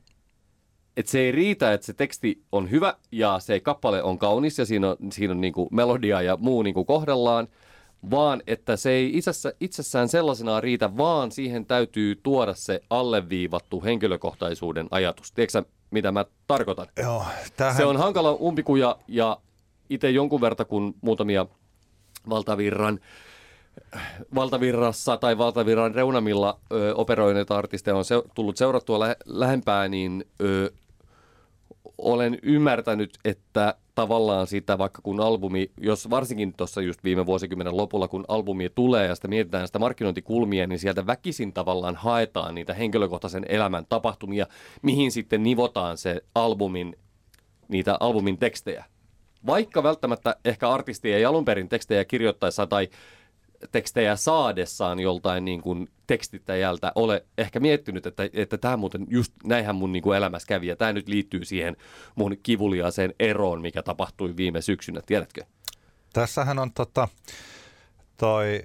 että 0.98 1.12
se 1.12 1.20
ei 1.20 1.32
riitä, 1.32 1.74
että 1.74 1.86
se 1.86 1.94
teksti 1.94 2.44
on 2.52 2.72
hyvä 2.72 2.96
ja 3.12 3.40
se 3.40 3.60
kappale 3.60 4.04
on 4.04 4.20
kaunis 4.20 4.58
ja 4.58 4.66
siinä 4.66 4.90
on, 4.90 4.98
siinä 5.12 5.32
on 5.32 5.42
niin 5.42 5.54
kuin 5.54 5.70
melodia 5.72 6.22
ja 6.22 6.38
muu 6.38 6.62
niin 6.62 6.74
kuin 6.74 6.86
kohdellaan, 6.86 7.48
vaan 8.12 8.44
että 8.48 8.76
se 8.76 8.90
ei 8.92 9.18
itsessä, 9.18 9.54
itsessään 9.60 10.10
sellaisenaan 10.10 10.64
riitä, 10.64 10.98
vaan 10.98 11.32
siihen 11.32 11.66
täytyy 11.66 12.16
tuoda 12.24 12.54
se 12.54 12.82
alleviivattu 12.90 13.84
henkilökohtaisuuden 13.84 14.88
ajatus. 14.92 15.32
Tiedätkö 15.32 15.64
mitä 15.92 16.12
mä 16.12 16.26
tarkoitan? 16.48 16.88
Joo, 17.02 17.26
tähän... 17.58 17.76
Se 17.76 17.86
on 17.86 17.98
hankala 17.98 18.32
umpikuja 18.32 18.98
ja 19.08 19.38
itse 19.90 20.10
jonkun 20.10 20.42
verta, 20.42 20.66
kun 20.66 20.96
muutamia 21.02 21.46
valtavirran 22.30 23.00
valtavirrassa 24.36 25.18
tai 25.18 25.38
valtavirran 25.38 25.96
reunamilla 25.96 26.60
ö, 26.72 26.96
operoineita 26.96 27.58
artisteja 27.58 27.96
on 27.96 28.06
se, 28.06 28.16
tullut 28.36 28.58
seurattua 28.58 29.00
lähe, 29.00 29.16
lähempää, 29.26 29.88
niin 29.88 30.26
ö, 30.42 30.72
olen 31.98 32.40
ymmärtänyt, 32.44 33.18
että 33.26 33.76
tavallaan 33.96 34.48
sitä, 34.48 34.78
vaikka 34.78 35.02
kun 35.04 35.20
albumi, 35.20 35.72
jos 35.82 36.10
varsinkin 36.10 36.54
tuossa 36.58 36.82
just 36.82 37.04
viime 37.04 37.26
vuosikymmenen 37.26 37.78
lopulla, 37.78 38.08
kun 38.08 38.26
albumi 38.28 38.70
tulee 38.70 39.08
ja 39.08 39.16
sitä 39.16 39.28
mietitään 39.28 39.68
sitä 39.68 39.80
markkinointikulmia, 39.80 40.68
niin 40.68 40.80
sieltä 40.80 41.08
väkisin 41.08 41.54
tavallaan 41.54 41.96
haetaan 41.96 42.56
niitä 42.56 42.74
henkilökohtaisen 42.74 43.46
elämän 43.50 43.86
tapahtumia, 43.90 44.48
mihin 44.82 45.12
sitten 45.12 45.44
nivotaan 45.44 45.98
se 45.98 46.22
albumin, 46.36 46.96
niitä 47.68 47.98
albumin 48.00 48.38
tekstejä. 48.38 48.86
Vaikka 49.46 49.84
välttämättä 49.84 50.36
ehkä 50.46 50.70
artisti 50.70 51.14
ei 51.14 51.26
alun 51.26 51.46
perin 51.46 51.70
tekstejä 51.70 52.06
kirjoittaessa 52.06 52.68
tai 52.68 52.89
tekstejä 53.72 54.16
saadessaan 54.16 55.00
joltain 55.00 55.46
niin 55.46 55.62
kuin 55.62 55.88
tekstittäjältä 56.08 56.91
ole 56.96 57.26
ehkä 57.38 57.60
miettinyt, 57.60 58.06
että, 58.06 58.30
että 58.34 58.58
tämä 58.58 58.78
muuten 58.78 59.06
just 59.10 59.34
näinhän 59.43 59.76
mun 59.76 59.91
niin 59.91 60.04
kuin 60.04 60.18
elämässä 60.18 60.48
kävi 60.48 60.68
ja 60.68 60.76
tämä 60.76 60.93
nyt 60.93 61.08
liittyy 61.08 61.46
siihen 61.46 61.78
mun 62.16 62.38
kivuliaaseen 62.43 63.14
eroon, 63.20 63.62
mikä 63.62 63.84
tapahtui 63.84 64.38
viime 64.38 64.62
syksynä, 64.62 65.02
tiedätkö? 65.06 65.43
Tässähän 66.14 66.60
on 66.60 66.72
tota, 66.74 67.08
toi 68.18 68.64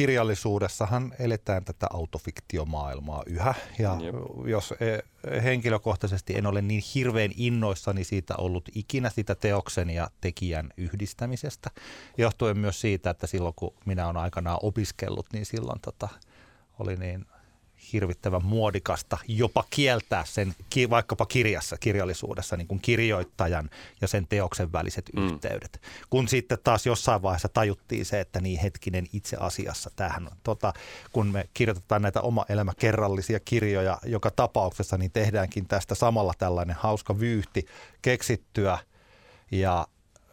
kirjallisuudessahan 0.00 1.14
eletään 1.18 1.64
tätä 1.64 1.86
autofiktiomaailmaa 1.90 3.22
yhä. 3.26 3.54
Ja 3.78 3.96
Jep. 4.00 4.14
jos 4.46 4.74
e, 4.80 4.98
henkilökohtaisesti 5.42 6.36
en 6.36 6.46
ole 6.46 6.62
niin 6.62 6.82
hirveän 6.94 7.30
innoissani 7.36 8.04
siitä 8.04 8.34
ollut 8.38 8.68
ikinä 8.74 9.10
sitä 9.10 9.34
teoksen 9.34 9.90
ja 9.90 10.10
tekijän 10.20 10.70
yhdistämisestä, 10.76 11.70
johtuen 12.18 12.58
myös 12.58 12.80
siitä, 12.80 13.10
että 13.10 13.26
silloin 13.26 13.54
kun 13.56 13.74
minä 13.84 14.06
olen 14.06 14.16
aikanaan 14.16 14.58
opiskellut, 14.62 15.26
niin 15.32 15.46
silloin 15.46 15.80
tota, 15.80 16.08
oli 16.78 16.96
niin 16.96 17.26
hirvittävän 17.92 18.44
muodikasta 18.44 19.18
jopa 19.28 19.64
kieltää 19.70 20.24
sen 20.24 20.54
vaikkapa 20.90 21.26
kirjassa, 21.26 21.76
kirjallisuudessa 21.78 22.56
niin 22.56 22.66
kuin 22.66 22.80
kirjoittajan 22.80 23.70
ja 24.00 24.08
sen 24.08 24.26
teoksen 24.28 24.72
väliset 24.72 25.10
mm. 25.16 25.26
yhteydet. 25.26 25.82
Kun 26.10 26.28
sitten 26.28 26.58
taas 26.64 26.86
jossain 26.86 27.22
vaiheessa 27.22 27.48
tajuttiin 27.48 28.04
se, 28.04 28.20
että 28.20 28.40
niin 28.40 28.60
hetkinen 28.60 29.06
itse 29.12 29.36
asiassa 29.40 29.90
tähän 29.96 30.26
on, 30.26 30.36
tota, 30.42 30.72
kun 31.12 31.26
me 31.26 31.48
kirjoitetaan 31.54 32.02
näitä 32.02 32.20
oma 32.20 32.44
elämä 32.48 32.72
kerrallisia 32.78 33.40
kirjoja 33.44 33.98
joka 34.04 34.30
tapauksessa, 34.30 34.98
niin 34.98 35.10
tehdäänkin 35.10 35.66
tästä 35.66 35.94
samalla 35.94 36.32
tällainen 36.38 36.76
hauska 36.76 37.18
vyyhti 37.18 37.66
keksittyä 38.02 38.78
ja 39.50 39.86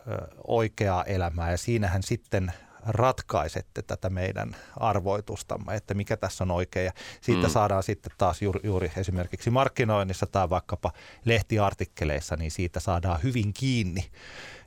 ö, 0.08 0.28
oikeaa 0.48 1.04
elämää 1.04 1.52
ja 1.52 1.58
siinähän 1.58 2.04
sitten 2.04 2.54
ratkaisette 2.86 3.82
tätä 3.82 4.10
meidän 4.10 4.56
arvoitustamme, 4.80 5.76
että 5.76 5.94
mikä 5.94 6.18
tässä 6.18 6.44
on 6.44 6.52
oikein. 6.52 6.86
Ja 6.86 6.92
siitä 7.22 7.48
mm. 7.48 7.50
saadaan 7.50 7.84
sitten 7.84 8.12
taas 8.18 8.42
juuri, 8.42 8.60
juuri 8.64 8.92
esimerkiksi 8.98 9.50
markkinoinnissa 9.50 10.26
tai 10.26 10.50
vaikkapa 10.50 10.92
lehtiartikkeleissa, 11.26 12.36
niin 12.36 12.52
siitä 12.52 12.80
saadaan 12.80 13.20
hyvin 13.24 13.54
kiinni. 13.54 14.06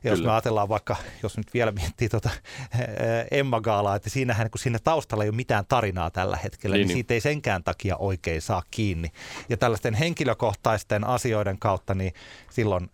Ja 0.03 0.09
jos 0.09 0.23
me 0.23 0.31
ajatellaan 0.31 0.69
vaikka, 0.69 0.95
jos 1.23 1.37
nyt 1.37 1.53
vielä 1.53 1.71
miettii 1.71 2.09
tuota 2.09 2.29
Emma 3.31 3.61
Gaalaa, 3.61 3.95
että 3.95 4.09
siinähän 4.09 4.49
kun 4.49 4.59
siinä 4.59 4.79
taustalla 4.83 5.23
ei 5.23 5.29
ole 5.29 5.35
mitään 5.35 5.65
tarinaa 5.65 6.11
tällä 6.11 6.37
hetkellä, 6.37 6.73
niin, 6.73 6.79
niin, 6.79 6.87
niin 6.87 6.95
siitä 6.95 7.13
ei 7.13 7.21
senkään 7.21 7.63
takia 7.63 7.97
oikein 7.97 8.41
saa 8.41 8.63
kiinni. 8.71 9.11
Ja 9.49 9.57
tällaisten 9.57 9.93
henkilökohtaisten 9.93 11.03
asioiden 11.03 11.59
kautta, 11.59 11.93
niin 11.93 12.13
silloin 12.49 12.89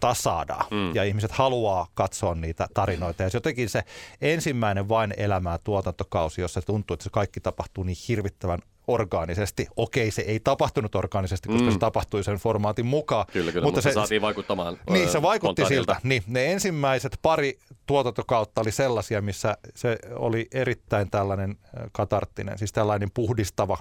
tasaada 0.00 0.56
mm. 0.70 0.94
ja 0.94 1.04
ihmiset 1.04 1.32
haluaa 1.32 1.86
katsoa 1.94 2.34
niitä 2.34 2.68
tarinoita. 2.74 3.22
Ja 3.22 3.30
jotenkin 3.34 3.68
se 3.68 3.82
ensimmäinen 4.20 4.88
vain 4.88 5.14
elämää 5.16 5.58
tuotantokausi, 5.58 6.40
jossa 6.40 6.62
tuntuu, 6.62 6.94
että 6.94 7.04
se 7.04 7.10
kaikki 7.10 7.40
tapahtuu 7.40 7.84
niin 7.84 7.96
hirvittävän 8.08 8.58
orgaanisesti. 8.86 9.68
Okei, 9.76 10.10
se 10.10 10.22
ei 10.22 10.40
tapahtunut 10.40 10.94
orgaanisesti, 10.94 11.48
koska 11.48 11.64
mm. 11.64 11.72
se 11.72 11.78
tapahtui 11.78 12.24
sen 12.24 12.36
formaatin 12.36 12.86
mukaan. 12.86 13.26
Kyllä, 13.32 13.52
kyllä, 13.52 13.64
mutta, 13.64 13.76
mutta 13.76 13.90
se 13.90 13.94
saatiin 13.94 14.22
vaikuttamaan. 14.22 14.78
Niin, 14.90 15.08
se 15.08 15.22
vaikutti 15.22 15.66
siltä. 15.66 15.96
Niin, 16.02 16.22
ne 16.26 16.52
ensimmäiset 16.52 17.18
pari 17.22 17.58
tuotantokautta 17.86 18.60
oli 18.60 18.72
sellaisia, 18.72 19.22
missä 19.22 19.56
se 19.74 19.98
oli 20.14 20.48
erittäin 20.52 21.10
tällainen 21.10 21.56
katarttinen, 21.92 22.58
siis 22.58 22.72
tällainen 22.72 23.10
puhdistava 23.14 23.78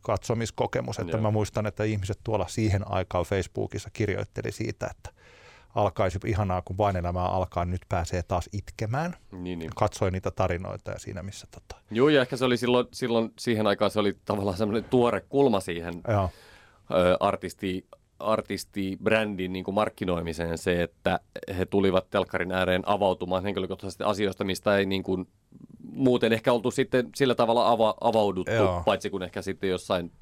katsomiskokemus. 0.00 0.98
Että 0.98 1.16
Joo. 1.16 1.22
mä 1.22 1.30
muistan, 1.30 1.66
että 1.66 1.84
ihmiset 1.84 2.20
tuolla 2.24 2.48
siihen 2.48 2.92
aikaan 2.92 3.24
Facebookissa 3.24 3.90
kirjoitteli 3.92 4.52
siitä, 4.52 4.86
että 4.90 5.17
alkaisi 5.78 6.18
ihanaa, 6.26 6.62
kun 6.62 6.78
vain 6.78 6.96
elämää 6.96 7.24
alkaa, 7.24 7.64
nyt 7.64 7.82
pääsee 7.88 8.22
taas 8.22 8.48
itkemään. 8.52 9.16
Niin, 9.32 9.58
niin. 9.58 9.70
Katsoin 9.76 10.12
niitä 10.12 10.30
tarinoita 10.30 10.90
ja 10.90 10.98
siinä 10.98 11.22
missä 11.22 11.46
tota... 11.50 11.82
Joo, 11.90 12.08
ja 12.08 12.20
ehkä 12.20 12.36
se 12.36 12.44
oli 12.44 12.56
silloin, 12.56 12.86
silloin 12.92 13.32
siihen 13.38 13.66
aikaan 13.66 13.90
se 13.90 14.00
oli 14.00 14.16
tavallaan 14.24 14.56
semmoinen 14.56 14.90
tuore 14.90 15.20
kulma 15.28 15.60
siihen 15.60 15.94
Joo. 16.08 16.30
Ö, 16.90 17.16
artisti, 17.20 17.86
artistibrändin 18.18 19.52
niin 19.52 19.64
kuin 19.64 19.74
markkinoimiseen 19.74 20.58
se, 20.58 20.82
että 20.82 21.20
he 21.58 21.66
tulivat 21.66 22.10
telkkarin 22.10 22.52
ääreen 22.52 22.82
avautumaan 22.86 23.42
henkilökohtaisesti 23.42 24.04
asioista, 24.04 24.44
mistä 24.44 24.76
ei 24.76 24.86
niin 24.86 25.02
kuin, 25.02 25.28
muuten 25.92 26.32
ehkä 26.32 26.52
oltu 26.52 26.70
sitten 26.70 27.08
sillä 27.14 27.34
tavalla 27.34 27.68
ava, 27.68 27.94
avauduttu, 28.00 28.52
Joo. 28.52 28.82
paitsi 28.84 29.10
kun 29.10 29.22
ehkä 29.22 29.42
sitten 29.42 29.70
jossain 29.70 30.12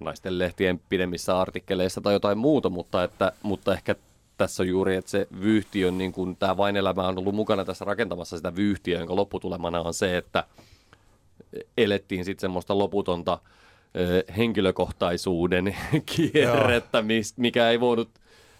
naisten 0.00 0.38
lehtien 0.38 0.80
pidemmissä 0.88 1.40
artikkeleissa 1.40 2.00
tai 2.00 2.12
jotain 2.12 2.38
muuta, 2.38 2.70
mutta, 2.70 3.04
että, 3.04 3.32
mutta 3.42 3.72
ehkä 3.72 3.94
tässä 4.36 4.62
on 4.62 4.68
juuri, 4.68 4.96
että 4.96 5.10
se 5.10 5.26
vyyhti 5.40 5.84
on, 5.84 5.98
niin 5.98 6.12
kuin 6.12 6.36
tämä 6.36 6.56
vain 6.56 6.76
elämä 6.76 7.08
on 7.08 7.18
ollut 7.18 7.34
mukana 7.34 7.64
tässä 7.64 7.84
rakentamassa 7.84 8.36
sitä 8.36 8.56
vyyhtiä, 8.56 8.98
jonka 8.98 9.16
lopputulemana 9.16 9.80
on 9.80 9.94
se, 9.94 10.16
että 10.16 10.44
elettiin 11.76 12.24
sitten 12.24 12.40
semmoista 12.40 12.78
loputonta 12.78 13.38
henkilökohtaisuuden 14.36 15.76
kierrettä, 16.16 17.04
mikä 17.36 17.70
ei 17.70 17.80
voinut 17.80 18.08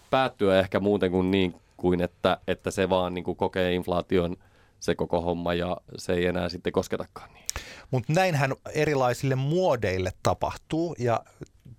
päättyä 0.09 0.59
ehkä 0.59 0.79
muuten 0.79 1.11
kuin 1.11 1.31
niin 1.31 1.55
kuin, 1.77 2.01
että, 2.01 2.37
että 2.47 2.71
se 2.71 2.89
vaan 2.89 3.13
niin 3.13 3.23
kuin 3.23 3.37
kokee 3.37 3.73
inflaation 3.73 4.37
se 4.79 4.95
koko 4.95 5.21
homma 5.21 5.53
ja 5.53 5.77
se 5.97 6.13
ei 6.13 6.25
enää 6.25 6.49
sitten 6.49 6.73
kosketakaan 6.73 7.33
niin. 7.33 7.45
Mutta 7.91 8.13
näinhän 8.13 8.53
erilaisille 8.73 9.35
muodeille 9.35 10.13
tapahtuu 10.23 10.95
ja 10.99 11.21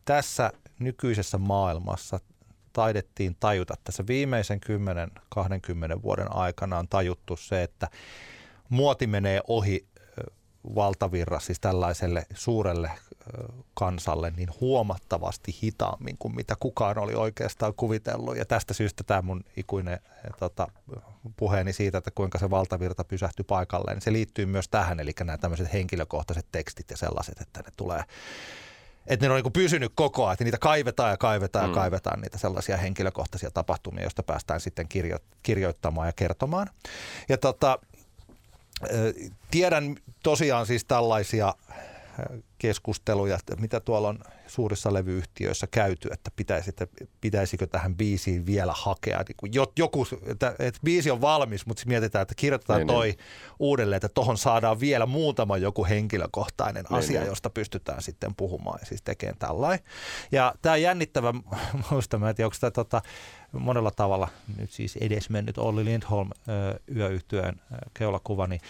tässä 0.05 0.53
nykyisessä 0.78 1.38
maailmassa 1.38 2.20
taidettiin 2.77 3.37
tajuta 3.41 3.74
tässä 3.85 4.05
viimeisen 4.07 4.61
10-20 5.99 6.03
vuoden 6.03 6.37
aikana 6.37 6.79
on 6.79 6.89
tajuttu 6.89 7.37
se, 7.37 7.62
että 7.62 7.89
muoti 8.68 9.07
menee 9.07 9.41
ohi 9.49 9.87
valtavirra, 10.74 11.41
siis 11.41 11.61
tällaiselle 11.61 12.27
suurelle 12.35 12.91
kansalle 13.74 14.31
niin 14.31 14.49
huomattavasti 14.61 15.59
hitaammin 15.62 16.16
kuin 16.18 16.35
mitä 16.35 16.55
kukaan 16.61 16.99
oli 16.99 17.14
oikeastaan 17.14 17.74
kuvitellut. 17.74 18.37
Ja 18.37 18.45
tästä 18.45 18.74
syystä 18.74 19.05
tämä 19.05 19.22
mun 19.22 19.45
ikuinen 19.57 20.01
tota, 20.39 20.68
puheeni 21.37 21.72
siitä, 21.72 21.99
että 21.99 22.11
kuinka 22.11 22.39
se 22.39 22.51
valtavirta 22.51 23.05
pysähtyi 23.05 23.45
paikalleen, 23.45 23.97
niin 23.97 24.03
se 24.03 24.12
liittyy 24.12 24.47
myös 24.47 24.68
tähän, 24.68 25.01
eli 25.01 25.12
nämä 25.24 25.39
tämmöiset 25.39 25.72
henkilökohtaiset 25.72 26.47
tekstit 26.53 26.91
ja 26.91 26.97
sellaiset, 26.97 27.41
että 27.41 27.61
ne 27.61 27.72
tulee 27.77 28.03
että 29.07 29.26
ne 29.26 29.34
on 29.34 29.42
niin 29.42 29.52
pysynyt 29.52 29.92
koko 29.94 30.24
ajan, 30.24 30.32
että 30.32 30.44
niitä 30.44 30.59
kaivetaan 30.59 31.11
ja 31.11 31.16
kaivetaan 31.16 31.64
mm. 31.64 31.70
ja 31.70 31.74
kaivetaan 31.74 32.20
niitä 32.20 32.38
sellaisia 32.38 32.76
henkilökohtaisia 32.76 33.50
tapahtumia, 33.50 34.02
joista 34.02 34.22
päästään 34.22 34.61
sitten 34.61 34.88
kirjo- 34.88 35.24
kirjoittamaan 35.42 36.09
ja 36.09 36.12
kertomaan. 36.12 36.70
Ja 37.28 37.38
tota, 37.38 37.78
tiedän 39.50 39.96
tosiaan 40.22 40.66
siis 40.66 40.84
tällaisia 40.84 41.54
keskusteluja, 42.59 43.37
että 43.37 43.57
mitä 43.57 43.81
tuolla 43.81 44.09
on 44.09 44.19
suurissa 44.47 44.93
levyyhtiöissä 44.93 45.67
käyty, 45.71 46.09
että, 46.12 46.31
pitäisi, 46.37 46.71
että 46.71 46.87
pitäisikö 47.21 47.67
tähän 47.67 47.97
biisiin 47.97 48.47
vielä 48.47 48.73
hakea. 48.77 49.19
Niin 49.29 49.37
kuin 49.37 49.53
joku, 49.77 50.07
että, 50.27 50.55
että 50.59 50.81
biisi 50.85 51.11
on 51.11 51.21
valmis, 51.21 51.67
mutta 51.67 51.83
mietitään, 51.87 52.23
että 52.23 52.35
kirjoitetaan 52.35 52.79
niin, 52.79 52.87
toi 52.87 53.07
niin. 53.07 53.19
uudelleen, 53.59 53.97
että 53.97 54.09
tuohon 54.09 54.39
saadaan 54.39 54.81
vielä 54.81 55.07
muutama 55.07 55.57
joku 55.57 55.85
henkilökohtainen 55.85 56.85
niin, 56.91 56.99
asia, 56.99 57.21
niin. 57.21 57.29
josta 57.29 57.51
pystytään 57.51 58.03
sitten 58.03 58.35
puhumaan 58.35 58.79
ja 58.81 58.87
siis 58.87 59.03
tekemään 59.03 59.39
tällainen. 59.39 59.87
Ja 60.33 60.55
tämä 60.62 60.77
jännittävä, 60.77 61.35
muista 61.91 62.19
mä 62.19 62.29
en 62.29 62.37
tiedä, 62.37 62.47
onko 62.47 62.57
tämä 62.61 62.71
tota, 62.71 63.03
monella 63.53 63.91
tavalla 63.91 64.29
nyt 64.59 64.71
siis 64.71 64.97
edesmennyt 64.97 65.59
Olli 65.59 65.85
Lindholm 65.85 66.31
yöyhtyön 66.97 67.61
keulakuva, 67.95 68.47
niin 68.47 68.61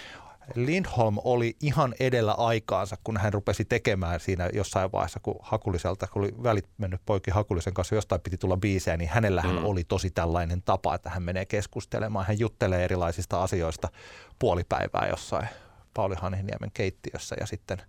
Lindholm 0.55 1.19
oli 1.25 1.57
ihan 1.61 1.95
edellä 2.01 2.33
aikaansa, 2.33 2.97
kun 3.05 3.17
hän 3.17 3.33
rupesi 3.33 3.65
tekemään 3.65 4.21
siinä 4.21 4.51
jossain 4.53 4.93
vaiheessa, 4.93 5.21
kun 5.21 5.37
Hakuliselta, 5.41 6.07
kun 6.07 6.23
oli 6.23 6.35
välit 6.43 6.69
mennyt 6.79 7.01
poikki 7.07 7.31
Hakulisen 7.31 7.75
kanssa, 7.75 7.95
jostain 7.95 8.21
piti 8.21 8.39
tulla 8.39 8.57
biisejä, 8.57 8.97
niin 8.97 9.11
hänellähän 9.11 9.57
mm. 9.57 9.65
oli 9.65 9.85
tosi 9.85 10.11
tällainen 10.11 10.63
tapa, 10.63 10.95
että 10.95 11.11
hän 11.11 11.23
menee 11.23 11.45
keskustelemaan. 11.45 12.27
Hän 12.27 12.39
juttelee 12.39 12.85
erilaisista 12.85 13.43
asioista 13.43 13.89
puolipäivää 14.39 15.07
jossain 15.11 15.49
Pauli 15.95 16.15
Hanhiniemen 16.19 16.71
keittiössä 16.75 17.37
ja 17.41 17.47
sitten 17.47 17.83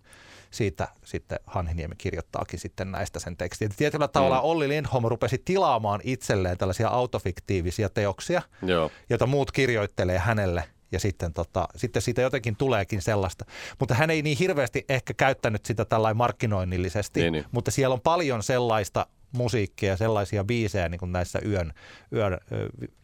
siitä 0.50 0.88
sitten 1.04 1.38
Hanhiniemi 1.46 1.94
kirjoittaakin 1.98 2.58
sitten 2.58 2.92
näistä 2.92 3.20
sen 3.20 3.36
tekstin. 3.36 3.70
Tietyllä 3.76 4.08
tavalla 4.08 4.38
mm. 4.38 4.44
Olli 4.44 4.68
Lindholm 4.68 5.04
rupesi 5.04 5.42
tilaamaan 5.44 6.00
itselleen 6.04 6.58
tällaisia 6.58 6.88
autofiktiivisia 6.88 7.88
teoksia, 7.88 8.42
Joo. 8.62 8.90
joita 9.10 9.26
muut 9.26 9.52
kirjoittelee 9.52 10.18
hänelle– 10.18 10.64
ja 10.92 11.00
sitten, 11.00 11.32
tota, 11.32 11.68
sitten 11.76 12.02
siitä 12.02 12.22
jotenkin 12.22 12.56
tuleekin 12.56 13.02
sellaista. 13.02 13.44
Mutta 13.78 13.94
hän 13.94 14.10
ei 14.10 14.22
niin 14.22 14.38
hirveästi 14.38 14.84
ehkä 14.88 15.14
käyttänyt 15.14 15.64
sitä 15.66 15.84
tällainen 15.84 16.16
markkinoinnillisesti, 16.16 17.20
niin, 17.20 17.32
niin. 17.32 17.44
mutta 17.52 17.70
siellä 17.70 17.92
on 17.92 18.00
paljon 18.00 18.42
sellaista 18.42 19.06
musiikkia, 19.32 19.96
sellaisia 19.96 20.44
biisejä 20.44 20.88
niin 20.88 20.98
kuin 20.98 21.12
näissä 21.12 21.38
yön, 21.46 21.72
yön 22.12 22.38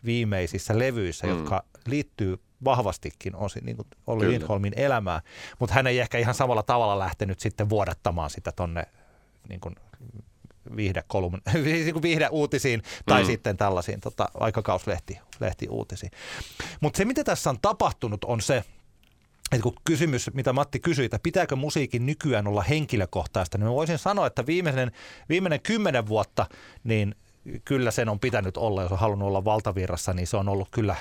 viimeisissä 0.04 0.78
levyissä, 0.78 1.26
mm. 1.26 1.32
jotka 1.32 1.64
liittyy 1.86 2.38
vahvastikin 2.64 3.36
osin 3.36 3.64
niin 3.64 3.76
kuin 3.76 3.88
Olli 4.06 4.30
Lindholmin 4.30 4.72
elämää, 4.76 5.20
mutta 5.58 5.74
hän 5.74 5.86
ei 5.86 6.00
ehkä 6.00 6.18
ihan 6.18 6.34
samalla 6.34 6.62
tavalla 6.62 6.98
lähtenyt 6.98 7.40
sitten 7.40 7.68
vuodattamaan 7.68 8.30
sitä 8.30 8.52
tonne 8.52 8.84
niin 9.48 9.60
kuin 9.60 9.74
viihdekolumn, 10.76 11.40
niin 11.64 12.02
viihdeuutisiin 12.02 12.82
tai 13.06 13.22
mm. 13.22 13.26
sitten 13.26 13.56
tällaisiin 13.56 14.00
tota, 14.00 14.28
aikakauslehti 14.34 15.18
lehti 15.40 15.68
uutisiin. 15.68 16.12
Mutta 16.80 16.96
se, 16.96 17.04
mitä 17.04 17.24
tässä 17.24 17.50
on 17.50 17.58
tapahtunut, 17.62 18.24
on 18.24 18.40
se, 18.40 18.64
että 19.52 19.62
kun 19.62 19.74
kysymys, 19.84 20.30
mitä 20.34 20.52
Matti 20.52 20.80
kysyi, 20.80 21.04
että 21.04 21.18
pitääkö 21.22 21.56
musiikin 21.56 22.06
nykyään 22.06 22.46
olla 22.46 22.62
henkilökohtaista, 22.62 23.58
niin 23.58 23.66
mä 23.66 23.74
voisin 23.74 23.98
sanoa, 23.98 24.26
että 24.26 24.46
viimeinen, 24.46 24.92
viimeinen 25.28 25.60
kymmenen 25.60 26.06
vuotta, 26.06 26.46
niin 26.84 27.14
kyllä 27.64 27.90
sen 27.90 28.08
on 28.08 28.20
pitänyt 28.20 28.56
olla, 28.56 28.82
jos 28.82 28.92
on 28.92 28.98
halunnut 28.98 29.28
olla 29.28 29.44
valtavirrassa, 29.44 30.12
niin 30.12 30.26
se 30.26 30.36
on 30.36 30.48
ollut 30.48 30.68
kyllä 30.70 30.96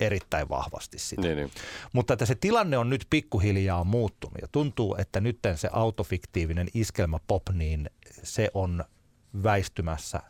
erittäin 0.00 0.48
vahvasti 0.48 0.98
sitä. 0.98 1.22
Niin, 1.22 1.36
niin. 1.36 1.50
Mutta 1.92 2.12
että 2.12 2.26
se 2.26 2.34
tilanne 2.34 2.78
on 2.78 2.90
nyt 2.90 3.06
pikkuhiljaa 3.10 3.84
muuttunut 3.84 4.38
ja 4.42 4.48
tuntuu, 4.52 4.96
että 4.98 5.20
nyt 5.20 5.38
se 5.54 5.68
autofiktiivinen 5.72 6.68
iskelmä 6.74 7.18
pop, 7.26 7.42
niin 7.52 7.90
se 8.22 8.50
on 8.54 8.84
väistymässä 9.42 10.20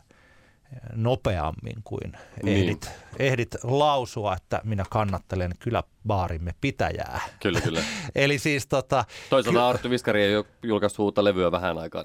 nopeammin 0.95 1.83
kuin 1.85 2.13
niin. 2.43 2.63
ehdit, 2.63 2.91
ehdit 3.19 3.57
lausua, 3.63 4.35
että 4.35 4.61
minä 4.65 4.85
kannattelen 4.91 5.53
kyllä 5.59 5.83
baarimme 6.07 6.55
pitäjää. 6.61 7.21
Kyllä, 7.41 7.61
kyllä. 7.61 7.81
Eli 8.15 8.39
siis 8.39 8.67
tota... 8.67 9.05
Toisaalta 9.31 9.61
ky- 9.61 9.65
Arttu 9.65 9.91
Viskari 9.91 10.23
ei 10.25 10.37
ole 10.37 10.45
julkaissut 10.63 11.05
uutta 11.05 11.25
levyä 11.25 11.53
vähän 11.53 11.79
aikaa. 11.79 12.05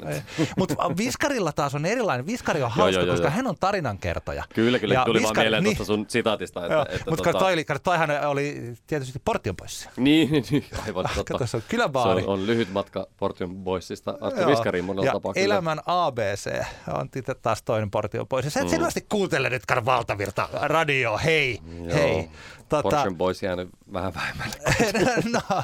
Mutta 0.57 0.75
Viskarilla 0.97 1.51
taas 1.51 1.75
on 1.75 1.85
erilainen. 1.85 2.25
Viskari 2.25 2.63
on 2.63 2.71
hauska, 2.71 2.99
joo, 2.99 3.05
joo, 3.05 3.13
koska 3.13 3.27
joo. 3.27 3.35
hän 3.35 3.47
on 3.47 3.55
tarinankertoja. 3.59 4.43
Kyllä, 4.53 4.79
kyllä. 4.79 4.93
Ja 4.93 5.05
tuli 5.05 5.19
Viskari, 5.19 5.35
vaan 5.35 5.43
mieleen 5.43 5.63
niin, 5.63 5.77
tuosta 5.77 5.93
sun 5.93 6.05
sitaatista. 6.07 6.65
Että, 6.65 6.81
että 6.81 7.09
mutta 7.09 7.23
tota... 7.23 7.39
toi, 7.39 7.65
toihan 7.83 8.09
oli 8.27 8.73
tietysti 8.87 9.21
Portion 9.25 9.55
Boys. 9.55 9.89
Niin, 9.97 10.31
niin, 10.31 10.43
niin 10.51 10.65
aivan 10.85 11.05
totta. 11.15 11.47
se 11.47 11.57
on 11.57 11.63
kyläbaari. 11.69 12.21
Se 12.21 12.27
on, 12.27 12.33
on 12.33 12.47
lyhyt 12.47 12.71
matka 12.71 13.07
Portion 13.17 13.55
Boysista 13.55 14.17
Arttu 14.21 14.47
Viskariin 14.47 14.85
monella 14.85 15.05
ja 15.05 15.13
tapaa. 15.13 15.33
Elämän 15.35 15.77
kyllä. 15.77 16.05
ABC 16.05 16.65
on 16.93 17.09
taas 17.41 17.63
toinen 17.63 17.91
Portion 17.91 18.27
Boys. 18.27 18.45
Sä 18.53 18.59
et 18.59 18.65
mm. 18.65 18.69
selvästi 18.69 19.05
kuuntele 19.09 19.49
nyt 19.49 19.63
Valtavirta 19.85 20.49
radio. 20.53 21.17
Hei, 21.17 21.59
Joo. 21.77 21.93
hei. 21.93 22.29
Tota, 22.71 22.89
Portion 22.89 23.17
Boys 23.17 23.43
jäänyt 23.43 23.69
vähän 23.93 24.13
vähemmälle. 24.13 24.55
no, 25.33 25.63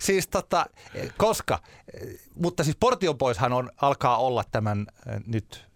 siis 0.00 0.28
tota, 0.28 0.66
koska, 1.16 1.58
mutta 2.34 2.64
siis 2.64 2.76
Portion 2.80 3.18
Boyshan 3.18 3.52
on, 3.52 3.70
alkaa 3.80 4.16
olla 4.16 4.44
tämän 4.52 4.86
nyt 5.26 5.66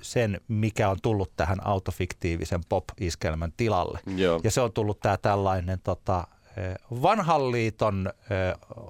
sen, 0.00 0.40
mikä 0.48 0.88
on 0.88 0.96
tullut 1.02 1.32
tähän 1.36 1.66
autofiktiivisen 1.66 2.60
pop-iskelmän 2.68 3.52
tilalle. 3.56 4.00
Joo. 4.16 4.40
Ja 4.44 4.50
se 4.50 4.60
on 4.60 4.72
tullut 4.72 5.00
tämä 5.00 5.16
tällainen 5.16 5.80
tota, 5.84 6.26
vanhan 7.02 7.52
liiton 7.52 8.12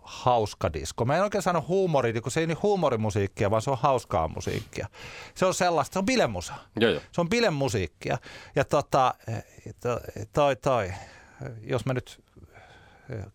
hauska 0.03 0.73
disko. 0.73 1.05
Mä 1.05 1.17
en 1.17 1.23
oikein 1.23 1.43
sano 1.43 1.65
huumori, 1.69 2.21
kun 2.21 2.33
se 2.33 2.41
ei 2.41 2.47
niin 2.47 2.63
huumorimusiikkia, 2.63 3.51
vaan 3.51 3.63
se 3.63 3.71
on 3.71 3.79
hauskaa 3.81 4.29
musiikkia. 4.29 4.87
Se 5.35 5.47
on 5.47 5.55
sellaista, 5.55 5.93
se 5.93 5.99
on 5.99 6.07
bilemusa. 6.07 6.55
Joo, 6.81 6.91
jo. 6.91 7.01
Se 7.13 7.21
on 7.21 7.29
bilemusiikkia. 7.29 8.19
Ja 8.57 8.65
tota, 8.65 9.15
toi, 10.33 10.57
toi, 10.57 10.93
jos 11.61 11.87
mä 11.87 11.95
nyt 11.95 12.25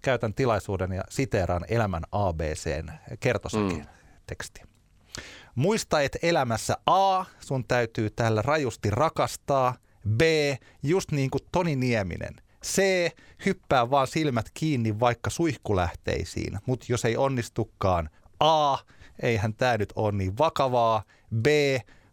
käytän 0.02 0.34
tilaisuuden 0.34 0.92
ja 0.92 1.04
siteeraan 1.10 1.66
elämän 1.68 2.04
ABCn 2.12 2.92
kertosakin 3.20 3.78
mm. 3.78 3.86
teksti. 4.28 4.62
Muista, 5.56 6.02
että 6.02 6.20
elämässä 6.22 6.78
A, 6.86 7.26
sun 7.40 7.66
täytyy 7.68 8.10
täällä 8.10 8.42
rajusti 8.42 8.90
rakastaa, 8.90 9.76
B, 10.10 10.22
just 10.84 11.12
niin 11.12 11.30
kuin 11.30 11.42
Toni 11.52 11.76
Nieminen– 11.76 12.36
C. 12.66 12.82
Hyppää 13.46 13.90
vaan 13.90 14.08
silmät 14.08 14.46
kiinni 14.54 15.00
vaikka 15.00 15.30
suihkulähteisiin, 15.30 16.60
mutta 16.66 16.86
jos 16.90 17.06
ei 17.06 17.18
onnistukaan. 17.18 18.10
A. 18.40 18.78
Eihän 19.22 19.54
tämä 19.54 19.78
nyt 19.78 19.94
ole 19.96 20.12
niin 20.12 20.38
vakavaa. 20.38 21.04
B. 21.42 21.48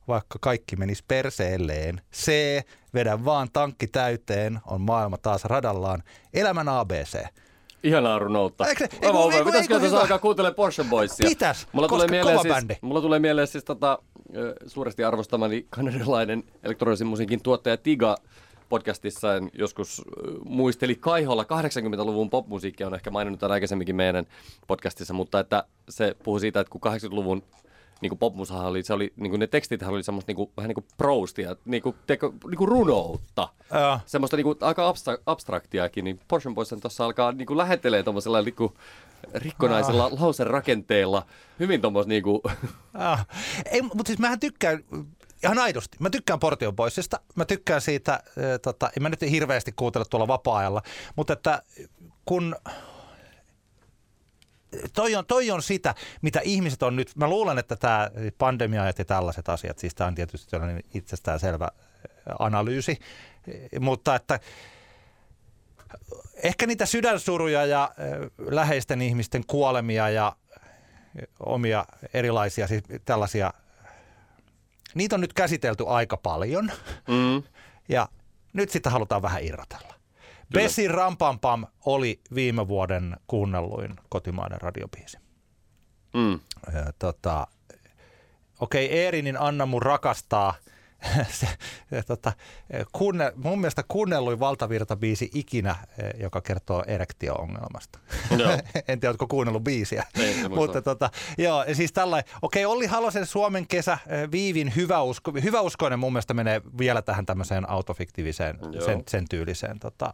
Vaikka 0.09 0.39
kaikki 0.41 0.77
menisi 0.77 1.05
perseelleen. 1.09 2.01
C. 2.15 2.33
Vedä 2.95 3.25
vaan 3.25 3.49
tankki 3.53 3.87
täyteen, 3.87 4.59
on 4.67 4.81
maailma 4.81 5.19
taas 5.19 5.45
radallaan. 5.45 6.03
Elämän 6.35 6.69
ABC. 6.69 7.25
Ihanaa 7.83 8.19
runoutta. 8.19 8.67
Eikö, 8.67 8.85
eikö, 8.85 9.07
eikö, 9.07 9.19
eikö, 9.33 9.45
Pitäisikö 9.45 9.81
tässä 9.81 10.01
alkaa 10.01 10.19
kuuntelemaan 10.19 10.55
Porsche 10.55 10.85
Boysia? 10.85 11.29
Pitäis, 11.29 11.67
mulla 11.73 11.89
tulee 11.89 12.09
mieleen 12.09 12.41
siis, 12.41 12.55
bändi. 12.55 12.75
Mulla 12.81 13.01
tulee 13.01 13.19
mieleen 13.19 13.47
siis 13.47 13.65
tota, 13.65 13.99
suuresti 14.67 15.05
arvostamani 15.05 15.67
kanadialainen 15.71 16.45
elektronisen 16.63 17.07
musiikin 17.07 17.43
tuottaja 17.43 17.77
Tiga 17.77 18.17
podcastissa 18.69 19.29
joskus 19.53 20.03
muisteli 20.45 20.95
Kaiholla 20.95 21.43
80-luvun 21.43 22.31
popmusiikkia, 22.31 22.87
on 22.87 22.95
ehkä 22.95 23.11
maininnut 23.11 23.41
tämän 23.41 23.53
aikaisemminkin 23.53 23.97
meidän 23.97 24.27
podcastissa, 24.67 25.15
mutta 25.15 25.41
että 25.41 25.65
se 25.89 26.17
puhui 26.23 26.41
siitä, 26.41 26.61
että 26.61 26.71
kun 26.71 26.81
80-luvun 26.93 27.43
niin 28.01 28.11
kuin 28.11 28.19
popmusahan 28.19 28.67
oli, 28.67 28.83
se 28.83 28.93
oli, 28.93 29.13
niin 29.17 29.31
kuin 29.31 29.41
ne 29.41 29.47
tekstit 29.47 29.83
oli 29.83 30.03
semmoista 30.03 30.31
niin 30.31 30.37
kuin, 30.37 30.51
vähän 30.57 30.69
niin 30.69 30.75
kuin 30.75 30.87
proustia, 30.97 31.57
niin 31.65 31.83
kuin, 31.83 31.97
teko, 32.07 32.35
niin 32.47 32.59
kuin 32.59 32.69
runoutta. 32.69 33.49
Ja. 33.71 34.01
Semmoista 34.07 34.37
niin 34.37 34.45
kuin, 34.45 34.59
aika 34.61 34.93
abstra- 34.93 35.23
abstraktiakin, 35.27 36.05
niin 36.05 36.21
Portion 36.29 36.55
Boys 36.55 36.75
tuossa 36.81 37.05
alkaa 37.05 37.33
niin 37.33 37.47
kuin 37.47 37.59
lähettelee 37.59 38.03
tuommoisella 38.03 38.43
niin 38.43 38.55
kuin, 38.55 38.73
rikkonaisella 39.35 40.09
ja. 40.13 40.21
lauserakenteella. 40.21 41.27
Hyvin 41.59 41.81
tuommoista 41.81 42.09
niin 42.09 42.23
kuin... 42.23 42.41
Ei, 43.71 43.83
mutta 43.83 44.07
siis 44.07 44.19
mähän 44.19 44.41
tykkään 44.41 44.85
ihan 45.43 45.59
aidosti. 45.59 45.97
Mä 46.01 46.11
tykkään 46.11 46.41
Portion 46.41 46.77
Boysista. 46.77 47.21
Mä 47.35 47.45
tykkään 47.45 47.81
siitä, 47.81 48.13
äh, 48.13 48.23
tota, 48.63 48.91
en 48.97 49.03
mä 49.03 49.09
nyt 49.09 49.21
hirveästi 49.21 49.73
kuuntele 49.73 50.05
tuolla 50.11 50.29
vapaa-ajalla, 50.29 50.83
mutta 51.17 51.33
että 51.33 51.63
kun 52.25 52.57
toi 54.93 55.17
on, 55.17 55.27
toi 55.27 55.51
on 55.51 55.63
sitä, 55.63 55.95
mitä 56.23 56.41
ihmiset 56.45 56.83
on 56.83 56.97
nyt, 56.97 57.17
mä 57.17 57.29
luulen, 57.29 57.59
että 57.59 57.77
tämä 57.77 58.11
pandemia 58.39 58.87
ja 58.87 59.05
tällaiset 59.05 59.49
asiat, 59.49 59.79
siis 59.79 59.95
tämä 59.95 60.09
on 60.09 60.15
tietysti 60.15 60.57
itsestään 60.95 61.41
selvä 61.41 61.69
analyysi, 62.39 62.99
mutta 63.81 64.15
että 64.15 64.41
ehkä 66.43 66.67
niitä 66.67 66.87
sydänsuruja 66.87 67.67
ja 67.67 67.91
läheisten 68.39 69.03
ihmisten 69.03 69.47
kuolemia 69.47 70.11
ja 70.11 70.37
omia 71.41 71.85
erilaisia 72.15 72.67
siis 72.67 72.83
tällaisia, 73.05 73.53
niitä 74.95 75.17
on 75.17 75.21
nyt 75.21 75.33
käsitelty 75.33 75.85
aika 75.87 76.17
paljon 76.17 76.73
mm. 77.09 77.43
ja 77.95 78.09
nyt 78.53 78.71
sitä 78.71 78.91
halutaan 78.91 79.23
vähän 79.23 79.45
irrotella. 79.45 79.95
Besi 80.55 80.89
Rampampam 80.89 81.67
oli 81.87 82.21
viime 82.35 82.69
vuoden 82.69 83.17
kuunnelluin 83.27 83.97
kotimainen 84.09 84.61
radiobiisi. 84.61 85.19
Mm. 86.15 86.41
Tota, 86.99 87.47
Okei, 88.61 88.87
okay, 88.87 88.99
Eerinin 88.99 89.41
Anna 89.41 89.67
mun 89.67 89.83
rakastaa– 89.83 90.55
se, 91.41 91.49
tota, 92.07 92.33
kunne, 92.93 93.33
mun 93.37 93.61
mielestä 93.61 93.83
kuunnelluin 93.89 94.41
valtavirtabiisi 94.41 95.31
ikinä, 95.35 95.77
e, 95.99 96.23
joka 96.23 96.41
kertoo 96.41 96.85
erektio-ongelmasta. 96.87 97.99
No. 98.31 98.45
en 98.89 99.01
tiedä, 99.01 99.11
oletko 99.11 99.27
kuunnellut 99.27 99.65
biisiä. 99.65 100.05
Ei, 100.19 100.49
Mutta 100.49 100.83
tota, 100.83 101.11
joo, 101.39 101.65
siis 101.73 101.93
tällainen, 101.93 102.33
okei, 102.43 102.65
Olli 102.65 102.87
Halosen 102.87 103.27
Suomen 103.27 103.67
kesä, 103.67 103.99
e, 104.07 104.31
Viivin 104.31 104.73
hyväusko, 104.77 105.33
hyväuskoinen 105.43 105.99
mun 105.99 106.13
mielestä 106.13 106.35
menee 106.35 106.63
vielä 106.79 107.03
tähän 107.03 107.27
tämmöiseen 107.27 107.71
autofiktiiviseen, 107.71 108.59
sen, 108.85 109.03
sen 109.09 109.25
tyyliseen 109.29 109.79
tota, 109.79 110.13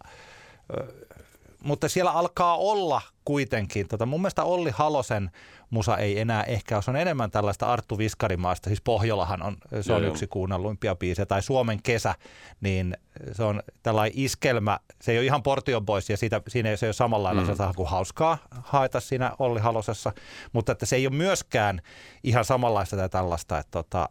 mutta 1.64 1.88
siellä 1.88 2.10
alkaa 2.10 2.56
olla 2.56 3.02
kuitenkin, 3.24 3.88
tota, 3.88 4.06
mun 4.06 4.20
mielestä 4.20 4.44
Olli 4.44 4.70
Halosen 4.70 5.30
musa 5.70 5.96
ei 5.96 6.20
enää 6.20 6.42
ehkä, 6.42 6.80
se 6.80 6.90
on 6.90 6.96
enemmän 6.96 7.30
tällaista 7.30 7.66
Arttu 7.66 7.98
Viskarimaasta, 7.98 8.70
siis 8.70 8.80
Pohjolahan 8.80 9.42
on, 9.42 9.56
se 9.80 9.92
on 9.92 10.02
joo, 10.02 10.10
yksi 10.10 10.26
kuunnelluimpia 10.26 10.96
biisejä, 10.96 11.26
tai 11.26 11.42
Suomen 11.42 11.82
kesä, 11.82 12.14
niin 12.60 12.96
se 13.32 13.44
on 13.44 13.62
tällainen 13.82 14.12
iskelmä, 14.18 14.78
se 15.02 15.12
ei 15.12 15.18
ole 15.18 15.26
ihan 15.26 15.42
Portion 15.42 15.86
Boys, 15.86 16.10
ja 16.10 16.16
siitä, 16.16 16.42
siinä 16.48 16.70
ei 16.70 16.76
se 16.76 16.86
ole 16.86 16.92
samalla 16.92 17.28
lailla 17.28 17.42
mm. 17.42 17.74
kuin 17.76 17.88
hauskaa 17.88 18.38
haeta 18.50 19.00
siinä 19.00 19.32
Olli 19.38 19.60
Halosessa, 19.60 20.12
mutta 20.52 20.72
että 20.72 20.86
se 20.86 20.96
ei 20.96 21.06
ole 21.06 21.16
myöskään 21.16 21.80
ihan 22.24 22.44
samanlaista 22.44 22.96
tai 22.96 23.08
tällaista, 23.08 23.58
että 23.58 23.70
tota, 23.70 24.08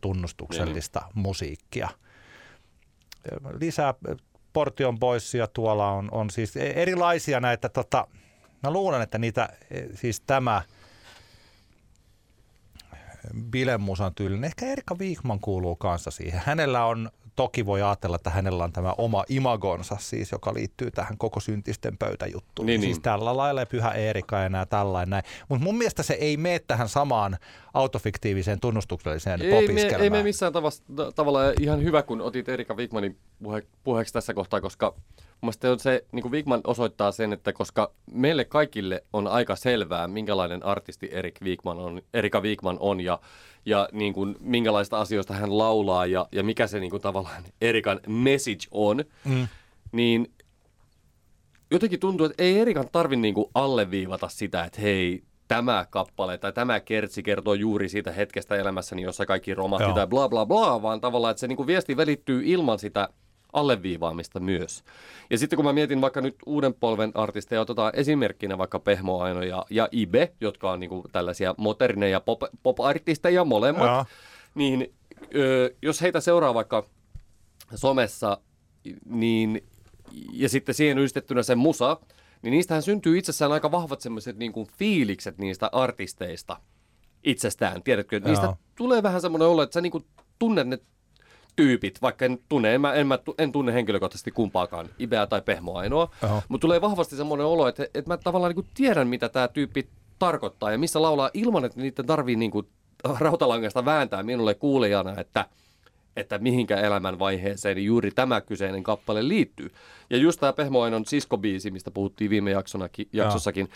tunnustuksellista 0.00 1.00
niin. 1.00 1.22
musiikkia. 1.22 1.88
Lisää 3.60 3.94
Portion 4.52 4.98
ja 5.38 5.46
tuolla 5.46 5.90
on, 5.90 6.08
on 6.12 6.30
siis 6.30 6.56
erilaisia 6.56 7.40
näitä, 7.40 7.68
tota, 7.68 8.06
mä 8.62 8.70
luulen, 8.70 9.02
että 9.02 9.18
niitä, 9.18 9.48
e, 9.70 9.82
siis 9.94 10.20
tämä 10.20 10.62
Bilemusan 13.50 14.14
tyylinen, 14.14 14.44
ehkä 14.44 14.66
Erika 14.66 14.98
Viikman 14.98 15.40
kuuluu 15.40 15.76
kanssa 15.76 16.10
siihen. 16.10 16.42
Hänellä 16.44 16.84
on 16.84 17.10
toki 17.36 17.66
voi 17.66 17.82
ajatella, 17.82 18.16
että 18.16 18.30
hänellä 18.30 18.64
on 18.64 18.72
tämä 18.72 18.94
oma 18.98 19.24
imagonsa 19.28 19.96
siis, 20.00 20.32
joka 20.32 20.54
liittyy 20.54 20.90
tähän 20.90 21.18
koko 21.18 21.40
syntisten 21.40 21.98
pöytäjuttuun. 21.98 22.66
Niin, 22.66 22.80
siis 22.80 22.96
niin. 22.96 23.02
tällä 23.02 23.36
lailla 23.36 23.66
pyhä 23.66 23.90
Eerika 23.90 24.38
ja 24.38 24.48
nämä 24.48 24.66
tällainen 24.66 25.10
näin. 25.10 25.24
Mutta 25.48 25.64
mun 25.64 25.78
mielestä 25.78 26.02
se 26.02 26.14
ei 26.14 26.36
mene 26.36 26.58
tähän 26.58 26.88
samaan 26.88 27.36
autofiktiiviseen 27.74 28.60
tunnustukselliseen 28.60 29.42
ei 29.42 29.50
popiskelmään. 29.50 30.00
Me, 30.00 30.04
ei 30.04 30.10
me 30.10 30.22
missään 30.22 30.52
tavasta, 30.52 31.12
tavalla 31.14 31.40
ihan 31.60 31.82
hyvä, 31.82 32.02
kun 32.02 32.20
otit 32.20 32.48
Erika 32.48 32.74
Wigmanin 32.74 33.18
puhe, 33.42 33.62
puheeksi 33.84 34.14
tässä 34.14 34.34
kohtaa, 34.34 34.60
koska 34.60 34.94
on 35.70 35.78
se, 35.78 36.04
niin 36.12 36.22
kuin 36.22 36.32
Wigman 36.32 36.60
osoittaa 36.64 37.12
sen, 37.12 37.32
että 37.32 37.52
koska 37.52 37.92
meille 38.12 38.44
kaikille 38.44 39.04
on 39.12 39.26
aika 39.26 39.56
selvää, 39.56 40.08
minkälainen 40.08 40.64
artisti 40.64 41.08
Erik 41.12 41.42
Wigman 41.42 41.78
on, 41.78 42.02
Erika 42.14 42.40
Wigman 42.40 42.76
on 42.80 43.00
ja 43.00 43.18
ja 43.66 43.88
niin 43.92 44.12
kuin, 44.12 44.36
minkälaista 44.40 45.00
asioista 45.00 45.34
hän 45.34 45.58
laulaa 45.58 46.06
ja, 46.06 46.28
ja 46.32 46.42
mikä 46.42 46.66
se 46.66 46.80
niin 46.80 46.90
kuin, 46.90 47.02
tavallaan 47.02 47.44
Erikan 47.60 48.00
message 48.06 48.66
on, 48.70 49.04
mm. 49.24 49.48
niin 49.92 50.32
jotenkin 51.70 52.00
tuntuu, 52.00 52.26
että 52.26 52.42
ei 52.42 52.58
Erikan 52.58 52.88
tarvi 52.92 53.16
niin 53.16 53.34
kuin, 53.34 53.50
alleviivata 53.54 54.28
sitä, 54.28 54.64
että 54.64 54.80
hei, 54.80 55.22
tämä 55.48 55.86
kappale 55.90 56.38
tai 56.38 56.52
tämä 56.52 56.80
kertsi 56.80 57.22
kertoo 57.22 57.54
juuri 57.54 57.88
siitä 57.88 58.12
hetkestä 58.12 58.56
elämässäni, 58.56 59.02
jossa 59.02 59.26
kaikki 59.26 59.54
romahti 59.54 59.84
Joo. 59.84 59.94
tai 59.94 60.06
bla 60.06 60.28
bla 60.28 60.46
bla, 60.46 60.82
vaan 60.82 61.00
tavallaan, 61.00 61.30
että 61.30 61.40
se 61.40 61.48
niin 61.48 61.56
kuin, 61.56 61.66
viesti 61.66 61.96
välittyy 61.96 62.42
ilman 62.44 62.78
sitä 62.78 63.08
alleviivaamista 63.52 64.40
myös. 64.40 64.84
Ja 65.30 65.38
sitten 65.38 65.56
kun 65.56 65.64
mä 65.64 65.72
mietin 65.72 66.00
vaikka 66.00 66.20
nyt 66.20 66.36
uuden 66.46 66.74
polven 66.74 67.12
artisteja, 67.14 67.60
otetaan 67.60 67.92
esimerkkinä 67.96 68.58
vaikka 68.58 68.78
Pehmo 68.78 69.20
Aino 69.20 69.42
ja, 69.42 69.66
ja 69.70 69.88
Ibe, 69.92 70.32
jotka 70.40 70.70
on 70.70 70.80
niinku 70.80 71.04
tällaisia 71.12 71.54
moderneja 71.58 72.20
pop, 72.20 72.40
pop-artisteja 72.62 73.44
molemmat, 73.44 73.86
ja. 73.86 74.04
niin 74.54 74.94
ö, 75.34 75.74
jos 75.82 76.02
heitä 76.02 76.20
seuraa 76.20 76.54
vaikka 76.54 76.86
somessa, 77.74 78.38
niin, 79.04 79.64
ja 80.32 80.48
sitten 80.48 80.74
siihen 80.74 80.98
yhdistettynä 80.98 81.42
sen 81.42 81.58
musa, 81.58 81.96
niin 82.42 82.52
niistähän 82.52 82.82
syntyy 82.82 83.18
itsessään 83.18 83.52
aika 83.52 83.70
vahvat 83.70 84.00
semmoiset 84.00 84.38
niin 84.38 84.52
fiilikset 84.78 85.38
niistä 85.38 85.68
artisteista 85.72 86.56
itsestään. 87.24 87.82
Tiedätkö, 87.82 88.20
niistä 88.20 88.46
Joo. 88.46 88.56
tulee 88.74 89.02
vähän 89.02 89.20
semmoinen 89.20 89.48
olo, 89.48 89.62
että 89.62 89.74
sä 89.74 89.80
niin 89.80 89.90
kuin 89.90 90.04
tunnet 90.38 90.68
ne 90.68 90.78
tyypit, 91.56 92.02
vaikka 92.02 92.24
en 92.24 92.38
tunne, 92.48 92.74
en, 92.74 92.80
mä, 92.80 92.92
en, 92.92 93.06
mä, 93.06 93.18
en 93.38 93.52
tunne 93.52 93.74
henkilökohtaisesti 93.74 94.30
kumpaakaan, 94.30 94.88
Ibeä 94.98 95.26
tai 95.26 95.42
Pehmo 95.42 95.74
ainoa, 95.74 96.10
mutta 96.48 96.62
tulee 96.62 96.80
vahvasti 96.80 97.16
semmoinen 97.16 97.46
olo, 97.46 97.68
että, 97.68 97.84
että 97.84 98.10
mä 98.10 98.16
tavallaan 98.16 98.54
niin 98.54 98.66
tiedän, 98.74 99.08
mitä 99.08 99.28
tämä 99.28 99.48
tyyppi 99.48 99.88
tarkoittaa 100.18 100.72
ja 100.72 100.78
missä 100.78 101.02
laulaa 101.02 101.30
ilman, 101.34 101.64
että 101.64 101.80
niiden 101.80 102.06
tarvii 102.06 102.36
niin 102.36 102.50
kuin 102.50 102.66
rautalangasta 103.18 103.84
vääntää 103.84 104.22
minulle 104.22 104.54
kuulijana, 104.54 105.20
että, 105.20 105.46
että 106.16 106.38
mihinkä 106.38 106.80
elämän 106.80 107.18
vaiheeseen 107.18 107.84
juuri 107.84 108.10
tämä 108.10 108.40
kyseinen 108.40 108.82
kappale 108.82 109.28
liittyy. 109.28 109.70
Ja 110.10 110.16
just 110.16 110.40
tämä 110.40 110.52
Pehmo 110.52 110.80
Ainon 110.80 111.06
siskobiisi, 111.06 111.70
mistä 111.70 111.90
puhuttiin 111.90 112.30
viime 112.30 112.50
jaksonakin, 112.50 113.08
jaksossakin, 113.12 113.68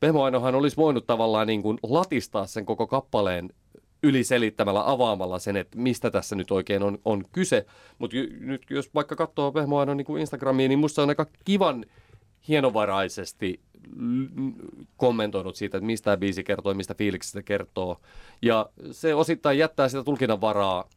Pehmo 0.00 0.22
Ainohan 0.22 0.54
olisi 0.54 0.76
voinut 0.76 1.06
tavallaan 1.06 1.46
niin 1.46 1.62
kuin 1.62 1.78
latistaa 1.82 2.46
sen 2.46 2.66
koko 2.66 2.86
kappaleen 2.86 3.50
yliselittämällä, 4.02 4.90
avaamalla 4.90 5.38
sen, 5.38 5.56
että 5.56 5.78
mistä 5.78 6.10
tässä 6.10 6.36
nyt 6.36 6.50
oikein 6.50 6.82
on, 6.82 6.98
on 7.04 7.24
kyse. 7.32 7.66
Mutta 7.98 8.16
nyt 8.40 8.62
jos 8.70 8.94
vaikka 8.94 9.16
katsoo 9.16 9.52
Pehmoa 9.52 9.84
niin 9.84 10.04
kuin 10.04 10.20
Instagramia, 10.20 10.68
niin 10.68 10.78
musta 10.78 11.02
on 11.02 11.08
aika 11.08 11.26
kivan 11.44 11.84
hienovaraisesti 12.48 13.60
kommentoinut 14.96 15.56
siitä, 15.56 15.78
että 15.78 15.86
mistä 15.86 16.16
biisi 16.16 16.44
kertoo, 16.44 16.74
mistä 16.74 16.94
fiiliksistä 16.94 17.42
kertoo. 17.42 18.00
Ja 18.42 18.70
se 18.92 19.14
osittain 19.14 19.58
jättää 19.58 19.88
sitä 19.88 20.04
tulkinnan 20.04 20.40
varaa 20.40 20.88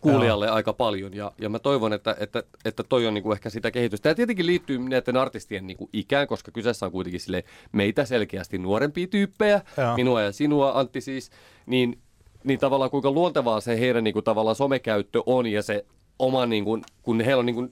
kuulijalle 0.00 0.46
Joo. 0.46 0.54
aika 0.54 0.72
paljon. 0.72 1.14
Ja, 1.14 1.32
ja 1.38 1.48
mä 1.48 1.58
toivon, 1.58 1.92
että, 1.92 2.16
että, 2.20 2.42
että 2.64 2.82
toi 2.82 3.06
on 3.06 3.14
niinku 3.14 3.32
ehkä 3.32 3.50
sitä 3.50 3.70
kehitystä. 3.70 4.08
Ja 4.08 4.14
tietenkin 4.14 4.46
liittyy 4.46 4.78
näiden 4.78 5.16
artistien 5.16 5.66
niinku 5.66 5.88
ikään, 5.92 6.26
koska 6.26 6.50
kyseessä 6.50 6.86
on 6.86 6.92
kuitenkin 6.92 7.20
sille 7.20 7.44
meitä 7.72 8.04
selkeästi 8.04 8.58
nuorempia 8.58 9.06
tyyppejä, 9.06 9.62
Joo. 9.76 9.96
minua 9.96 10.22
ja 10.22 10.32
sinua 10.32 10.72
Antti 10.74 11.00
siis, 11.00 11.30
niin, 11.66 11.98
niin 12.44 12.58
tavallaan 12.58 12.90
kuinka 12.90 13.10
luontevaa 13.10 13.60
se 13.60 13.80
heidän 13.80 14.04
niinku 14.04 14.22
tavallaan 14.22 14.56
somekäyttö 14.56 15.22
on 15.26 15.46
ja 15.46 15.62
se 15.62 15.86
oma, 16.18 16.46
niinku, 16.46 16.80
kun 17.02 17.20
heillä 17.20 17.40
on 17.40 17.46
niinku, 17.46 17.68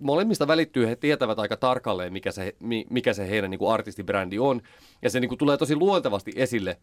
molemmista 0.00 0.46
välittyy, 0.46 0.86
he 0.86 0.96
tietävät 0.96 1.38
aika 1.38 1.56
tarkalleen, 1.56 2.12
mikä 2.12 2.32
se, 2.32 2.56
mikä 2.90 3.12
se 3.12 3.28
heidän 3.28 3.50
niin 3.50 3.58
kuin 3.58 3.72
artistibrändi 3.72 4.38
on. 4.38 4.60
Ja 5.02 5.10
se 5.10 5.20
niin 5.20 5.28
kuin 5.28 5.38
tulee 5.38 5.56
tosi 5.56 5.76
luontevasti 5.76 6.32
esille 6.36 6.78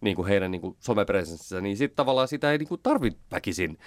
niin 0.00 0.16
kuin 0.16 0.28
heidän 0.28 0.50
niin 0.50 0.60
kuin 0.60 0.76
somepresenssissä, 0.80 1.60
niin 1.60 1.76
sitten 1.76 1.96
tavallaan 1.96 2.28
sitä 2.28 2.52
ei 2.52 2.58
niin 2.58 2.68
kuin 2.68 2.80
tarvitse 2.82 3.18
väkisin 3.32 3.78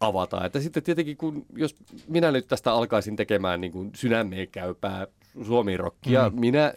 avata. 0.00 0.44
Että 0.44 0.60
sitten 0.60 0.82
tietenkin, 0.82 1.16
kun, 1.16 1.46
jos 1.56 1.76
minä 2.08 2.32
nyt 2.32 2.48
tästä 2.48 2.72
alkaisin 2.72 3.16
tekemään 3.16 3.60
niin 3.60 3.72
kuin 3.72 3.90
sydämeen 3.94 4.48
käypää 4.48 5.06
suomirokkia, 5.46 6.30
mm. 6.30 6.40
minä 6.40 6.74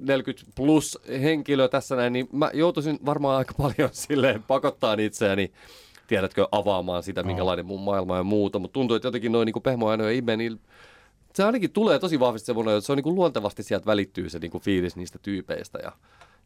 40 0.00 0.52
plus 0.54 0.98
henkilö 1.22 1.68
tässä 1.68 1.96
näin, 1.96 2.12
niin 2.12 2.28
mä 2.32 2.50
joutuisin 2.54 2.98
varmaan 3.06 3.38
aika 3.38 3.54
paljon 3.54 3.90
silleen 4.06 4.42
pakottaa 4.42 4.96
itseäni 4.98 5.52
tiedätkö, 6.10 6.48
avaamaan 6.52 7.02
sitä, 7.02 7.22
minkälainen 7.22 7.66
mun 7.66 7.80
maailma 7.80 8.16
ja 8.16 8.22
muuta, 8.22 8.58
mutta 8.58 8.72
tuntuu, 8.72 8.94
että 8.94 9.08
jotenkin 9.08 9.32
noin 9.32 9.46
niin 9.46 9.62
Pehmo 9.62 9.92
ja 9.92 10.10
Ibe, 10.10 10.36
niin 10.36 10.60
se 11.34 11.44
ainakin 11.44 11.70
tulee 11.70 11.98
tosi 11.98 12.20
vahvasti 12.20 12.46
semmoinen, 12.46 12.76
että 12.76 12.86
se 12.86 12.92
on 12.92 12.96
niin 12.96 13.04
kuin 13.04 13.14
luontevasti 13.14 13.62
sieltä 13.62 13.86
välittyy 13.86 14.28
se 14.28 14.38
niin 14.38 14.50
kuin 14.50 14.62
fiilis 14.62 14.96
niistä 14.96 15.18
tyypeistä 15.22 15.78
ja 15.82 15.92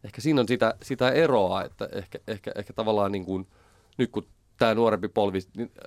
ehkä 0.05 0.21
siinä 0.21 0.41
on 0.41 0.49
sitä, 0.49 0.75
sitä 0.83 1.11
eroa, 1.11 1.65
että 1.65 1.89
ehkä, 1.93 2.19
ehkä, 2.27 2.53
ehkä 2.55 2.73
tavallaan 2.73 3.13
niin 3.13 3.25
kuin, 3.25 3.47
nyt 3.99 4.11
kun 4.11 4.27
tämä 4.59 4.75
nuorempi 4.75 5.09
polvi, 5.09 5.39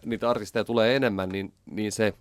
niitä 0.06 0.30
artisteja 0.30 0.64
tulee 0.64 0.96
enemmän, 0.96 1.30
niin, 1.30 1.54
niin 1.66 1.92
se... 1.92 2.14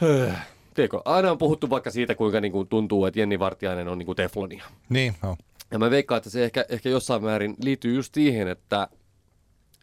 tiedätkö, 0.74 1.00
aina 1.04 1.30
on 1.30 1.38
puhuttu 1.38 1.70
vaikka 1.70 1.90
siitä, 1.90 2.14
kuinka 2.14 2.40
niin 2.40 2.52
kuin 2.52 2.68
tuntuu, 2.68 3.06
että 3.06 3.20
Jenni 3.20 3.38
Vartiainen 3.38 3.88
on 3.88 3.98
niin 3.98 4.06
kuin 4.06 4.16
teflonia. 4.16 4.64
Niin, 4.88 5.14
no. 5.22 5.36
Ja 5.70 5.78
mä 5.78 5.90
veikkaan, 5.90 6.16
että 6.16 6.30
se 6.30 6.44
ehkä, 6.44 6.64
ehkä 6.68 6.88
jossain 6.88 7.24
määrin 7.24 7.56
liittyy 7.64 7.94
just 7.94 8.14
siihen, 8.14 8.48
että, 8.48 8.88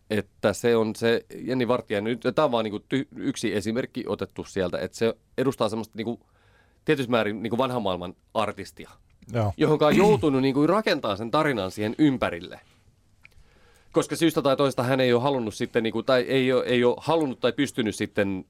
että 0.09 0.53
se 0.53 0.75
on 0.75 0.95
se 0.95 1.25
Jenni 1.35 1.67
Vartiainen, 1.67 2.19
tämä 2.35 2.45
on 2.45 2.51
vaan 2.51 2.63
niin 2.63 2.71
kuin 2.71 2.83
ty, 2.89 3.07
yksi 3.15 3.55
esimerkki 3.55 4.03
otettu 4.07 4.43
sieltä, 4.43 4.77
että 4.79 4.97
se 4.97 5.13
edustaa 5.37 5.69
semmoista 5.69 5.97
niin 5.97 6.05
kuin, 6.05 6.19
tietysti 6.85 7.11
määrin 7.11 7.43
niin 7.43 7.49
kuin 7.51 7.57
vanhan 7.57 7.81
maailman 7.81 8.13
artistia, 8.33 8.89
Joo. 9.33 9.53
johon 9.57 9.77
on 9.81 9.97
joutunut 9.97 10.41
niin 10.41 10.53
kuin 10.53 10.69
rakentaa 10.69 11.15
sen 11.15 11.31
tarinan 11.31 11.71
siihen 11.71 11.95
ympärille– 11.97 12.59
koska 13.91 14.15
syystä 14.15 14.41
tai 14.41 14.57
toista 14.57 14.83
hän 14.83 14.99
ei 14.99 15.13
ole 15.13 15.21
halunnut 15.21 15.53
sitten, 15.53 15.83
niin 15.83 15.93
kuin, 15.93 16.05
tai 16.05 16.21
ei 16.21 16.53
ole, 16.53 16.63
ei 16.65 16.83
ole 16.83 16.95
halunnut 16.99 17.39
tai 17.39 17.51
pystynyt 17.51 17.95
sitten 17.95 18.45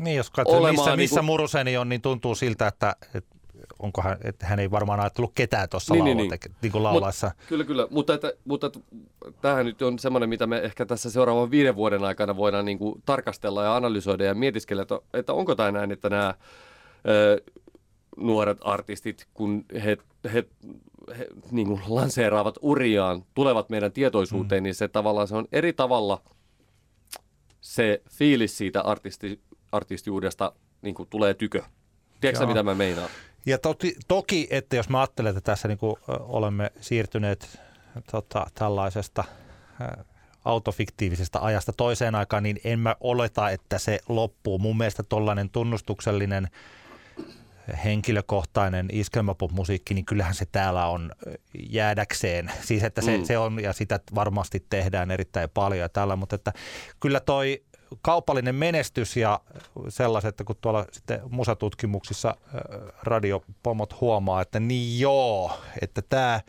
Niin, 0.00 0.16
jos 0.16 0.30
katsoo, 0.30 0.60
missä, 0.60 0.72
missä 0.72 0.96
niin 0.96 1.10
kuin... 1.10 1.24
muruseni 1.24 1.76
on, 1.76 1.88
niin 1.88 2.00
tuntuu 2.00 2.34
siltä, 2.34 2.66
että, 2.66 2.96
että 3.14 3.36
onko 3.78 4.02
hän, 4.02 4.18
että 4.24 4.46
hän 4.46 4.58
ei 4.58 4.70
varmaan 4.70 5.00
ajatellut 5.00 5.32
ketään 5.34 5.68
tuossa 5.68 5.94
niin, 5.94 6.04
niin, 6.04 6.16
niin. 6.16 6.30
niin 6.62 6.82
laulaessa. 6.82 7.26
Mut, 7.26 7.48
kyllä, 7.48 7.64
kyllä, 7.64 7.86
mutta, 7.90 8.14
että, 8.14 8.32
mutta 8.44 8.66
että, 8.66 8.80
tämähän 9.40 9.66
nyt 9.66 9.82
on 9.82 9.98
semmoinen, 9.98 10.28
mitä 10.28 10.46
me 10.46 10.58
ehkä 10.58 10.86
tässä 10.86 11.10
seuraavan 11.10 11.50
viiden 11.50 11.76
vuoden 11.76 12.04
aikana 12.04 12.36
voidaan 12.36 12.64
niin 12.64 12.78
kuin 12.78 13.02
tarkastella 13.04 13.64
ja 13.64 13.76
analysoida 13.76 14.24
ja 14.24 14.34
mietiskellä, 14.34 14.82
että, 14.82 15.00
että 15.14 15.32
onko 15.32 15.54
tämä 15.54 15.72
näin, 15.72 15.92
että 15.92 16.10
nämä 16.10 16.34
ö, 17.08 17.42
nuoret 18.16 18.58
artistit, 18.60 19.26
kun 19.34 19.64
he, 19.84 19.96
he, 20.34 20.44
he 21.18 21.26
niin 21.50 21.66
kuin 21.66 21.82
lanseeraavat 21.88 22.58
uriaan, 22.62 23.24
tulevat 23.34 23.70
meidän 23.70 23.92
tietoisuuteen, 23.92 24.62
mm. 24.62 24.64
niin 24.64 24.74
se 24.74 24.88
tavallaan 24.88 25.28
se 25.28 25.36
on 25.36 25.48
eri 25.52 25.72
tavalla 25.72 26.22
se 27.60 28.02
fiilis 28.10 28.58
siitä 28.58 28.80
artisti, 28.80 29.40
artistiudesta 29.72 30.52
niin 30.82 30.94
kuin 30.94 31.08
tulee 31.08 31.34
tykö. 31.34 31.62
Tiedätkö 32.20 32.46
mitä 32.46 32.62
mä 32.62 32.74
meinaan? 32.74 33.08
Ja 33.46 33.58
toti, 33.58 33.96
toki, 34.08 34.48
että 34.50 34.76
jos 34.76 34.88
mä 34.88 35.00
ajattelen, 35.00 35.30
että 35.30 35.40
tässä 35.40 35.68
niin 35.68 35.78
kuin 35.78 35.96
olemme 36.08 36.72
siirtyneet 36.80 37.60
tota, 38.10 38.46
tällaisesta 38.54 39.24
autofiktiivisesta 40.44 41.38
ajasta 41.42 41.72
toiseen 41.72 42.14
aikaan, 42.14 42.42
niin 42.42 42.60
en 42.64 42.78
mä 42.78 42.96
oleta, 43.00 43.50
että 43.50 43.78
se 43.78 43.98
loppuu. 44.08 44.58
Mun 44.58 44.76
mielestä 44.76 45.02
tollainen 45.02 45.50
tunnustuksellinen 45.50 46.48
henkilökohtainen 47.84 48.88
iskelmäpop-musiikki, 48.92 49.94
niin 49.94 50.04
kyllähän 50.04 50.34
se 50.34 50.46
täällä 50.52 50.86
on 50.86 51.12
jäädäkseen. 51.70 52.52
Siis 52.68 52.82
että 52.82 53.00
se, 53.00 53.16
mm. 53.16 53.24
se 53.24 53.38
on, 53.38 53.62
ja 53.62 53.72
sitä 53.72 54.00
varmasti 54.14 54.66
tehdään 54.70 55.10
erittäin 55.10 55.50
paljon 55.54 55.80
ja 55.80 55.88
tällä, 55.88 56.16
mutta 56.16 56.36
että 56.36 56.52
kyllä 57.00 57.20
toi 57.20 57.62
kaupallinen 58.02 58.54
menestys 58.54 59.16
ja 59.16 59.40
sellaiset, 59.88 60.28
että 60.28 60.44
kun 60.44 60.56
tuolla 60.60 60.86
sitten 60.92 61.20
musatutkimuksissa 61.30 62.36
radiopomot 63.02 64.00
huomaa, 64.00 64.42
että 64.42 64.60
niin 64.60 65.00
joo, 65.00 65.60
että 65.82 66.02
tämä 66.02 66.40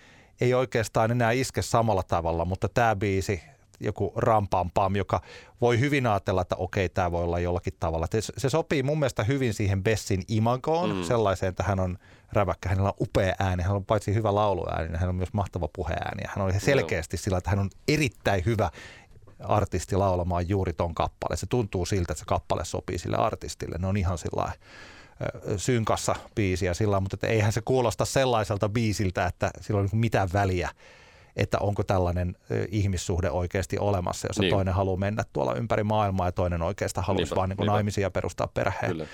ei 0.41 0.53
oikeastaan 0.53 1.11
enää 1.11 1.31
iske 1.31 1.61
samalla 1.61 2.03
tavalla, 2.03 2.45
mutta 2.45 2.69
tämä 2.69 2.95
biisi, 2.95 3.41
joku 3.83 4.13
rampam 4.15 4.71
pam, 4.73 4.95
joka 4.95 5.21
voi 5.61 5.79
hyvin 5.79 6.07
ajatella, 6.07 6.41
että 6.41 6.55
okei, 6.55 6.89
tämä 6.89 7.11
voi 7.11 7.23
olla 7.23 7.39
jollakin 7.39 7.73
tavalla. 7.79 8.07
Se 8.37 8.49
sopii 8.49 8.83
mun 8.83 8.99
mielestä 8.99 9.23
hyvin 9.23 9.53
siihen 9.53 9.83
Bessin 9.83 10.23
imagoon, 10.27 10.95
mm. 10.95 11.03
sellaiseen, 11.03 11.49
että 11.49 11.63
hän 11.63 11.79
on 11.79 11.97
räväkkä, 12.33 12.69
hänellä 12.69 12.89
on 12.89 12.95
upea 13.01 13.35
ääni, 13.39 13.63
hän 13.63 13.75
on 13.75 13.85
paitsi 13.85 14.13
hyvä 14.13 14.35
lauluääni, 14.35 14.87
niin 14.87 14.99
hän 14.99 15.09
on 15.09 15.15
myös 15.15 15.33
mahtava 15.33 15.67
puheääni. 15.75 16.23
Hän 16.27 16.45
on 16.45 16.59
selkeästi 16.59 17.17
sillä, 17.17 17.37
että 17.37 17.49
hän 17.49 17.59
on 17.59 17.69
erittäin 17.87 18.45
hyvä 18.45 18.69
artisti 19.39 19.95
laulamaan 19.95 20.49
juuri 20.49 20.73
ton 20.73 20.95
kappaleen. 20.95 21.37
Se 21.37 21.45
tuntuu 21.45 21.85
siltä, 21.85 22.13
että 22.13 22.19
se 22.19 22.25
kappale 22.25 22.65
sopii 22.65 22.97
sille 22.97 23.17
artistille. 23.17 23.77
Ne 23.79 23.87
on 23.87 23.97
ihan 23.97 24.17
sillä 24.17 24.51
synkassa 25.57 26.15
biisiä 26.35 26.73
sillä 26.73 26.99
mutta 26.99 27.15
että 27.15 27.27
eihän 27.27 27.51
se 27.51 27.61
kuulosta 27.65 28.05
sellaiselta 28.05 28.69
biisiltä, 28.69 29.25
että 29.25 29.51
sillä 29.61 29.79
on 29.79 29.89
mitään 29.91 30.29
väliä, 30.33 30.69
että 31.35 31.57
onko 31.59 31.83
tällainen 31.83 32.35
ihmissuhde 32.69 33.29
oikeasti 33.29 33.77
olemassa, 33.79 34.27
jos 34.27 34.39
niin. 34.39 34.49
toinen 34.49 34.73
haluaa 34.73 34.97
mennä 34.97 35.23
tuolla 35.33 35.55
ympäri 35.55 35.83
maailmaa 35.83 36.27
ja 36.27 36.31
toinen 36.31 36.61
oikeastaan 36.61 37.05
haluaisi 37.07 37.23
niinpä, 37.23 37.35
vaan 37.35 37.49
niin 37.49 37.65
naimisia 37.65 38.11
perustaa 38.11 38.47
perheen. 38.47 39.07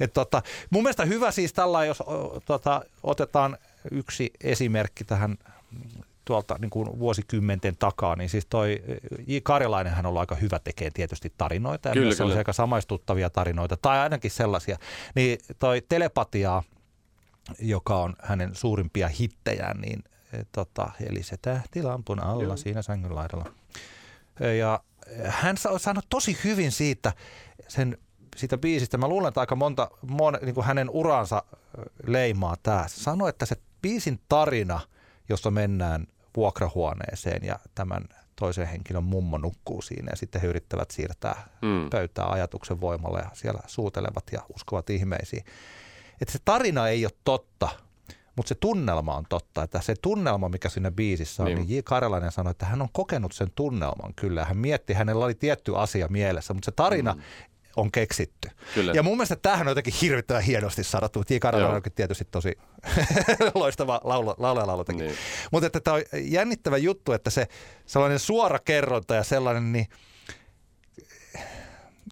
Et 0.00 0.12
tota, 0.12 0.42
mun 0.70 0.82
mielestä 0.82 1.04
hyvä 1.04 1.30
siis 1.30 1.52
tällä, 1.52 1.84
jos 1.84 2.02
tota, 2.44 2.82
otetaan 3.02 3.58
yksi 3.90 4.30
esimerkki 4.40 5.04
tähän 5.04 5.38
tuolta 6.24 6.56
niin 6.60 6.70
kuin 6.70 6.98
vuosikymmenten 6.98 7.76
takaa, 7.76 8.16
niin 8.16 8.30
siis 8.30 8.46
toi 8.46 8.82
J. 9.26 9.36
Karjalainen 9.42 9.92
hän 9.92 10.06
on 10.06 10.08
ollut 10.08 10.20
aika 10.20 10.34
hyvä 10.34 10.58
tekee 10.58 10.90
tietysti 10.90 11.32
tarinoita 11.38 11.88
ja 11.88 11.92
kyllä, 11.92 12.14
kyllä. 12.14 12.34
aika 12.36 12.52
samaistuttavia 12.52 13.30
tarinoita 13.30 13.76
tai 13.76 13.98
ainakin 13.98 14.30
sellaisia. 14.30 14.78
Niin 15.14 15.38
toi 15.58 15.82
Telepatia, 15.88 16.62
joka 17.58 17.96
on 17.96 18.14
hänen 18.22 18.54
suurimpia 18.54 19.08
hittejään, 19.08 19.80
niin 19.80 20.04
tota, 20.52 20.90
eli 21.06 21.22
se 21.22 21.36
tähti 21.42 21.82
lampun 21.82 22.22
alla 22.22 22.44
Joo. 22.44 22.56
siinä 22.56 22.82
sängyn 22.82 23.14
laidalla. 23.14 23.52
E, 24.40 24.54
ja 24.54 24.80
hän 25.24 25.56
sanoi 25.56 26.02
tosi 26.08 26.38
hyvin 26.44 26.72
siitä, 26.72 27.12
sen 27.68 27.98
siitä 28.36 28.58
biisistä. 28.58 28.98
Mä 28.98 29.08
luulen, 29.08 29.28
että 29.28 29.40
aika 29.40 29.56
monta 29.56 29.90
mon, 30.06 30.38
niin 30.42 30.54
kuin 30.54 30.66
hänen 30.66 30.90
uransa 30.90 31.42
leimaa 32.06 32.56
tämä. 32.62 32.84
Sanoi, 32.88 33.28
että 33.28 33.46
se 33.46 33.56
biisin 33.82 34.20
tarina– 34.28 34.80
jossa 35.30 35.50
mennään 35.50 36.06
vuokrahuoneeseen 36.36 37.44
ja 37.44 37.58
tämän 37.74 38.04
toisen 38.36 38.66
henkilön 38.66 39.04
mummo 39.04 39.38
nukkuu 39.38 39.82
siinä 39.82 40.10
ja 40.12 40.16
sitten 40.16 40.40
he 40.40 40.46
yrittävät 40.46 40.90
siirtää 40.90 41.48
mm. 41.62 41.90
pöytää 41.90 42.30
ajatuksen 42.30 42.80
voimalla 42.80 43.18
ja 43.18 43.30
siellä 43.32 43.60
suutelevat 43.66 44.24
ja 44.32 44.42
uskovat 44.54 44.90
ihmeisiin. 44.90 45.44
Että 46.20 46.32
se 46.32 46.38
tarina 46.44 46.88
ei 46.88 47.04
ole 47.04 47.12
totta, 47.24 47.68
mutta 48.40 48.48
se 48.48 48.54
tunnelma 48.54 49.16
on 49.16 49.24
totta. 49.28 49.62
Että 49.62 49.80
se 49.82 49.94
tunnelma, 50.02 50.48
mikä 50.48 50.68
siinä 50.68 50.90
biisissä 50.90 51.42
on, 51.42 51.46
niin, 51.46 51.58
niin 51.58 51.76
J. 51.76 51.78
Karjalainen 51.84 52.32
sanoi, 52.32 52.50
että 52.50 52.66
hän 52.66 52.82
on 52.82 52.88
kokenut 52.92 53.32
sen 53.32 53.48
tunnelman 53.54 54.14
kyllä. 54.16 54.44
Hän 54.44 54.56
mietti, 54.56 54.92
hänellä 54.92 55.24
oli 55.24 55.34
tietty 55.34 55.76
asia 55.76 56.08
mielessä, 56.08 56.54
mutta 56.54 56.64
se 56.64 56.72
tarina 56.76 57.12
mm 57.12 57.20
on 57.76 57.92
keksitty. 57.92 58.48
Kyllä. 58.74 58.92
Ja 58.92 59.02
mun 59.02 59.16
mielestä 59.16 59.36
tämähän 59.36 59.66
on 59.66 59.70
jotenkin 59.70 59.94
hirvittävän 60.02 60.42
hienosti 60.42 60.84
sanottu. 60.84 61.24
J. 61.30 61.36
Karjalainen 61.40 61.82
on 61.86 61.92
tietysti 61.94 62.24
tosi 62.30 62.58
loistava 63.54 64.00
laulaja. 64.38 64.84
Niin. 64.92 65.14
Mutta 65.52 65.66
että 65.66 65.80
tämä 65.80 65.94
on 65.94 66.02
jännittävä 66.22 66.76
juttu, 66.76 67.12
että 67.12 67.30
se 67.30 67.48
sellainen 67.86 68.18
suora 68.18 68.58
kerronta 68.58 69.14
ja 69.14 69.24
sellainen, 69.24 69.72
niin 69.72 69.86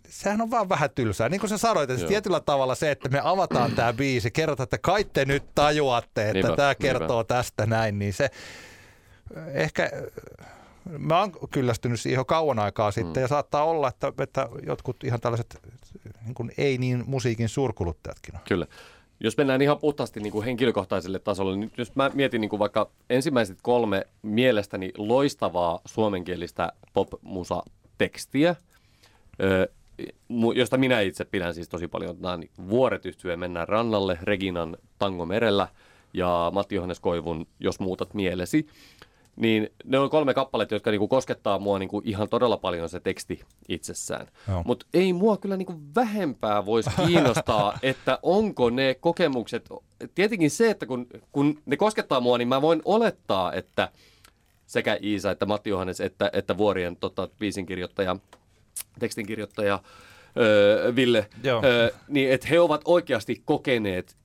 sehän 0.09 0.41
on 0.41 0.51
vaan 0.51 0.68
vähän 0.68 0.91
tylsää. 0.95 1.28
Niin 1.28 1.41
kuin 1.41 1.51
sä 1.51 1.59
sanoit, 1.59 1.91
että 1.91 2.07
tietyllä 2.07 2.41
tavalla 2.41 2.74
se, 2.74 2.91
että 2.91 3.09
me 3.09 3.20
avataan 3.24 3.72
tämä 3.72 3.93
biisi, 3.93 4.30
kerrotaan, 4.30 4.64
että 4.64 4.78
kai 4.78 5.05
te 5.05 5.24
nyt 5.24 5.45
tajuatte, 5.55 6.30
että 6.30 6.57
tämä 6.57 6.74
kertoo 6.74 7.20
niinpä. 7.20 7.34
tästä 7.34 7.66
näin, 7.66 7.99
niin 7.99 8.12
se 8.12 8.30
ehkä 9.53 9.91
mä 10.99 11.20
oon 11.20 11.32
kyllästynyt 11.51 12.01
siihen 12.01 12.20
jo 12.20 12.24
kauan 12.24 12.59
aikaa 12.59 12.91
sitten 12.91 13.12
mm. 13.12 13.20
ja 13.20 13.28
saattaa 13.28 13.64
olla, 13.64 13.89
että, 13.89 14.12
että 14.18 14.49
jotkut 14.66 15.05
ihan 15.05 15.20
tällaiset 15.20 15.61
niin 16.24 16.34
kuin 16.34 16.53
ei 16.59 16.78
niin 16.78 17.05
musiikin 17.07 17.49
suurkuluttajatkin 17.49 18.34
on. 18.34 18.41
Kyllä. 18.49 18.66
Jos 19.20 19.36
mennään 19.36 19.62
ihan 19.62 19.78
puhtaasti 19.78 20.20
niin 20.20 20.32
kuin 20.32 20.45
henkilökohtaiselle 20.45 21.18
tasolle, 21.18 21.57
niin 21.57 21.72
jos 21.76 21.95
mä 21.97 22.11
mietin 22.14 22.41
niin 22.41 22.49
kuin 22.49 22.61
vaikka 22.61 22.91
ensimmäiset 23.11 23.59
kolme 23.62 24.07
mielestäni 24.22 24.93
loistavaa 24.97 25.80
suomenkielistä 25.84 26.72
pop-musa-tekstiä, 26.93 28.57
josta 30.55 30.76
minä 30.76 31.01
itse 31.01 31.24
pidän 31.24 31.55
siis 31.55 31.68
tosi 31.68 31.88
paljon. 31.88 32.16
Nämä 32.20 32.34
on 32.34 32.42
Vuoret 32.68 33.07
yhtyeen 33.07 33.38
Mennään 33.38 33.68
rannalle, 33.68 34.18
Reginan 34.22 34.76
Tango 34.99 35.26
merellä 35.26 35.68
ja 36.14 36.51
Matti 36.55 36.74
Johannes 36.74 37.01
Koivun 37.01 37.46
Jos 37.61 37.80
muutat 37.80 38.14
mielesi 38.14 38.66
niin 39.38 39.70
ne 39.84 39.99
on 39.99 40.11
kolme 40.11 40.34
kappaletta, 40.34 40.74
jotka 40.74 40.90
niinku 40.90 41.09
koskettaa 41.09 41.59
mua 41.59 41.78
niinku 41.78 42.03
ihan 42.05 42.28
todella 42.28 42.57
paljon 42.57 42.88
se 42.88 43.01
teksti 43.01 43.40
itsessään. 43.68 44.26
Mutta 44.64 44.86
ei 44.94 45.12
mua 45.12 45.36
kyllä 45.36 45.57
niinku 45.57 45.74
vähempää 45.96 46.66
voisi 46.66 46.90
kiinnostaa, 47.07 47.78
että 47.82 48.18
onko 48.22 48.70
ne 48.70 48.96
kokemukset, 49.01 49.68
tietenkin 50.14 50.51
se, 50.51 50.70
että 50.70 50.86
kun, 50.86 51.07
kun 51.32 51.62
ne 51.66 51.76
koskettaa 51.76 52.20
mua, 52.20 52.38
niin 52.38 52.49
mä 52.49 52.62
voin 52.62 52.82
olettaa, 52.84 53.53
että 53.53 53.88
sekä 54.66 54.99
Iisa 55.03 55.30
että 55.30 55.46
Matti 55.46 55.70
Johannes 55.70 56.01
että, 56.01 56.30
että 56.32 56.57
Vuorien 56.57 56.96
tota, 56.96 57.28
biisinkirjoittaja, 57.38 58.16
tekstinkirjoittaja 58.99 59.82
öö, 60.36 60.94
Ville, 60.96 61.28
öö, 61.46 61.90
niin 62.09 62.32
että 62.32 62.49
he 62.49 62.61
ovat 62.61 62.80
oikeasti 62.84 63.42
kokeneet 63.44 64.16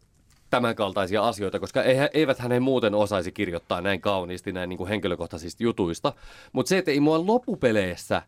tämänkaltaisia 0.50 1.28
asioita, 1.28 1.60
koska 1.60 1.84
eivät 2.14 2.44
he 2.50 2.60
muuten 2.60 2.96
osaisi 2.96 3.32
kirjoittaa 3.32 3.82
näin 3.82 4.02
kauniisti 4.02 4.52
näin 4.52 4.70
niin 4.70 4.78
kuin 4.78 4.88
henkilökohtaisista 4.88 5.64
jutuista. 5.64 6.14
Mutta 6.52 6.70
se, 6.70 6.78
että 6.78 6.92
ei 6.92 7.00
mua 7.00 7.28
loppupeleissä, 7.28 8.22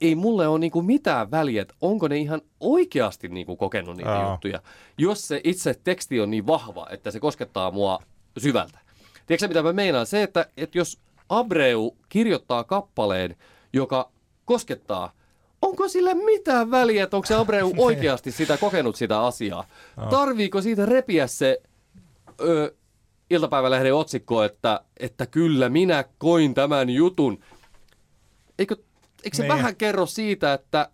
ei 0.00 0.14
mulle 0.14 0.48
ole 0.48 0.58
niin 0.58 0.70
kuin 0.70 0.86
mitään 0.86 1.30
väliä, 1.30 1.62
että 1.62 1.74
onko 1.80 2.08
ne 2.08 2.18
ihan 2.18 2.40
oikeasti 2.60 3.28
niin 3.28 3.46
kuin 3.46 3.58
kokenut 3.58 3.96
niitä 3.96 4.18
Aa. 4.18 4.32
juttuja, 4.32 4.62
jos 4.98 5.28
se 5.28 5.40
itse 5.44 5.74
teksti 5.84 6.20
on 6.20 6.30
niin 6.30 6.46
vahva, 6.46 6.86
että 6.90 7.10
se 7.10 7.20
koskettaa 7.20 7.70
mua 7.70 8.02
syvältä. 8.38 8.78
Tiedätkö 9.26 9.48
mitä 9.48 9.62
mä 9.62 9.72
meinaan? 9.72 10.06
Se, 10.06 10.22
että, 10.22 10.46
että 10.56 10.78
jos 10.78 10.98
Abreu 11.28 11.96
kirjoittaa 12.08 12.64
kappaleen, 12.64 13.36
joka 13.72 14.10
koskettaa 14.44 15.12
onko 15.62 15.88
sillä 15.88 16.14
mitään 16.14 16.70
väliä, 16.70 17.04
että 17.04 17.16
onko 17.16 17.26
se 17.26 17.34
Abreu 17.34 17.72
oikeasti 17.86 18.32
sitä 18.32 18.56
kokenut 18.56 18.96
sitä 18.96 19.22
asiaa? 19.22 19.66
Tarviiko 20.10 20.62
siitä 20.62 20.86
repiä 20.86 21.26
se 21.26 21.62
ö, 22.40 22.74
iltapäivälehden 23.30 23.94
otsikko, 23.94 24.42
että, 24.42 24.80
että 25.00 25.26
kyllä 25.26 25.68
minä 25.68 26.04
koin 26.18 26.54
tämän 26.54 26.90
jutun? 26.90 27.44
Eikö, 28.58 28.76
eikö 29.24 29.36
se 29.36 29.42
niin. 29.42 29.52
vähän 29.52 29.76
kerro 29.76 30.06
siitä, 30.06 30.52
että, 30.52 30.90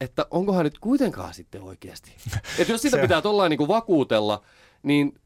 että 0.00 0.26
onkohan 0.30 0.64
nyt 0.64 0.78
kuitenkaan 0.78 1.34
sitten 1.34 1.62
oikeasti? 1.62 2.12
Että 2.58 2.72
jos 2.72 2.82
sitä 2.82 2.98
pitää 2.98 3.22
tuollain 3.22 3.50
niin 3.50 3.68
vakuutella, 3.68 4.42
niin 4.82 5.20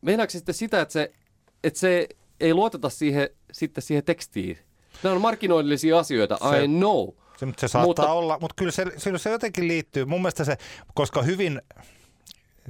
meinaako 0.00 0.30
sitten 0.30 0.54
sitä, 0.54 0.80
että 0.80 0.92
se, 0.92 1.12
että 1.64 1.78
se 1.78 2.08
ei 2.40 2.54
luoteta 2.54 2.88
siihen, 2.88 3.28
sitten 3.52 3.82
siihen 3.82 4.04
tekstiin? 4.04 4.58
Nämä 5.02 5.14
on 5.14 5.20
markkinoillisia 5.20 5.98
asioita, 5.98 6.38
se... 6.50 6.64
I 6.64 6.68
know. 6.68 7.08
Se, 7.36 7.46
mutta 7.46 7.60
se 7.60 7.68
saattaa 7.68 7.86
mutta, 7.86 8.12
olla, 8.12 8.38
mutta 8.40 8.54
kyllä 8.58 8.72
se, 8.72 8.84
se, 8.96 9.18
se 9.18 9.30
jotenkin 9.30 9.68
liittyy. 9.68 10.04
Mun 10.04 10.20
mielestä 10.20 10.44
se, 10.44 10.56
koska 10.94 11.22
hyvin 11.22 11.62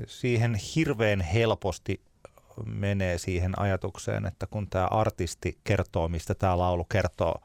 siihen 0.07 0.55
hirveän 0.55 1.21
helposti 1.21 2.01
menee 2.67 3.19
siihen 3.19 3.59
ajatukseen, 3.59 4.27
että 4.27 4.47
kun 4.47 4.69
tämä 4.71 4.87
artisti 4.87 5.59
kertoo, 5.65 6.09
mistä 6.09 6.35
tämä 6.35 6.59
laulu 6.59 6.85
kertoo, 6.85 7.43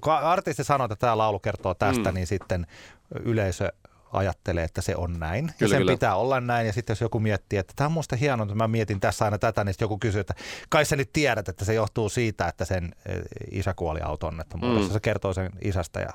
kun 0.00 0.12
artisti 0.12 0.64
sanoo, 0.64 0.84
että 0.84 0.96
tämä 0.96 1.18
laulu 1.18 1.38
kertoo 1.38 1.74
tästä, 1.74 2.10
mm. 2.10 2.14
niin 2.14 2.26
sitten 2.26 2.66
yleisö 3.24 3.72
ajattelee, 4.12 4.64
että 4.64 4.82
se 4.82 4.96
on 4.96 5.18
näin. 5.18 5.44
Kyllä, 5.44 5.54
ja 5.60 5.68
sen 5.68 5.78
kyllä. 5.78 5.92
pitää 5.92 6.16
olla 6.16 6.40
näin. 6.40 6.66
Ja 6.66 6.72
sitten 6.72 6.94
jos 6.94 7.00
joku 7.00 7.20
miettii, 7.20 7.58
että 7.58 7.72
tämä 7.76 7.86
on 7.86 7.92
musta 7.92 8.16
hienoa, 8.16 8.44
että 8.44 8.54
mä 8.54 8.68
mietin 8.68 9.00
tässä 9.00 9.24
aina 9.24 9.38
tätä, 9.38 9.64
niin 9.64 9.74
joku 9.80 9.98
kysyy, 9.98 10.20
että 10.20 10.34
kai 10.68 10.84
sä 10.84 10.96
nyt 10.96 11.12
tiedät, 11.12 11.48
että 11.48 11.64
se 11.64 11.74
johtuu 11.74 12.08
siitä, 12.08 12.48
että 12.48 12.64
sen 12.64 12.94
eh, 13.06 13.22
isä 13.50 13.74
kuoli 13.74 14.00
auto-onnettomuudessa. 14.00 14.88
Mm. 14.88 14.92
Se 14.92 15.00
kertoo 15.00 15.32
sen 15.32 15.50
isästä, 15.62 16.00
ja, 16.00 16.10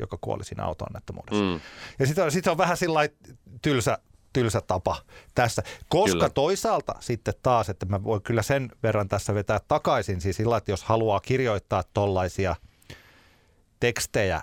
joka 0.00 0.18
kuoli 0.20 0.44
siinä 0.44 0.64
auto-onnettomuudessa. 0.64 1.44
Mm. 1.44 1.60
Ja 1.98 2.06
sitten 2.06 2.24
on, 2.24 2.32
sit 2.32 2.46
on 2.46 2.58
vähän 2.58 2.76
sillä 2.76 3.00
tylsä, 3.62 3.98
tylsä 4.32 4.60
tapa 4.60 4.96
tässä. 5.34 5.62
Koska 5.88 6.12
kyllä. 6.12 6.30
toisaalta 6.30 6.94
sitten 7.00 7.34
taas, 7.42 7.68
että 7.68 7.86
mä 7.86 8.04
voin 8.04 8.22
kyllä 8.22 8.42
sen 8.42 8.72
verran 8.82 9.08
tässä 9.08 9.34
vetää 9.34 9.60
takaisin, 9.68 10.20
siis 10.20 10.36
sillä, 10.36 10.56
että 10.56 10.72
jos 10.72 10.84
haluaa 10.84 11.20
kirjoittaa 11.20 11.82
tollaisia 11.94 12.56
tekstejä, 13.80 14.42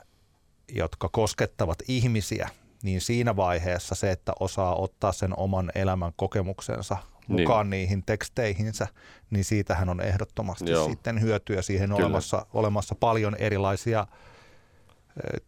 jotka 0.70 1.10
koskettavat 1.10 1.78
ihmisiä, 1.88 2.50
niin 2.84 3.02
siinä 3.02 3.36
vaiheessa 3.36 3.96
se, 3.96 4.12
että 4.12 4.34
osaa 4.40 4.76
ottaa 4.76 5.12
sen 5.12 5.40
oman 5.40 5.72
elämän 5.76 6.12
kokemuksensa 6.16 6.98
mukaan 7.28 7.70
niin. 7.70 7.82
niihin 7.82 8.04
teksteihinsä, 8.06 8.88
niin 9.30 9.46
siitähän 9.46 9.90
on 9.90 10.02
ehdottomasti 10.02 10.72
Joo. 10.72 10.90
sitten 10.90 11.22
hyötyä 11.22 11.62
siihen 11.62 11.92
olemassa, 11.92 12.46
olemassa 12.54 12.96
paljon 12.96 13.36
erilaisia 13.36 14.08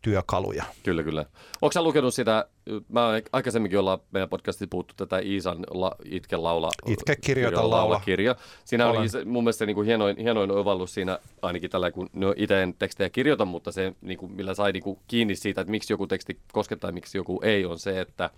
työkaluja. 0.02 0.64
Kyllä, 0.84 1.04
kyllä. 1.04 1.26
Onko 1.62 1.72
sä 1.72 1.82
lukenut 1.82 2.14
sitä, 2.14 2.46
mä 2.90 3.10
aikaisemminkin 3.32 3.80
ollaan 3.80 4.00
meidän 4.12 4.30
podcastissa 4.30 4.68
puhuttu 4.70 4.94
tätä 4.98 5.20
Iisan 5.20 5.58
la, 5.72 5.92
Itke 6.06 6.38
laula. 6.38 6.70
Itke 6.86 7.16
kirjoita 7.16 7.70
laula. 7.70 8.02
Kirja. 8.06 8.36
Siinä 8.66 8.88
Olen. 8.88 9.00
oli 9.00 9.10
se, 9.10 9.26
mun 9.26 9.44
mielestä 9.44 9.60
se 9.60 9.66
niin 9.66 9.76
kuin 9.76 9.88
hienoin, 9.88 10.18
hienoin 10.18 10.52
ovallus 10.52 10.94
siinä, 10.94 11.20
ainakin 11.42 11.70
tällä 11.70 11.92
kun 11.92 12.10
no 12.14 12.34
itse 12.38 12.64
en 12.64 12.74
tekstejä 12.74 13.10
kirjoita, 13.10 13.46
mutta 13.46 13.72
se 13.72 13.94
niin 14.02 14.18
kuin, 14.18 14.32
millä 14.32 14.54
sai 14.54 14.72
niin 14.72 14.84
kuin 14.84 15.00
kiinni 15.08 15.36
siitä, 15.36 15.62
että 15.62 15.72
miksi 15.72 15.94
joku 15.94 16.08
teksti 16.08 16.40
koskettaa 16.52 16.88
ja 16.88 16.94
miksi 16.94 17.18
joku 17.18 17.40
ei, 17.44 17.66
on 17.66 17.80
se, 17.80 18.02
että, 18.02 18.30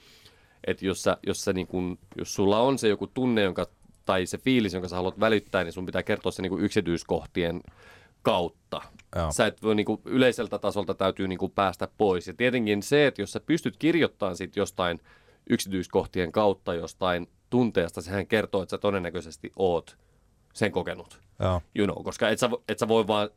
että 0.67 0.85
jos, 0.85 1.03
sä, 1.03 1.17
jos, 1.27 1.43
sä, 1.43 1.53
niin 1.53 1.67
kuin, 1.67 1.99
jos 2.15 2.35
sulla 2.35 2.59
on 2.59 2.77
se 2.77 2.87
joku 2.87 3.07
tunne, 3.07 3.41
jonka, 3.41 3.67
tai 4.05 4.25
se 4.25 4.37
fiilis, 4.37 4.73
jonka 4.73 4.89
sä 4.89 4.95
haluat 4.95 5.19
välittää, 5.19 5.63
niin 5.63 5.73
sun 5.73 5.85
pitää 5.85 6.03
kertoa 6.03 6.31
se 6.31 6.41
niin 6.41 6.49
kuin 6.49 6.63
yksityiskohtien 6.63 7.61
kautta. 8.21 8.81
Joo. 9.15 9.31
Sä 9.31 9.45
et 9.45 9.63
voi, 9.63 9.75
niin 9.75 9.85
kuin, 9.85 10.01
yleiseltä 10.05 10.59
tasolta 10.59 10.93
täytyy 10.93 11.27
niin 11.27 11.39
kuin, 11.39 11.51
päästä 11.51 11.87
pois. 11.97 12.27
Ja 12.27 12.33
tietenkin 12.33 12.83
se, 12.83 13.07
että 13.07 13.21
jos 13.21 13.31
sä 13.31 13.39
pystyt 13.39 13.77
kirjoittamaan 13.77 14.35
sit 14.35 14.55
jostain 14.55 14.99
yksityiskohtien 15.49 16.31
kautta 16.31 16.73
jostain 16.73 17.27
tunteesta, 17.49 18.01
sehän 18.01 18.27
kertoo, 18.27 18.61
että 18.61 18.71
sä 18.71 18.77
todennäköisesti 18.77 19.51
oot 19.55 19.97
sen 20.53 20.71
kokenut. 20.71 21.19
Joo. 21.39 21.61
You 21.75 21.87
know, 21.87 22.03
koska 22.03 22.29
et 22.29 22.39
sä, 22.39 22.49
et 22.69 22.79
sä 22.79 22.87
voi 22.87 23.07
vaan, 23.07 23.29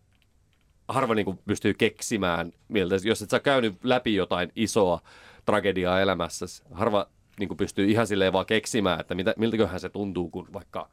harva 0.89 1.15
niin 1.15 1.25
kuin, 1.25 1.39
pystyy 1.47 1.75
keksimään, 1.75 2.53
miltä, 2.69 2.97
jos 3.05 3.23
et 3.23 3.31
sä 3.31 3.41
käynyt 3.41 3.85
läpi 3.85 4.15
jotain 4.15 4.53
isoa 4.57 5.01
tragediaa 5.45 6.01
elämässä, 6.01 6.47
harva 6.73 7.07
niin 7.39 7.49
kuin, 7.49 7.59
pystyy 7.59 7.91
ihan 7.91 8.07
silleen 8.07 8.33
vaan 8.33 8.47
keksimään, 8.47 9.01
että 9.01 9.15
mitä, 9.15 9.35
miltäköhän 9.37 9.81
se 9.81 9.89
tuntuu, 9.89 10.31
kun 10.31 10.49
vaikka 10.53 10.91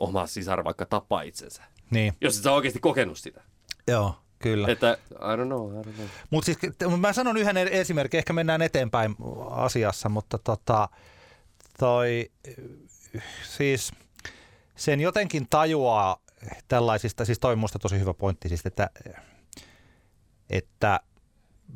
oma 0.00 0.26
sisar 0.26 0.64
vaikka 0.64 0.86
tappaa 0.86 1.22
itsensä. 1.22 1.62
Niin. 1.90 2.14
Jos 2.20 2.36
et 2.36 2.42
sä 2.42 2.52
oikeasti 2.52 2.80
kokenut 2.80 3.18
sitä. 3.18 3.42
Joo, 3.88 4.16
kyllä. 4.38 4.68
Että, 4.68 4.98
I 5.10 5.36
don't 5.36 5.46
know, 5.46 5.72
I 5.72 5.82
don't 5.82 5.92
know. 5.94 6.06
Mutta 6.30 6.46
siis, 6.46 6.58
mä 6.98 7.12
sanon 7.12 7.36
yhden 7.36 7.56
esimerkin, 7.56 8.18
ehkä 8.18 8.32
mennään 8.32 8.62
eteenpäin 8.62 9.16
asiassa, 9.50 10.08
mutta 10.08 10.38
tota, 10.38 10.88
toi, 11.78 12.30
siis 13.42 13.92
sen 14.76 15.00
jotenkin 15.00 15.46
tajuaa 15.50 16.16
tällaisista, 16.68 17.24
siis 17.24 17.38
toi 17.38 17.52
on 17.52 17.58
musta 17.58 17.78
tosi 17.78 18.00
hyvä 18.00 18.14
pointti, 18.14 18.48
siis 18.48 18.66
että, 18.66 18.90
että 20.50 21.00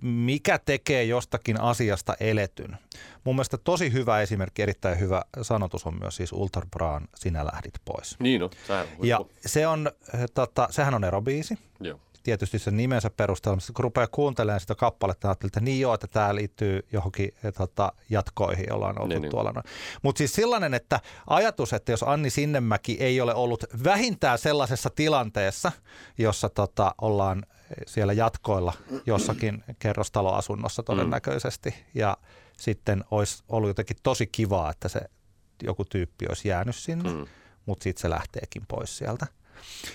mikä 0.03 0.59
tekee 0.59 1.05
jostakin 1.05 1.61
asiasta 1.61 2.15
eletyn. 2.21 2.79
Mun 3.25 3.35
mielestä 3.35 3.59
tosi 3.59 3.93
hyvä 3.93 4.21
esimerkki, 4.21 4.63
erittäin 4.63 5.01
hyvä 5.01 5.23
sanotus 5.43 5.87
on 5.87 5.99
myös 5.99 6.17
siis 6.17 6.33
Ultra 6.33 6.63
Braan 6.71 7.09
Sinä 7.15 7.45
lähdit 7.45 7.75
pois. 7.85 8.17
Niin 8.21 8.41
no, 8.41 8.51
Ja 9.03 9.21
se 9.47 9.67
on, 9.67 9.91
tota, 10.35 10.69
sehän 10.71 10.95
on 10.95 11.05
erobiisi. 11.05 11.59
Joo. 11.81 12.01
Tietysti 12.29 12.59
sen 12.59 12.77
nimensä 12.77 13.11
perusteella, 13.11 13.61
kun 13.75 13.83
rupeaa 13.83 14.07
kuuntelemaan 14.07 14.61
sitä 14.61 14.75
kappaletta, 14.75 15.29
ajattelee, 15.29 15.49
että 15.49 15.61
niin 15.61 15.81
joo, 15.81 15.95
että 15.95 16.07
tämä 16.07 16.35
liittyy 16.35 16.87
johonkin 16.93 17.33
tota, 17.59 17.93
jatkoihin, 18.11 18.67
jolla 18.69 18.89
on 18.89 18.99
ollut 18.99 19.09
niin, 19.09 19.23
niin. 19.23 19.31
tuolla. 19.31 19.63
Mutta 20.03 20.19
siis 20.19 20.33
sellainen, 20.33 20.75
että 20.75 21.01
ajatus, 21.27 21.73
että 21.73 21.93
jos 21.93 22.03
Anni 22.03 22.31
Sinnemäki 22.31 22.97
ei 23.01 23.21
ole 23.21 23.35
ollut 23.35 23.65
vähintään 23.85 24.39
sellaisessa 24.39 24.91
tilanteessa, 24.91 25.73
jossa 26.19 26.49
tota, 26.49 26.95
ollaan 27.01 27.47
siellä 27.87 28.13
jatkoilla 28.13 28.73
jossakin 29.07 29.65
kerrostaloasunnossa 29.79 30.83
todennäköisesti. 30.83 31.75
Ja 31.95 32.17
sitten 32.57 33.05
olisi 33.11 33.43
ollut 33.49 33.69
jotenkin 33.69 33.97
tosi 34.03 34.27
kivaa, 34.27 34.71
että 34.71 34.89
se 34.89 35.01
joku 35.63 35.85
tyyppi 35.85 36.27
olisi 36.29 36.49
jäänyt 36.49 36.77
sinne, 36.77 37.11
mm. 37.13 37.27
mutta 37.67 37.83
sitten 37.83 38.03
se 38.03 38.11
lähteekin 38.11 38.63
pois 38.69 38.99
sieltä. 38.99 39.27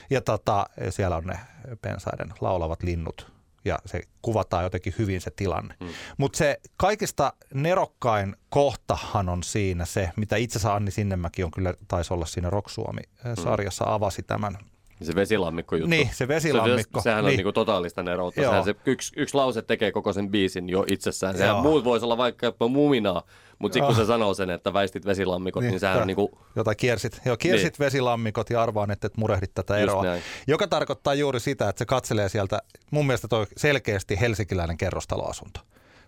Ja 0.10 0.22
tota, 0.22 0.66
siellä 0.90 1.16
on 1.16 1.24
ne 1.24 1.40
pensaiden 1.82 2.34
laulavat 2.42 2.84
linnut 2.84 3.34
ja 3.66 3.80
se 3.86 4.02
kuvataan 4.22 4.64
jotenkin 4.64 4.96
hyvin 4.98 5.22
se 5.22 5.32
tilanne. 5.32 5.76
Mm. 5.80 5.88
Mutta 6.18 6.38
se 6.38 6.60
kaikista 6.78 7.34
nerokkain 7.54 8.36
kohtahan 8.50 9.30
on 9.30 9.44
siinä 9.44 9.86
se, 9.86 10.10
mitä 10.16 10.36
itse 10.36 10.58
asiassa 10.58 10.76
Anni 10.76 10.92
Sinnemäki 10.92 11.44
on 11.44 11.52
kyllä, 11.52 11.74
taisi 11.88 12.14
olla 12.14 12.26
siinä 12.26 12.50
Rock 12.50 12.70
Suomi-sarjassa, 12.70 13.86
avasi 13.88 14.24
tämän 14.24 14.58
se 15.06 15.16
vesilammikko 15.16 15.76
juttu. 15.76 15.90
Niin, 15.90 16.10
se 16.14 16.28
vesilammikko. 16.28 17.00
Se, 17.00 17.04
sehän 17.04 17.24
niin. 17.24 17.32
on 17.32 17.38
niinku 17.38 17.52
totaalista 17.52 18.04
neroutta. 18.04 18.42
Sehän 18.42 18.64
se 18.64 18.76
yksi, 18.86 19.14
yksi 19.18 19.36
lause 19.36 19.62
tekee 19.62 19.92
koko 19.92 20.14
sen 20.14 20.30
biisin 20.30 20.70
jo 20.70 20.86
itsessään. 20.88 21.38
Sehän 21.38 21.56
muut 21.56 21.84
voisi 21.84 22.06
olla 22.06 22.18
vaikka 22.18 22.46
jopa 22.46 22.68
muminaa, 22.68 23.24
mutta 23.60 23.74
sitten 23.74 23.88
kun 23.88 23.96
se 23.96 24.06
sanoo 24.06 24.34
sen, 24.34 24.50
että 24.50 24.74
väistit 24.74 25.06
vesilammikot, 25.06 25.64
niin, 25.64 25.72
niin 25.72 25.80
sehän 25.80 26.02
on 26.02 26.08
niinku... 26.08 26.40
Jota 26.56 26.76
kiersit. 26.76 27.22
Joo, 27.26 27.38
kiersit 27.38 27.80
niin. 27.80 27.86
vesilammikot 27.86 28.50
ja 28.50 28.64
arvaan, 28.64 28.92
että 28.92 29.08
et 29.08 29.18
murehdit 29.18 29.54
tätä 29.54 29.78
eroa. 29.78 30.04
Joka 30.48 30.68
tarkoittaa 30.68 31.14
juuri 31.14 31.40
sitä, 31.40 31.70
että 31.70 31.80
se 31.80 31.86
katselee 31.86 32.30
sieltä, 32.30 32.60
mun 32.92 33.08
mielestä 33.08 33.28
toi 33.28 33.46
selkeästi 33.58 34.20
helsinkiläinen 34.20 34.78
kerrostaloasunto. 34.78 35.60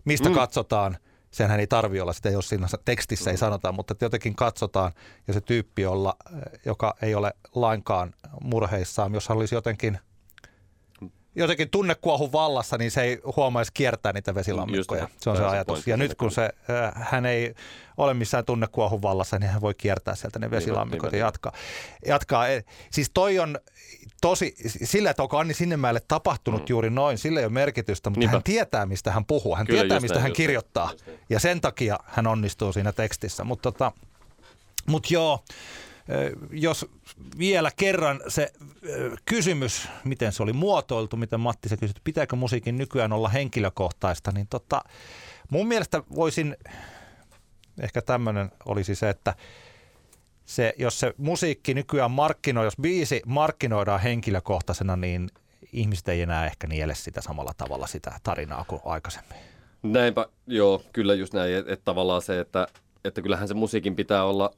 Mistä 0.05 0.29
mm. 0.29 0.35
katsotaan, 0.35 0.97
senhän 1.36 1.59
ei 1.59 1.67
tarvi 1.67 1.99
olla, 1.99 2.13
sitä 2.13 2.29
jos 2.29 2.49
siinä 2.49 2.67
tekstissä 2.86 3.31
ei 3.31 3.38
sanota, 3.38 3.71
mutta 3.71 3.95
jotenkin 4.01 4.36
katsotaan 4.36 4.91
ja 5.27 5.33
se 5.33 5.41
tyyppi, 5.41 5.86
olla, 5.86 6.17
joka 6.65 6.95
ei 7.01 7.15
ole 7.15 7.33
lainkaan 7.55 8.13
murheissaan, 8.41 9.13
jos 9.13 9.29
hän 9.29 9.38
olisi 9.38 9.55
jotenkin 9.55 9.99
jotenkin 11.36 11.69
tunnekuohun 11.69 12.31
vallassa, 12.31 12.77
niin 12.77 12.91
se 12.91 13.01
ei 13.01 13.19
huomaisi 13.36 13.71
kiertää 13.73 14.13
niitä 14.13 14.36
vesilammikkoja. 14.36 15.07
Se 15.17 15.29
on 15.29 15.38
se 15.38 15.45
ajatus. 15.45 15.88
Ja 15.88 15.97
nyt 15.97 16.15
kun 16.15 16.31
se, 16.31 16.43
äh, 16.43 16.91
hän 16.95 17.25
ei 17.25 17.55
ole 17.97 18.13
missään 18.13 18.45
tunnekuohun 18.45 19.01
vallassa, 19.01 19.39
niin 19.39 19.49
hän 19.49 19.61
voi 19.61 19.73
kiertää 19.73 20.15
sieltä 20.15 20.39
ne 20.39 20.51
vesilammikot 20.51 21.13
ja 21.13 21.19
jatkaa. 21.19 21.51
jatkaa. 22.07 22.45
Siis 22.91 23.11
toi 23.13 23.39
on 23.39 23.59
tosi, 24.21 24.55
sillä, 24.83 25.09
että 25.09 25.23
onko 25.23 25.38
Anni 25.38 25.53
Sinnemäelle 25.53 26.01
tapahtunut 26.07 26.61
mm. 26.61 26.65
juuri 26.69 26.89
noin, 26.89 27.17
sillä 27.17 27.39
ei 27.39 27.45
ole 27.45 27.53
merkitystä, 27.53 28.09
mutta 28.09 28.19
Niinpä. 28.19 28.36
hän 28.36 28.43
tietää, 28.43 28.86
mistä 28.86 29.11
hän 29.11 29.25
puhuu. 29.25 29.55
Hän 29.55 29.67
Kyllä, 29.67 29.81
tietää, 29.81 29.99
mistä 29.99 30.15
näin, 30.15 30.23
hän 30.23 30.33
kirjoittaa. 30.33 30.91
Näin, 31.07 31.19
ja 31.29 31.39
sen 31.39 31.61
takia 31.61 31.99
hän 32.05 32.27
onnistuu 32.27 32.73
siinä 32.73 32.91
tekstissä. 32.91 33.43
Mutta 33.43 33.71
tota, 33.71 33.91
mut 34.86 35.11
joo, 35.11 35.43
jos 36.51 36.85
vielä 37.37 37.71
kerran 37.75 38.21
se 38.27 38.53
kysymys, 39.25 39.87
miten 40.03 40.31
se 40.31 40.43
oli 40.43 40.53
muotoiltu, 40.53 41.17
miten 41.17 41.39
Matti 41.39 41.69
se 41.69 41.77
kysyi, 41.77 41.95
pitääkö 42.03 42.35
musiikin 42.35 42.77
nykyään 42.77 43.13
olla 43.13 43.29
henkilökohtaista, 43.29 44.31
niin 44.31 44.47
tota, 44.47 44.81
mun 45.49 45.67
mielestä 45.67 46.03
voisin, 46.15 46.57
ehkä 47.81 48.01
tämmöinen 48.01 48.51
olisi 48.65 48.95
se, 48.95 49.09
että 49.09 49.35
se, 50.45 50.73
jos 50.77 50.99
se 50.99 51.13
musiikki 51.17 51.73
nykyään 51.73 52.11
markkinoi, 52.11 52.65
jos 52.65 52.77
biisi 52.81 53.21
markkinoidaan 53.25 53.99
henkilökohtaisena, 53.99 54.95
niin 54.95 55.29
ihmiset 55.73 56.07
ei 56.07 56.21
enää 56.21 56.45
ehkä 56.45 56.67
niele 56.67 56.95
sitä 56.95 57.21
samalla 57.21 57.51
tavalla 57.57 57.87
sitä 57.87 58.19
tarinaa 58.23 58.65
kuin 58.67 58.81
aikaisemmin. 58.85 59.37
Näinpä, 59.83 60.25
joo, 60.47 60.81
kyllä 60.93 61.13
just 61.13 61.33
näin, 61.33 61.55
että 61.55 61.73
et 61.73 61.81
tavallaan 61.85 62.21
se, 62.21 62.39
että, 62.39 62.67
että 63.03 63.21
kyllähän 63.21 63.47
se 63.47 63.53
musiikin 63.53 63.95
pitää 63.95 64.23
olla, 64.23 64.51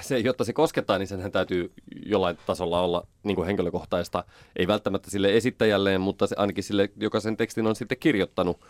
se, 0.00 0.18
jotta 0.18 0.44
se 0.44 0.52
koskettaa, 0.52 0.98
niin 0.98 1.08
senhän 1.08 1.32
täytyy 1.32 1.72
jollain 2.06 2.38
tasolla 2.46 2.80
olla 2.80 3.06
niin 3.22 3.34
kuin 3.36 3.46
henkilökohtaista, 3.46 4.24
ei 4.56 4.66
välttämättä 4.66 5.10
sille 5.10 5.36
esittäjälleen, 5.36 6.00
mutta 6.00 6.26
se, 6.26 6.34
ainakin 6.38 6.64
sille, 6.64 6.90
joka 6.96 7.20
sen 7.20 7.36
tekstin 7.36 7.66
on 7.66 7.76
sitten 7.76 7.98
kirjoittanut. 7.98 8.60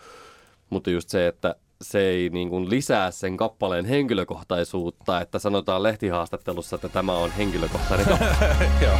Mutta 0.70 0.90
just 0.90 1.08
se, 1.08 1.26
että 1.26 1.54
se 1.82 2.00
ei 2.00 2.28
niin 2.28 2.48
kuin 2.48 2.70
lisää 2.70 3.10
sen 3.10 3.36
kappaleen 3.36 3.84
henkilökohtaisuutta, 3.84 5.20
että 5.20 5.38
sanotaan 5.38 5.82
lehtihaastattelussa, 5.82 6.76
että 6.76 6.88
tämä 6.88 7.12
on 7.12 7.30
henkilökohtainen 7.30 8.06
Joo. 8.82 8.98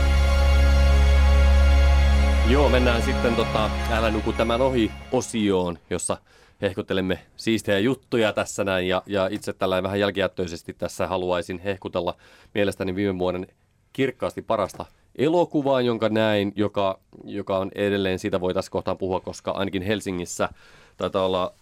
Joo, 2.49 2.69
mennään 2.69 3.03
sitten 3.03 3.37
tota, 3.37 3.71
Älä 3.91 4.11
nuku 4.11 4.33
tämän 4.33 4.61
ohi 4.61 4.93
osioon, 5.12 5.79
jossa 5.91 6.17
hehkuttelemme 6.63 7.19
siistejä 7.37 7.79
juttuja 7.79 8.33
tässä 8.33 8.65
näin 8.65 8.89
ja, 8.89 9.03
ja 9.07 9.29
itse 9.31 9.53
tällä 9.53 9.83
vähän 9.83 10.01
jälkijättöisesti 10.01 10.75
tässä 10.75 11.07
haluaisin 11.07 11.59
hehkutella 11.59 12.17
mielestäni 12.55 12.95
viime 12.95 13.19
vuoden 13.19 13.47
kirkkaasti 13.93 14.43
parasta 14.43 14.85
elokuvaa, 15.19 15.81
jonka 15.81 16.09
näin, 16.09 16.53
joka, 16.57 16.99
joka 17.25 17.59
on 17.59 17.71
edelleen, 17.75 18.19
siitä 18.19 18.41
voitaisiin 18.41 18.71
kohtaan 18.71 18.99
puhua, 18.99 19.21
koska 19.21 19.51
ainakin 19.51 19.83
Helsingissä 19.83 20.49
taitaa 20.97 21.27
olla 21.27 21.55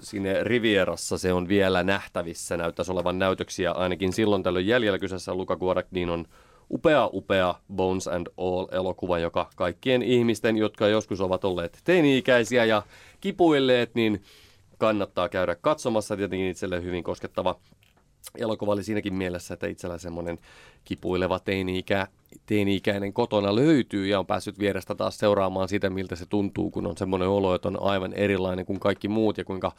sinne 0.00 0.44
Rivierassa 0.44 1.18
se 1.18 1.32
on 1.32 1.48
vielä 1.48 1.82
nähtävissä, 1.82 2.56
näyttäisi 2.56 2.92
olevan 2.92 3.18
näytöksiä 3.18 3.72
ainakin 3.72 4.12
silloin 4.12 4.42
tällöin 4.42 4.66
jäljellä. 4.66 4.98
Kyseessä 4.98 5.34
Luka 5.34 5.56
Guadagninin 5.56 6.10
on 6.10 6.26
upea, 6.70 7.10
upea 7.12 7.54
Bones 7.74 8.08
and 8.08 8.26
All-elokuva, 8.36 9.18
joka 9.18 9.50
kaikkien 9.56 10.02
ihmisten, 10.02 10.56
jotka 10.56 10.88
joskus 10.88 11.20
ovat 11.20 11.44
olleet 11.44 11.78
teini-ikäisiä 11.84 12.64
ja 12.64 12.82
kipuilleet, 13.20 13.94
niin 13.94 14.22
kannattaa 14.82 15.28
käydä 15.28 15.54
katsomassa. 15.54 16.16
Tietenkin 16.16 16.48
itselle 16.48 16.82
hyvin 16.82 17.04
koskettava 17.04 17.60
elokuva 18.38 18.72
oli 18.72 18.84
siinäkin 18.84 19.14
mielessä, 19.14 19.54
että 19.54 19.66
itsellä 19.66 19.98
semmoinen 19.98 20.38
kipuileva 20.84 21.38
teini-ikä, 21.38 22.06
teini-ikäinen 22.46 23.12
kotona 23.12 23.54
löytyy 23.54 24.06
ja 24.06 24.18
on 24.18 24.26
päässyt 24.26 24.58
vierestä 24.58 24.94
taas 24.94 25.18
seuraamaan 25.18 25.68
sitä, 25.68 25.90
miltä 25.90 26.16
se 26.16 26.26
tuntuu, 26.26 26.70
kun 26.70 26.86
on 26.86 26.96
semmoinen 26.96 27.28
olo, 27.28 27.54
että 27.54 27.68
on 27.68 27.82
aivan 27.82 28.12
erilainen 28.12 28.66
kuin 28.66 28.80
kaikki 28.80 29.08
muut 29.08 29.38
ja 29.38 29.44
kuinka 29.44 29.72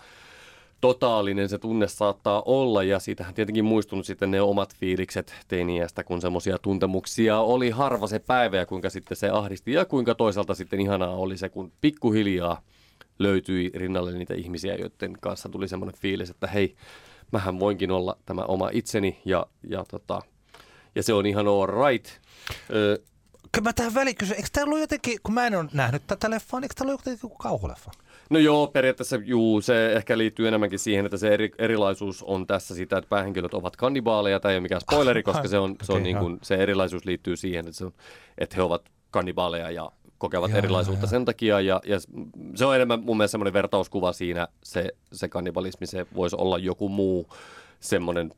totaalinen 0.81 1.49
se 1.49 1.57
tunne 1.57 1.87
saattaa 1.87 2.41
olla 2.45 2.83
ja 2.83 2.99
siitähän 2.99 3.33
tietenkin 3.33 3.65
muistunut 3.65 4.05
sitten 4.05 4.31
ne 4.31 4.41
omat 4.41 4.75
fiilikset 4.75 5.33
teiniästä, 5.47 6.03
kun 6.03 6.21
semmoisia 6.21 6.57
tuntemuksia 6.57 7.39
oli 7.39 7.69
harva 7.69 8.07
se 8.07 8.19
päivä 8.19 8.57
ja 8.57 8.65
kuinka 8.65 8.89
sitten 8.89 9.17
se 9.17 9.29
ahdisti 9.29 9.71
ja 9.71 9.85
kuinka 9.85 10.15
toisaalta 10.15 10.53
sitten 10.53 10.81
ihanaa 10.81 11.15
oli 11.15 11.37
se, 11.37 11.49
kun 11.49 11.71
pikkuhiljaa 11.81 12.61
löytyi 13.19 13.71
rinnalle 13.75 14.11
niitä 14.11 14.33
ihmisiä, 14.33 14.75
joiden 14.75 15.13
kanssa 15.21 15.49
tuli 15.49 15.67
semmoinen 15.67 15.99
fiilis, 15.99 16.29
että 16.29 16.47
hei, 16.47 16.75
mähän 17.31 17.59
voinkin 17.59 17.91
olla 17.91 18.17
tämä 18.25 18.41
oma 18.41 18.69
itseni 18.73 19.21
ja, 19.25 19.45
ja, 19.69 19.83
tota, 19.89 20.21
ja 20.95 21.03
se 21.03 21.13
on 21.13 21.25
ihan 21.25 21.47
all 21.47 21.67
right. 21.67 22.07
Ö, 22.73 23.01
Kyllä 23.51 23.69
mä 23.69 23.73
tähän 23.73 23.93
väliin 23.93 24.15
kysyn, 24.15 24.35
eikö 24.35 24.47
tämä 24.51 24.65
ollut 24.65 24.79
jotenkin, 24.79 25.19
kun 25.23 25.33
mä 25.33 25.47
en 25.47 25.55
ole 25.55 25.69
nähnyt 25.73 26.03
tätä 26.07 26.29
leffaa, 26.29 26.59
niin 26.59 26.65
eikö 26.65 26.73
tämä 26.77 26.89
ollut 26.89 27.05
jotenkin 27.05 27.37
kauhuleffa? 27.37 27.91
No 28.29 28.39
joo, 28.39 28.67
periaatteessa 28.67 29.15
juu, 29.15 29.61
se 29.61 29.93
ehkä 29.93 30.17
liittyy 30.17 30.47
enemmänkin 30.47 30.79
siihen, 30.79 31.05
että 31.05 31.17
se 31.17 31.33
eri, 31.33 31.51
erilaisuus 31.57 32.23
on 32.23 32.47
tässä 32.47 32.75
sitä, 32.75 32.97
että 32.97 33.09
päähenkilöt 33.09 33.53
ovat 33.53 33.75
kannibaaleja. 33.75 34.39
Tämä 34.39 34.51
ei 34.51 34.55
ole 34.55 34.61
mikään 34.61 34.81
spoileri, 34.81 35.23
koska 35.33 35.47
se, 35.47 35.57
on, 35.57 35.71
okay, 35.71 35.85
se, 35.85 35.93
on 35.93 36.03
niin 36.03 36.17
kuin, 36.17 36.39
se 36.41 36.55
erilaisuus 36.55 37.05
liittyy 37.05 37.35
siihen, 37.35 37.67
että, 37.67 37.77
se 37.77 37.85
on, 37.85 37.93
että 38.37 38.55
he 38.55 38.61
ovat 38.61 38.89
kannibaaleja 39.11 39.71
ja 39.71 39.91
kokevat 40.23 40.51
joo, 40.51 40.57
erilaisuutta 40.57 41.03
joo, 41.03 41.09
sen 41.09 41.25
takia. 41.25 41.61
Ja, 41.61 41.81
ja 41.85 41.99
se 42.55 42.65
on 42.65 42.75
enemmän 42.75 43.03
mun 43.03 43.17
mielestä 43.17 43.31
semmoinen 43.31 43.53
vertauskuva 43.53 44.13
siinä, 44.13 44.47
se, 44.63 44.89
se 45.13 45.27
kannibalismi, 45.27 45.87
se 45.87 46.05
voisi 46.15 46.35
olla 46.39 46.57
joku 46.57 46.89
muu 46.89 47.27
semmoinen 47.79 48.31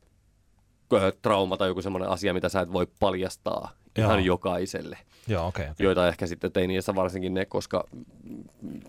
trauma 1.22 1.58
tai 1.58 1.68
joku 1.68 1.82
semmoinen 1.82 2.10
asia, 2.10 2.34
mitä 2.34 2.50
sä 2.50 2.62
et 2.62 2.74
voi 2.74 2.88
paljastaa 3.00 3.72
Joo. 3.98 4.08
ihan 4.08 4.26
jokaiselle. 4.26 4.98
Joo, 5.28 5.48
okay, 5.48 5.66
okay. 5.66 5.86
Joita 5.86 6.08
ehkä 6.08 6.28
sitten 6.28 6.52
teiniässä 6.52 6.96
varsinkin 6.96 7.34
ne, 7.34 7.46
koska 7.46 7.88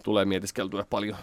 tulee 0.04 0.24
mietiskeltyä 0.24 0.84
paljon 0.90 1.16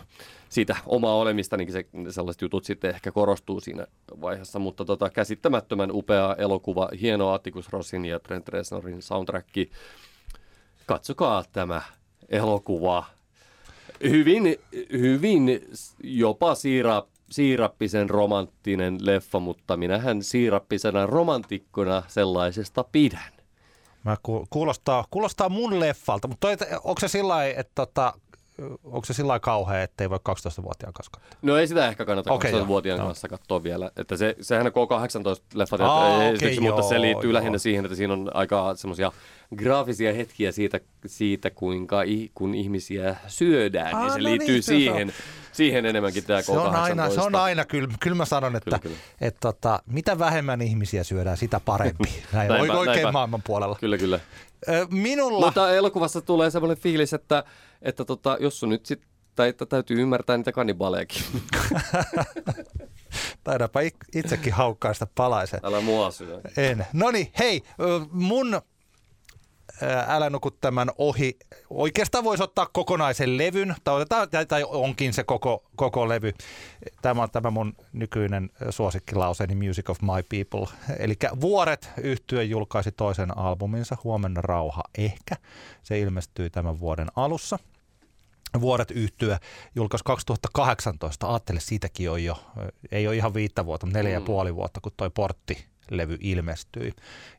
siitä 0.50 0.76
omaa 0.86 1.16
olemista, 1.16 1.58
niin 1.58 1.72
se, 1.72 1.86
sellaiset 2.10 2.42
jutut 2.42 2.66
sitten 2.66 2.90
ehkä 2.90 3.12
korostuu 3.12 3.60
siinä 3.60 3.88
vaiheessa. 4.22 4.60
Mutta 4.60 4.86
tota, 4.86 5.10
käsittämättömän 5.10 5.92
upea 5.92 6.36
elokuva, 6.38 6.90
hieno 7.02 7.32
Atticus 7.32 7.70
Rossin 7.70 8.06
ja 8.06 8.20
Trent 8.20 8.50
Reznorin 8.50 9.02
soundtrack. 9.02 9.48
Katsokaa 10.86 11.44
tämä 11.52 11.82
elokuva. 12.30 13.06
Hyvin, 14.04 14.56
hyvin 14.92 15.62
jopa 16.04 16.56
siirap, 16.56 17.08
siirappisen 17.32 18.10
romanttinen 18.10 18.98
leffa, 19.02 19.40
mutta 19.40 19.78
minähän 19.78 20.24
siirappisena 20.24 21.06
romantikkona 21.06 22.04
sellaisesta 22.08 22.84
pidän. 22.84 23.34
Mä 24.04 24.18
kuulostaa, 24.50 25.06
kuulostaa 25.12 25.50
mun 25.50 25.80
leffalta, 25.80 26.28
mutta 26.28 26.48
onko 26.84 27.00
se 27.00 27.08
sillä 27.08 27.46
että 27.46 27.72
tota, 27.76 28.14
onko 28.84 29.06
se 29.06 29.14
sillä 29.14 29.39
kauhea, 29.39 29.84
että 29.84 30.04
ei 30.04 30.10
voi 30.10 30.20
12-vuotiaan 30.30 30.93
kanssa 30.93 31.12
katsoa? 31.12 31.38
No 31.41 31.58
ei 31.58 31.68
sitä 31.68 31.88
ehkä 31.88 32.06
kannata 32.06 32.34
okay, 32.34 32.51
12-vuotiaan 32.51 32.99
joo, 32.99 33.08
kanssa 33.08 33.28
katsoa 33.28 33.64
vielä. 33.64 33.91
Että 33.97 34.18
se, 34.18 34.36
sehän 34.41 34.68
on 34.68 34.72
K18-leffat, 34.72 35.82
Aa, 35.82 36.18
okay, 36.30 36.60
mutta 36.60 36.82
se 36.82 37.01
liittyy 37.01 37.30
joo. 37.30 37.34
lähinnä 37.34 37.58
siihen, 37.58 37.86
että 37.86 37.95
siinä 37.95 38.14
on 38.14 38.32
aika 38.34 38.76
semmoisia 38.76 39.12
graafisia 39.56 40.14
hetkiä 40.14 40.51
siitä, 40.51 40.80
siitä 41.06 41.49
kuinka 41.49 41.97
kun 42.36 42.56
ihmisiä 42.56 43.16
syödään. 43.28 43.95
Aa, 43.95 44.01
niin 44.01 44.14
se 44.14 44.20
no 44.20 44.24
liittyy 44.24 44.56
niin, 44.56 44.64
siihen. 44.64 45.08
Se 45.08 45.14
on 45.14 45.54
siihen 45.54 45.86
enemmänkin 45.86 46.24
tämä 46.24 46.39
K18. 46.39 46.43
Se 46.43 46.51
on 46.51 46.76
aina, 46.76 47.10
se 47.10 47.22
on 47.22 47.36
aina 47.36 47.66
kyllä, 47.66 47.88
kyllä 47.99 48.16
mä 48.16 48.26
sanon, 48.26 48.56
että, 48.56 48.66
kyllä, 48.66 48.80
kyllä. 48.80 48.95
että, 48.95 49.28
että 49.28 49.39
tota, 49.39 49.84
mitä 49.86 50.20
vähemmän 50.20 50.62
ihmisiä 50.62 51.04
syödään, 51.04 51.38
sitä 51.38 51.60
parempi. 51.60 52.04
Näin, 52.34 52.49
näinpä, 52.49 52.74
oikein 52.74 52.95
näinpä. 52.95 53.12
maailman 53.12 53.41
puolella. 53.43 53.78
Kyllä, 53.80 53.97
kyllä. 53.97 54.20
Minulla... 54.89 55.45
Mutta 55.45 55.72
elokuvassa 55.72 56.22
tulee 56.22 56.51
sellainen 56.51 56.78
fiilis, 56.78 57.14
että, 57.14 57.43
että 57.82 58.05
tota, 58.05 58.38
jos 58.39 58.59
sun 58.59 58.70
nyt 58.70 58.86
sitten 58.86 59.14
tai 59.36 59.49
että 59.49 59.66
täytyy 59.66 60.01
ymmärtää 60.01 60.38
niitä 60.38 60.51
kannibalejakin. 60.51 61.24
Taidaanpa 63.43 63.80
itsekin 64.16 64.53
haukkaista 64.53 65.07
palaisen. 65.16 65.59
Älä 65.64 65.82
mua 65.82 66.11
syö. 66.11 66.41
En. 66.57 66.86
No 66.93 67.11
niin, 67.11 67.32
hei, 67.39 67.64
mun 68.11 68.61
älä 70.08 70.30
nuku 70.30 70.52
tämän 70.52 70.92
ohi. 70.98 71.38
Oikeastaan 71.70 72.24
voisi 72.24 72.44
ottaa 72.44 72.70
kokonaisen 72.74 73.38
levyn, 73.38 73.76
tai, 73.84 73.96
otetaan, 73.96 74.28
tai 74.48 74.64
onkin 74.68 75.14
se 75.14 75.24
koko, 75.24 75.64
koko 75.76 76.10
levy. 76.10 76.34
Tämä 77.02 77.24
on 77.24 77.32
tämä 77.32 77.50
mun 77.50 77.74
nykyinen 77.94 78.50
suosikkilauseeni 78.70 79.68
Music 79.68 79.90
of 79.90 80.02
My 80.02 80.24
People. 80.30 80.68
Eli 81.00 81.16
Vuoret 81.42 81.90
yhtyö 81.98 82.44
julkaisi 82.44 82.92
toisen 82.92 83.38
albuminsa, 83.38 83.98
Huomenna 84.04 84.42
rauha 84.42 84.84
ehkä. 84.98 85.36
Se 85.84 86.00
ilmestyi 86.00 86.50
tämän 86.50 86.80
vuoden 86.80 87.08
alussa. 87.16 87.60
Vuoret 88.62 88.92
yhtyä 88.92 89.40
julkaisi 89.76 90.04
2018. 90.04 91.28
Aattele, 91.28 91.60
siitäkin 91.60 92.12
on 92.12 92.24
jo, 92.24 92.38
ei 92.92 93.08
ole 93.08 93.16
ihan 93.16 93.34
viittä 93.34 93.66
vuotta, 93.66 93.86
mutta 93.86 94.00
neljä 94.00 94.20
mm. 94.20 94.24
ja 94.24 94.26
puoli 94.26 94.56
vuotta, 94.56 94.82
kun 94.82 94.92
toi 94.98 95.10
portti 95.10 95.73
levy 95.92 96.18
ilmestyi. 96.20 96.94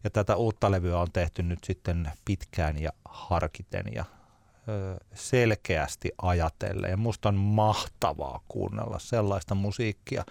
Ja 0.05 0.11
tätä 0.11 0.36
uutta 0.36 0.70
levyä 0.70 0.99
on 0.99 1.12
tehty 1.12 1.42
nyt 1.42 1.64
sitten 1.64 2.11
pitkään 2.24 2.82
ja 2.82 2.90
harkiten 3.05 3.84
ja 3.95 4.05
selkeästi 5.14 6.12
ajatellen. 6.22 6.90
Ja 6.90 6.97
musta 6.97 7.28
on 7.28 7.34
mahtavaa 7.34 8.40
kuunnella 8.49 8.99
sellaista 8.99 9.55
musiikkia, 9.55 10.24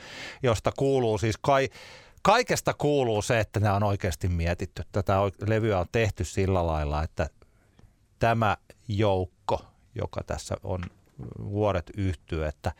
josta 0.44 0.72
kuuluu 0.78 1.18
siis 1.18 1.36
kai, 1.42 1.70
kaikesta 2.22 2.74
kuuluu 2.74 3.22
se, 3.22 3.40
että 3.40 3.60
nämä 3.60 3.76
on 3.76 3.84
oikeasti 3.84 4.28
mietitty. 4.28 4.84
Tätä 4.92 5.18
levyä 5.48 5.80
on 5.80 5.88
tehty 5.92 6.24
sillä 6.24 6.68
lailla, 6.68 7.04
että 7.04 7.30
tämä 8.20 8.58
joukko, 8.88 9.66
joka 9.96 10.24
tässä 10.24 10.56
on 10.64 10.84
vuodet 11.40 11.92
yhtyy, 11.98 12.46
että 12.46 12.72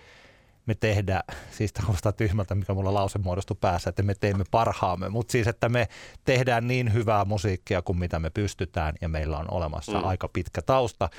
me 0.66 0.76
tehdään, 0.76 1.24
siis 1.52 1.74
kuulostaa 1.86 2.12
tyhmältä, 2.12 2.56
mikä 2.56 2.74
mulla 2.74 2.94
lause 2.94 3.20
muodostui 3.20 3.58
päässä, 3.62 3.90
että 3.90 4.04
me 4.04 4.16
teemme 4.16 4.44
parhaamme, 4.52 5.10
mutta 5.10 5.32
siis, 5.32 5.48
että 5.48 5.70
me 5.70 5.88
tehdään 6.26 6.68
niin 6.68 6.94
hyvää 6.94 7.26
musiikkia 7.26 7.82
kuin 7.82 8.00
mitä 8.00 8.20
me 8.20 8.30
pystytään 8.30 8.96
ja 9.02 9.10
meillä 9.10 9.38
on 9.38 9.52
olemassa 9.52 10.00
mm. 10.00 10.04
aika 10.04 10.28
pitkä 10.28 10.62
tausta 10.62 11.10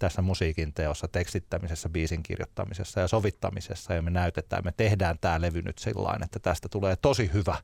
tässä 0.00 0.22
musiikin 0.22 0.74
teossa, 0.74 1.08
tekstittämisessä, 1.08 1.88
biisin 1.88 2.22
kirjoittamisessa 2.22 3.00
ja 3.00 3.08
sovittamisessa 3.08 3.94
ja 3.94 4.02
me 4.02 4.10
näytetään, 4.10 4.64
me 4.64 4.72
tehdään 4.76 5.18
tämä 5.20 5.40
levy 5.40 5.62
nyt 5.62 5.78
sillä 5.78 6.18
että 6.24 6.38
tästä 6.38 6.68
tulee 6.68 6.96
tosi 6.96 7.30
hyvä 7.32 7.56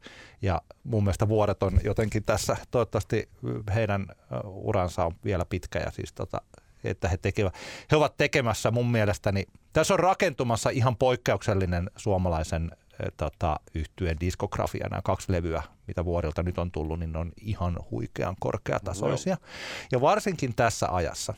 ja 0.43 0.63
mun 0.85 1.05
mielestä 1.05 1.29
vuodet 1.29 1.63
on 1.63 1.81
jotenkin 1.85 2.25
tässä, 2.25 2.57
toivottavasti 2.71 3.29
heidän 3.75 4.07
uransa 4.45 5.05
on 5.05 5.13
vielä 5.25 5.45
pitkä 5.45 5.79
ja 5.79 5.91
siis 5.91 6.13
tota, 6.13 6.41
että 6.85 7.09
he, 7.09 7.17
tekevät, 7.17 7.55
he 7.91 7.97
ovat 7.97 8.17
tekemässä 8.17 8.71
mun 8.71 8.91
mielestäni, 8.91 9.45
tässä 9.77 9.95
on 9.95 10.01
rakentumassa 10.01 10.71
ihan 10.71 10.97
poikkeuksellinen 10.97 11.91
suomalaisen 11.97 12.71
eh, 12.75 13.13
tota, 13.17 13.61
yhtyeen 13.75 14.21
diskografia. 14.21 14.89
Nämä 14.91 15.03
kaksi 15.03 15.33
levyä, 15.33 15.63
mitä 15.87 16.05
vuodelta 16.05 16.43
nyt 16.43 16.59
on 16.59 16.71
tullut, 16.71 16.99
niin 16.99 17.13
ne 17.13 17.19
on 17.19 17.33
ihan 17.41 17.77
huikean 17.91 18.37
korkeatasoisia. 18.41 19.35
No. 19.35 19.47
Ja 19.93 20.01
varsinkin 20.01 20.55
tässä 20.55 20.89
ajassa. 20.91 21.35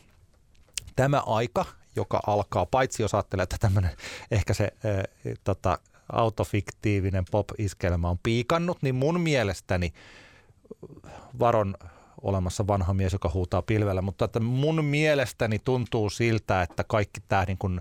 Tämä 0.96 1.22
aika, 1.26 1.64
joka 1.96 2.20
alkaa, 2.26 2.66
paitsi 2.66 3.02
jos 3.02 3.14
ajattelee, 3.14 3.42
että 3.42 3.56
tämmöinen 3.60 3.90
ehkä 4.30 4.54
se 4.54 4.64
e, 4.64 4.88
tota, 5.44 5.78
autofiktiivinen 6.12 7.24
pop-iskelmä 7.30 8.08
on 8.08 8.18
piikannut, 8.22 8.82
niin 8.82 8.94
mun 8.94 9.20
mielestäni 9.20 9.92
varon 11.38 11.74
olemassa 12.22 12.66
vanha 12.66 12.94
mies, 12.94 13.12
joka 13.12 13.30
huutaa 13.34 13.62
pilvellä, 13.62 14.02
mutta 14.02 14.24
että 14.24 14.40
mun 14.40 14.84
mielestäni 14.84 15.58
tuntuu 15.58 16.10
siltä, 16.10 16.62
että 16.62 16.84
kaikki 16.84 17.20
tämä 17.28 17.44
niin 17.44 17.58
kuin 17.58 17.80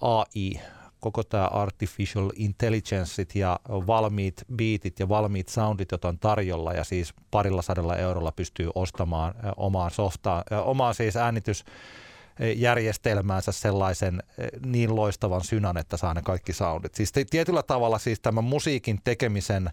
AI, 0.00 0.60
koko 1.00 1.24
tämä 1.24 1.46
artificial 1.46 2.30
intelligenceit 2.34 3.34
ja 3.34 3.60
valmiit 3.68 4.44
beatit 4.56 5.00
ja 5.00 5.08
valmiit 5.08 5.48
soundit, 5.48 5.90
joita 5.90 6.08
on 6.08 6.18
tarjolla 6.18 6.72
ja 6.72 6.84
siis 6.84 7.14
parilla 7.30 7.62
sadalla 7.62 7.96
eurolla 7.96 8.32
pystyy 8.32 8.70
ostamaan 8.74 9.34
omaan 9.56 9.90
softaan, 9.90 10.44
omaan 10.64 10.94
siis 10.94 11.16
äänitys 11.16 11.64
järjestelmäänsä 12.56 13.52
sellaisen 13.52 14.22
niin 14.66 14.96
loistavan 14.96 15.44
synan, 15.44 15.76
että 15.76 15.96
saa 15.96 16.14
ne 16.14 16.22
kaikki 16.22 16.52
soundit. 16.52 16.94
Siis 16.94 17.12
tietyllä 17.30 17.62
tavalla 17.62 17.98
siis 17.98 18.20
tämän 18.20 18.44
musiikin 18.44 19.00
tekemisen 19.04 19.70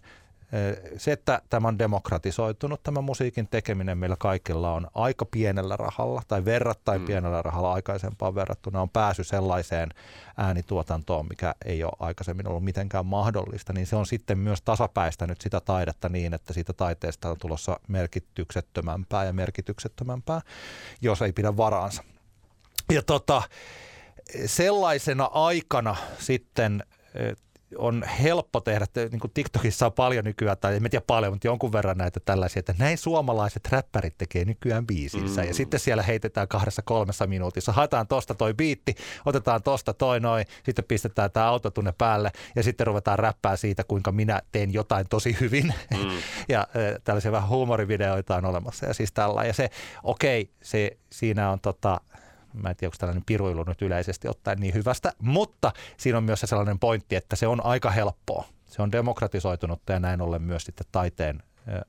se, 0.96 1.12
että 1.12 1.42
tämä 1.50 1.68
on 1.68 1.78
demokratisoitunut, 1.78 2.82
tämä 2.82 3.00
musiikin 3.00 3.48
tekeminen 3.48 3.98
meillä 3.98 4.16
kaikilla 4.18 4.72
on 4.72 4.86
aika 4.94 5.24
pienellä 5.24 5.76
rahalla 5.76 6.22
tai 6.28 6.44
verrattain 6.44 7.00
mm. 7.00 7.06
pienellä 7.06 7.42
rahalla 7.42 7.72
aikaisempaan 7.72 8.34
verrattuna 8.34 8.80
on 8.80 8.90
pääsy 8.90 9.24
sellaiseen 9.24 9.88
äänituotantoon, 10.36 11.26
mikä 11.28 11.54
ei 11.64 11.84
ole 11.84 11.92
aikaisemmin 11.98 12.48
ollut 12.48 12.64
mitenkään 12.64 13.06
mahdollista, 13.06 13.72
niin 13.72 13.86
se 13.86 13.96
on 13.96 14.06
sitten 14.06 14.38
myös 14.38 14.62
tasapäistänyt 14.62 15.40
sitä 15.40 15.60
taidetta 15.60 16.08
niin, 16.08 16.34
että 16.34 16.52
siitä 16.52 16.72
taiteesta 16.72 17.30
on 17.30 17.36
tulossa 17.38 17.80
merkityksettömämpää 17.88 19.24
ja 19.24 19.32
merkityksettömämpää, 19.32 20.40
jos 21.00 21.22
ei 21.22 21.32
pidä 21.32 21.56
varaansa. 21.56 22.04
Ja 22.92 23.02
tota, 23.02 23.42
sellaisena 24.46 25.24
aikana 25.24 25.96
sitten 26.18 26.82
on 27.78 28.04
helppo 28.22 28.60
tehdä, 28.60 28.86
niin 29.10 29.20
kuin 29.20 29.30
TikTokissa 29.34 29.86
on 29.86 29.92
paljon 29.92 30.24
nykyään, 30.24 30.56
tai 30.60 30.76
en 30.76 30.90
tiedä 30.90 31.04
paljon, 31.06 31.32
mutta 31.32 31.46
jonkun 31.46 31.72
verran 31.72 31.98
näitä 31.98 32.20
tällaisia, 32.20 32.60
että 32.60 32.74
näin 32.78 32.98
suomalaiset 32.98 33.68
räppärit 33.70 34.18
tekee 34.18 34.44
nykyään 34.44 34.86
biisinsä. 34.86 35.40
Mm. 35.40 35.48
Ja 35.48 35.54
sitten 35.54 35.80
siellä 35.80 36.02
heitetään 36.02 36.48
kahdessa 36.48 36.82
kolmessa 36.82 37.26
minuutissa, 37.26 37.72
haetaan 37.72 38.06
tosta 38.06 38.34
toi 38.34 38.54
biitti, 38.54 38.94
otetaan 39.26 39.62
tosta 39.62 39.94
toi 39.94 40.20
noin, 40.20 40.44
sitten 40.64 40.84
pistetään 40.84 41.30
tämä 41.30 41.46
autotunne 41.46 41.94
päälle 41.98 42.30
ja 42.56 42.62
sitten 42.62 42.86
ruvetaan 42.86 43.18
räppää 43.18 43.56
siitä, 43.56 43.84
kuinka 43.84 44.12
minä 44.12 44.42
teen 44.52 44.72
jotain 44.72 45.06
tosi 45.10 45.36
hyvin. 45.40 45.74
Mm. 45.90 46.10
ja 46.48 46.60
äh, 46.60 46.66
tällaisia 47.04 47.32
vähän 47.32 47.48
huumorivideoita 47.48 48.36
on 48.36 48.44
olemassa 48.44 48.86
ja 48.86 48.94
siis 48.94 49.12
tällä. 49.12 49.44
Ja 49.44 49.52
se, 49.52 49.70
okei, 50.02 50.42
okay, 50.42 50.54
se, 50.62 50.98
siinä 51.12 51.50
on 51.50 51.60
tota, 51.60 52.00
Mä 52.62 52.70
en 52.70 52.76
tiedä, 52.76 52.88
onko 52.88 52.96
tällainen 52.98 53.24
piruilu 53.26 53.64
nyt 53.64 53.82
yleisesti 53.82 54.28
ottaen 54.28 54.60
niin 54.60 54.74
hyvästä, 54.74 55.12
mutta 55.18 55.72
siinä 55.96 56.18
on 56.18 56.24
myös 56.24 56.40
se 56.40 56.46
sellainen 56.46 56.78
pointti, 56.78 57.16
että 57.16 57.36
se 57.36 57.46
on 57.46 57.64
aika 57.64 57.90
helppoa. 57.90 58.44
Se 58.66 58.82
on 58.82 58.92
demokratisoitunutta 58.92 59.92
ja 59.92 60.00
näin 60.00 60.20
ollen 60.20 60.42
myös 60.42 60.64
sitten 60.64 60.86
taiteen 60.92 61.42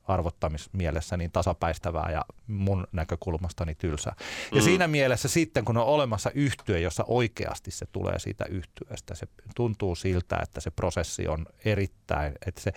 arvottamismielessä 0.04 1.16
niin 1.16 1.32
tasapäistävää 1.32 2.10
ja 2.10 2.24
mun 2.46 2.86
näkökulmastani 2.92 3.74
tylsää. 3.74 4.14
Ja 4.52 4.60
mm. 4.60 4.64
siinä 4.64 4.88
mielessä 4.88 5.28
sitten, 5.28 5.64
kun 5.64 5.76
on 5.76 5.86
olemassa 5.86 6.30
yhtyö, 6.34 6.78
jossa 6.78 7.04
oikeasti 7.06 7.70
se 7.70 7.86
tulee 7.92 8.18
siitä 8.18 8.44
yhtyöstä, 8.44 9.14
se 9.14 9.26
tuntuu 9.56 9.94
siltä, 9.94 10.38
että 10.42 10.60
se 10.60 10.70
prosessi 10.70 11.28
on 11.28 11.46
erittäin, 11.64 12.32
että 12.46 12.60
se, 12.60 12.72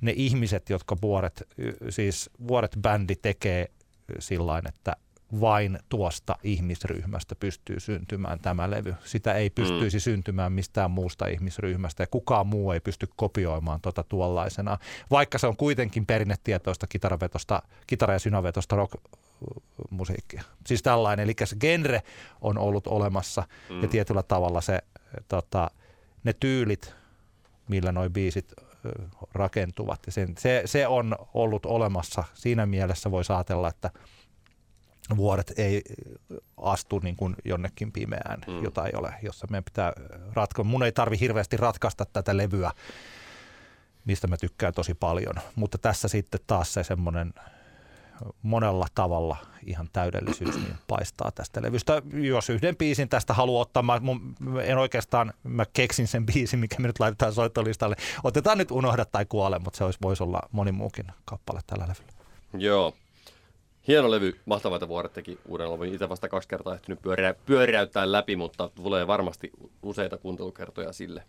ne 0.00 0.12
ihmiset, 0.16 0.70
jotka 0.70 0.96
vuoret, 1.02 1.42
siis 1.88 2.30
vuoret 2.48 2.76
bändi 2.82 3.16
tekee 3.16 3.70
sillä 4.18 4.62
että 4.68 4.96
vain 5.40 5.78
tuosta 5.88 6.36
ihmisryhmästä 6.42 7.34
pystyy 7.34 7.80
syntymään 7.80 8.40
tämä 8.40 8.70
levy. 8.70 8.94
Sitä 9.04 9.32
ei 9.32 9.50
pystyisi 9.50 9.96
mm. 9.96 10.00
syntymään 10.00 10.52
mistään 10.52 10.90
muusta 10.90 11.26
ihmisryhmästä 11.26 12.02
ja 12.02 12.06
kukaan 12.06 12.46
muu 12.46 12.72
ei 12.72 12.80
pysty 12.80 13.08
kopioimaan 13.16 13.80
tuota 13.80 14.02
tuollaisena, 14.02 14.78
vaikka 15.10 15.38
se 15.38 15.46
on 15.46 15.56
kuitenkin 15.56 16.06
perinnetietoista 16.06 16.86
kitaravetosta, 16.86 17.62
kitara- 17.86 18.12
ja 18.12 18.18
synavetosta 18.18 18.76
rock 18.76 18.94
musiikkia. 19.90 20.42
Siis 20.66 20.82
tällainen, 20.82 21.24
eli 21.24 21.34
se 21.44 21.56
genre 21.56 22.02
on 22.40 22.58
ollut 22.58 22.86
olemassa 22.86 23.42
mm. 23.70 23.82
ja 23.82 23.88
tietyllä 23.88 24.22
tavalla 24.22 24.60
se, 24.60 24.78
tota, 25.28 25.70
ne 26.24 26.32
tyylit, 26.32 26.94
millä 27.68 27.92
nuo 27.92 28.10
biisit 28.10 28.52
rakentuvat. 29.34 30.00
Ja 30.06 30.12
sen, 30.12 30.34
se, 30.38 30.62
se 30.64 30.86
on 30.86 31.16
ollut 31.34 31.66
olemassa. 31.66 32.24
Siinä 32.34 32.66
mielessä 32.66 33.10
voi 33.10 33.22
ajatella, 33.28 33.68
että– 33.68 33.90
vuodet 35.16 35.52
ei 35.56 35.82
astu 36.56 36.98
niin 36.98 37.16
kuin 37.16 37.36
jonnekin 37.44 37.92
pimeään, 37.92 38.40
mm. 38.46 38.62
jota 38.64 38.86
ei 38.86 38.92
ole, 38.96 39.14
jossa 39.22 39.46
meidän 39.50 39.64
pitää 39.64 39.92
ratkoa. 40.32 40.64
Mun 40.64 40.82
ei 40.82 40.92
tarvi 40.92 41.20
hirveästi 41.20 41.56
ratkaista 41.56 42.04
tätä 42.04 42.36
levyä, 42.36 42.70
mistä 44.04 44.26
mä 44.26 44.36
tykkään 44.36 44.74
tosi 44.74 44.94
paljon, 44.94 45.34
mutta 45.54 45.78
tässä 45.78 46.08
sitten 46.08 46.40
taas 46.46 46.74
se 46.74 46.84
semmoinen 46.84 47.32
monella 48.42 48.86
tavalla 48.94 49.36
ihan 49.66 49.88
täydellisyys 49.92 50.54
niin 50.54 50.74
paistaa 50.88 51.30
tästä 51.30 51.62
levystä. 51.62 52.02
Jos 52.12 52.50
yhden 52.50 52.76
biisin 52.76 53.08
tästä 53.08 53.34
haluaa 53.34 53.62
ottaa, 53.62 53.82
mä, 53.82 54.00
mun, 54.00 54.34
en 54.64 54.78
oikeastaan, 54.78 55.32
mä 55.42 55.64
keksin 55.72 56.06
sen 56.06 56.26
biisin, 56.26 56.58
mikä 56.58 56.76
me 56.78 56.86
nyt 56.86 57.00
laitetaan 57.00 57.32
soittolistalle. 57.32 57.96
Otetaan 58.24 58.58
nyt 58.58 58.70
Unohda 58.70 59.04
tai 59.04 59.26
kuole, 59.28 59.58
mutta 59.58 59.76
se 59.76 59.84
olisi, 59.84 59.98
voisi 60.02 60.22
olla 60.22 60.40
moni 60.52 60.72
muukin 60.72 61.06
kappale 61.24 61.60
tällä 61.66 61.84
levyllä. 61.84 62.12
Joo, 62.58 62.94
Hieno 63.88 64.10
levy, 64.10 64.36
mahtavaa, 64.44 64.76
että 64.76 64.88
Vuoret 64.88 65.12
teki 65.12 65.38
uuden 65.48 65.72
levyn. 65.72 65.92
Itse 65.92 66.08
vasta 66.08 66.28
kaksi 66.28 66.48
kertaa 66.48 66.74
ehtinyt 66.74 67.02
pyörä, 67.02 67.34
pyöräyttää 67.46 68.12
läpi, 68.12 68.36
mutta 68.36 68.70
tulee 68.74 69.06
varmasti 69.06 69.50
useita 69.82 70.18
kuuntelukertoja 70.18 70.92
sille. 70.92 71.22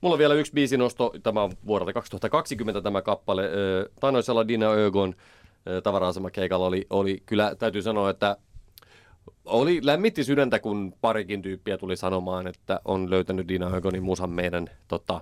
Mulla 0.00 0.14
on 0.14 0.18
vielä 0.18 0.34
yksi 0.34 0.52
biisinosto, 0.52 1.14
tämä 1.22 1.42
on 1.42 1.52
vuodelta 1.66 1.92
2020 1.92 2.80
tämä 2.80 3.02
kappale. 3.02 3.50
Tanoisella 4.00 4.48
Dina 4.48 4.70
Ögon 4.70 5.14
tavara 5.82 6.12
keikalla 6.32 6.66
oli, 6.66 6.86
oli, 6.90 7.22
kyllä 7.26 7.54
täytyy 7.58 7.82
sanoa, 7.82 8.10
että 8.10 8.36
oli 9.44 9.80
lämmitti 9.82 10.24
sydäntä, 10.24 10.58
kun 10.58 10.94
parikin 11.00 11.42
tyyppiä 11.42 11.78
tuli 11.78 11.96
sanomaan, 11.96 12.46
että 12.46 12.80
on 12.84 13.10
löytänyt 13.10 13.48
Dina 13.48 13.70
Ögonin 13.74 14.02
musan 14.02 14.30
meidän 14.30 14.66
tota, 14.88 15.20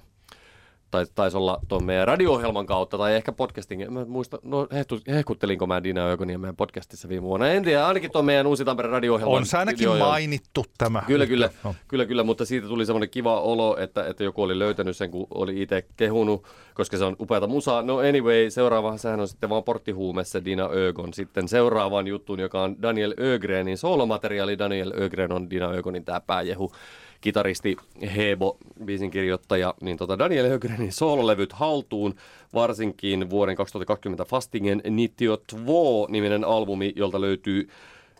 tai 0.90 1.06
taisi 1.14 1.36
olla 1.36 1.60
tuon 1.68 1.84
meidän 1.84 2.08
radio-ohjelman 2.08 2.66
kautta, 2.66 2.98
tai 2.98 3.14
ehkä 3.14 3.32
podcastin, 3.32 3.92
mä 3.92 4.04
muista, 4.04 4.38
no 4.42 4.68
hehkuttelinko 5.08 5.66
mä 5.66 5.82
Dina 5.82 6.08
Ökonia 6.08 6.38
meidän 6.38 6.56
podcastissa 6.56 7.08
viime 7.08 7.22
vuonna, 7.22 7.48
en 7.48 7.62
tiedä, 7.62 7.86
ainakin 7.86 8.12
tuon 8.12 8.24
meidän 8.24 8.46
Uusi 8.46 8.64
Tampere 8.64 8.88
radio-ohjelman. 8.88 9.36
On 9.36 9.46
se 9.46 9.58
ainakin 9.58 9.90
video, 9.90 10.06
mainittu 10.06 10.64
tämä. 10.78 11.02
Kyllä, 11.06 11.26
kyllä, 11.26 11.50
no. 11.64 11.74
kyllä, 11.88 12.06
kyllä, 12.06 12.22
mutta 12.22 12.44
siitä 12.44 12.68
tuli 12.68 12.86
semmoinen 12.86 13.10
kiva 13.10 13.40
olo, 13.40 13.76
että, 13.78 14.06
että 14.06 14.24
joku 14.24 14.42
oli 14.42 14.58
löytänyt 14.58 14.96
sen, 14.96 15.10
kun 15.10 15.26
oli 15.34 15.62
itse 15.62 15.84
kehunut, 15.96 16.46
koska 16.74 16.96
se 16.96 17.04
on 17.04 17.16
upeata 17.20 17.46
musaa. 17.46 17.82
No 17.82 17.98
anyway, 17.98 18.50
seuraava, 18.50 18.96
sehän 18.96 19.20
on 19.20 19.28
sitten 19.28 19.50
vaan 19.50 19.64
porttihuumessa 19.64 20.44
Dina 20.44 20.68
Ögon. 20.72 21.14
Sitten 21.14 21.48
seuraavaan 21.48 22.06
juttuun, 22.06 22.40
joka 22.40 22.62
on 22.62 22.82
Daniel 22.82 23.14
Ögrenin 23.20 23.78
soolomateriaali. 23.78 24.58
Daniel 24.58 24.92
Ögren 25.00 25.32
on 25.32 25.50
Dina 25.50 25.70
Ögonin 25.70 26.04
tämä 26.04 26.20
pääjehu 26.20 26.72
kitaristi 27.20 27.76
Hebo, 28.16 28.58
biisin 28.84 29.10
kirjoittaja, 29.10 29.74
niin 29.80 29.96
tota 29.96 30.18
Daniel 30.18 30.48
Högrenin 30.48 30.92
soololevyt 30.92 31.52
haltuun, 31.52 32.14
varsinkin 32.54 33.30
vuoden 33.30 33.56
2020 33.56 34.24
Fastingen 34.24 34.82
Nitio 34.90 35.36
Tvo 35.36 36.06
niminen 36.10 36.44
albumi, 36.44 36.92
jolta 36.96 37.20
löytyy 37.20 37.68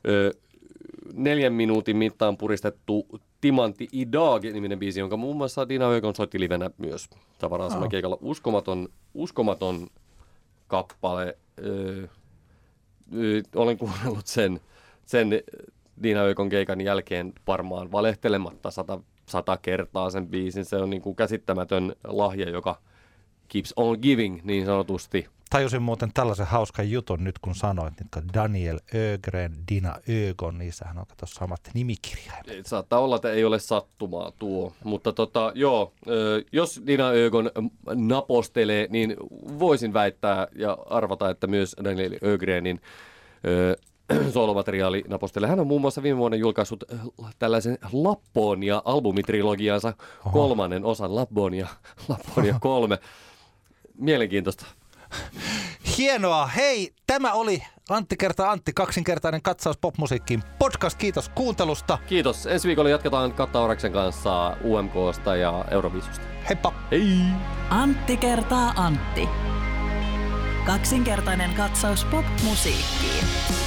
ö, 0.09 0.35
neljän 1.13 1.53
minuutin 1.53 1.97
mittaan 1.97 2.37
puristettu 2.37 3.07
Timanti 3.41 3.89
Idag 3.93 4.45
niminen 4.45 4.79
biisi, 4.79 5.01
jonka 5.01 5.17
muun 5.17 5.37
muassa 5.37 5.69
Dina 5.69 5.89
Högon 5.89 6.15
soitti 6.15 6.41
livenä 6.41 6.71
myös 6.79 7.11
tavaraan 7.39 7.83
oh. 7.83 7.89
keikalla. 7.89 8.19
Uskomaton, 8.21 8.89
uskomaton 9.15 9.87
kappale. 10.67 11.39
Ö, 11.65 12.09
ö, 13.17 13.43
olen 13.55 13.79
kuunnellut 13.79 14.27
sen, 14.27 14.61
sen 15.07 15.29
Diina 16.03 16.21
Öikon 16.21 16.49
keikan 16.49 16.81
jälkeen 16.81 17.33
varmaan 17.47 17.93
valehtelematta 17.93 18.71
sata, 18.71 19.01
sata 19.27 19.57
kertaa 19.57 20.11
sen 20.11 20.29
biisin. 20.29 20.65
Se 20.65 20.77
on 20.77 20.91
niin 20.91 21.03
kuin 21.03 21.17
käsittämätön 21.17 21.95
lahja, 22.05 22.51
joka 22.51 22.81
keeps 23.49 23.73
on 23.77 23.99
giving 24.03 24.41
niin 24.45 24.67
sanotusti. 24.67 25.27
Tajusin 25.51 25.83
muuten 25.83 26.11
tällaisen 26.15 26.47
hauskan 26.47 26.91
jutun 26.91 27.25
nyt, 27.25 27.39
kun 27.39 27.55
sanoit, 27.55 28.01
että 28.01 28.23
Daniel 28.35 28.79
Ögren, 28.95 29.53
Dina 29.69 29.95
Ögon, 30.09 30.59
niissähän 30.59 30.99
on 30.99 31.05
tuossa 31.19 31.39
samat 31.39 31.61
nimikirjaimet. 31.75 32.67
Saattaa 32.67 33.01
olla, 33.01 33.17
että 33.17 33.33
ei 33.33 33.45
ole 33.45 33.59
sattumaa 33.59 34.33
tuo, 34.39 34.73
mutta 34.85 35.13
tota, 35.13 35.53
joo, 35.55 35.93
jos 36.53 36.83
Dina 36.87 37.09
Ögon 37.09 37.51
napostelee, 37.95 38.87
niin 38.91 39.17
voisin 39.59 39.93
väittää 39.93 40.47
ja 40.55 40.79
arvata, 40.87 41.31
että 41.31 41.47
myös 41.47 41.77
Daniel 41.85 42.19
Ögrenin 42.25 42.81
soolomateriaali 44.35 45.05
napostelle. 45.09 45.47
Hän 45.47 45.61
on 45.61 45.67
muun 45.67 45.81
muassa 45.81 46.03
viime 46.03 46.19
vuonna 46.19 46.37
julkaissut 46.37 46.85
äh, 46.93 47.35
tällaisen 47.39 47.79
Lapponia 47.93 48.83
albumitrilogiansa 48.85 49.93
kolmannen 50.33 50.85
osan 50.85 51.15
Lapponia, 51.15 51.67
Lapponia 52.09 52.57
kolme. 52.61 52.99
Mielenkiintoista. 53.99 54.67
Hienoa. 55.99 56.47
Hei, 56.47 56.93
tämä 57.07 57.33
oli 57.33 57.63
Antti 57.89 58.17
kertaa 58.17 58.51
Antti, 58.51 58.73
kaksinkertainen 58.73 59.43
katsaus 59.43 59.77
popmusiikkiin. 59.79 60.43
Podcast, 60.59 60.99
kiitos 60.99 61.29
kuuntelusta. 61.29 61.99
Kiitos. 62.07 62.47
Ensi 62.47 62.69
viikolla 62.69 62.91
jatketaan 62.91 63.33
Katta 63.33 63.59
kanssa 63.93 64.57
UMKsta 64.65 65.37
ja 65.37 65.65
Euroviisusta. 65.71 66.27
Heippa. 66.49 66.73
Hei. 66.91 67.19
Antti 67.71 68.17
kertaa 68.17 68.73
Antti. 68.77 69.29
Kaksinkertainen 70.67 71.55
katsaus 71.55 72.05
popmusiikkiin. 72.05 73.66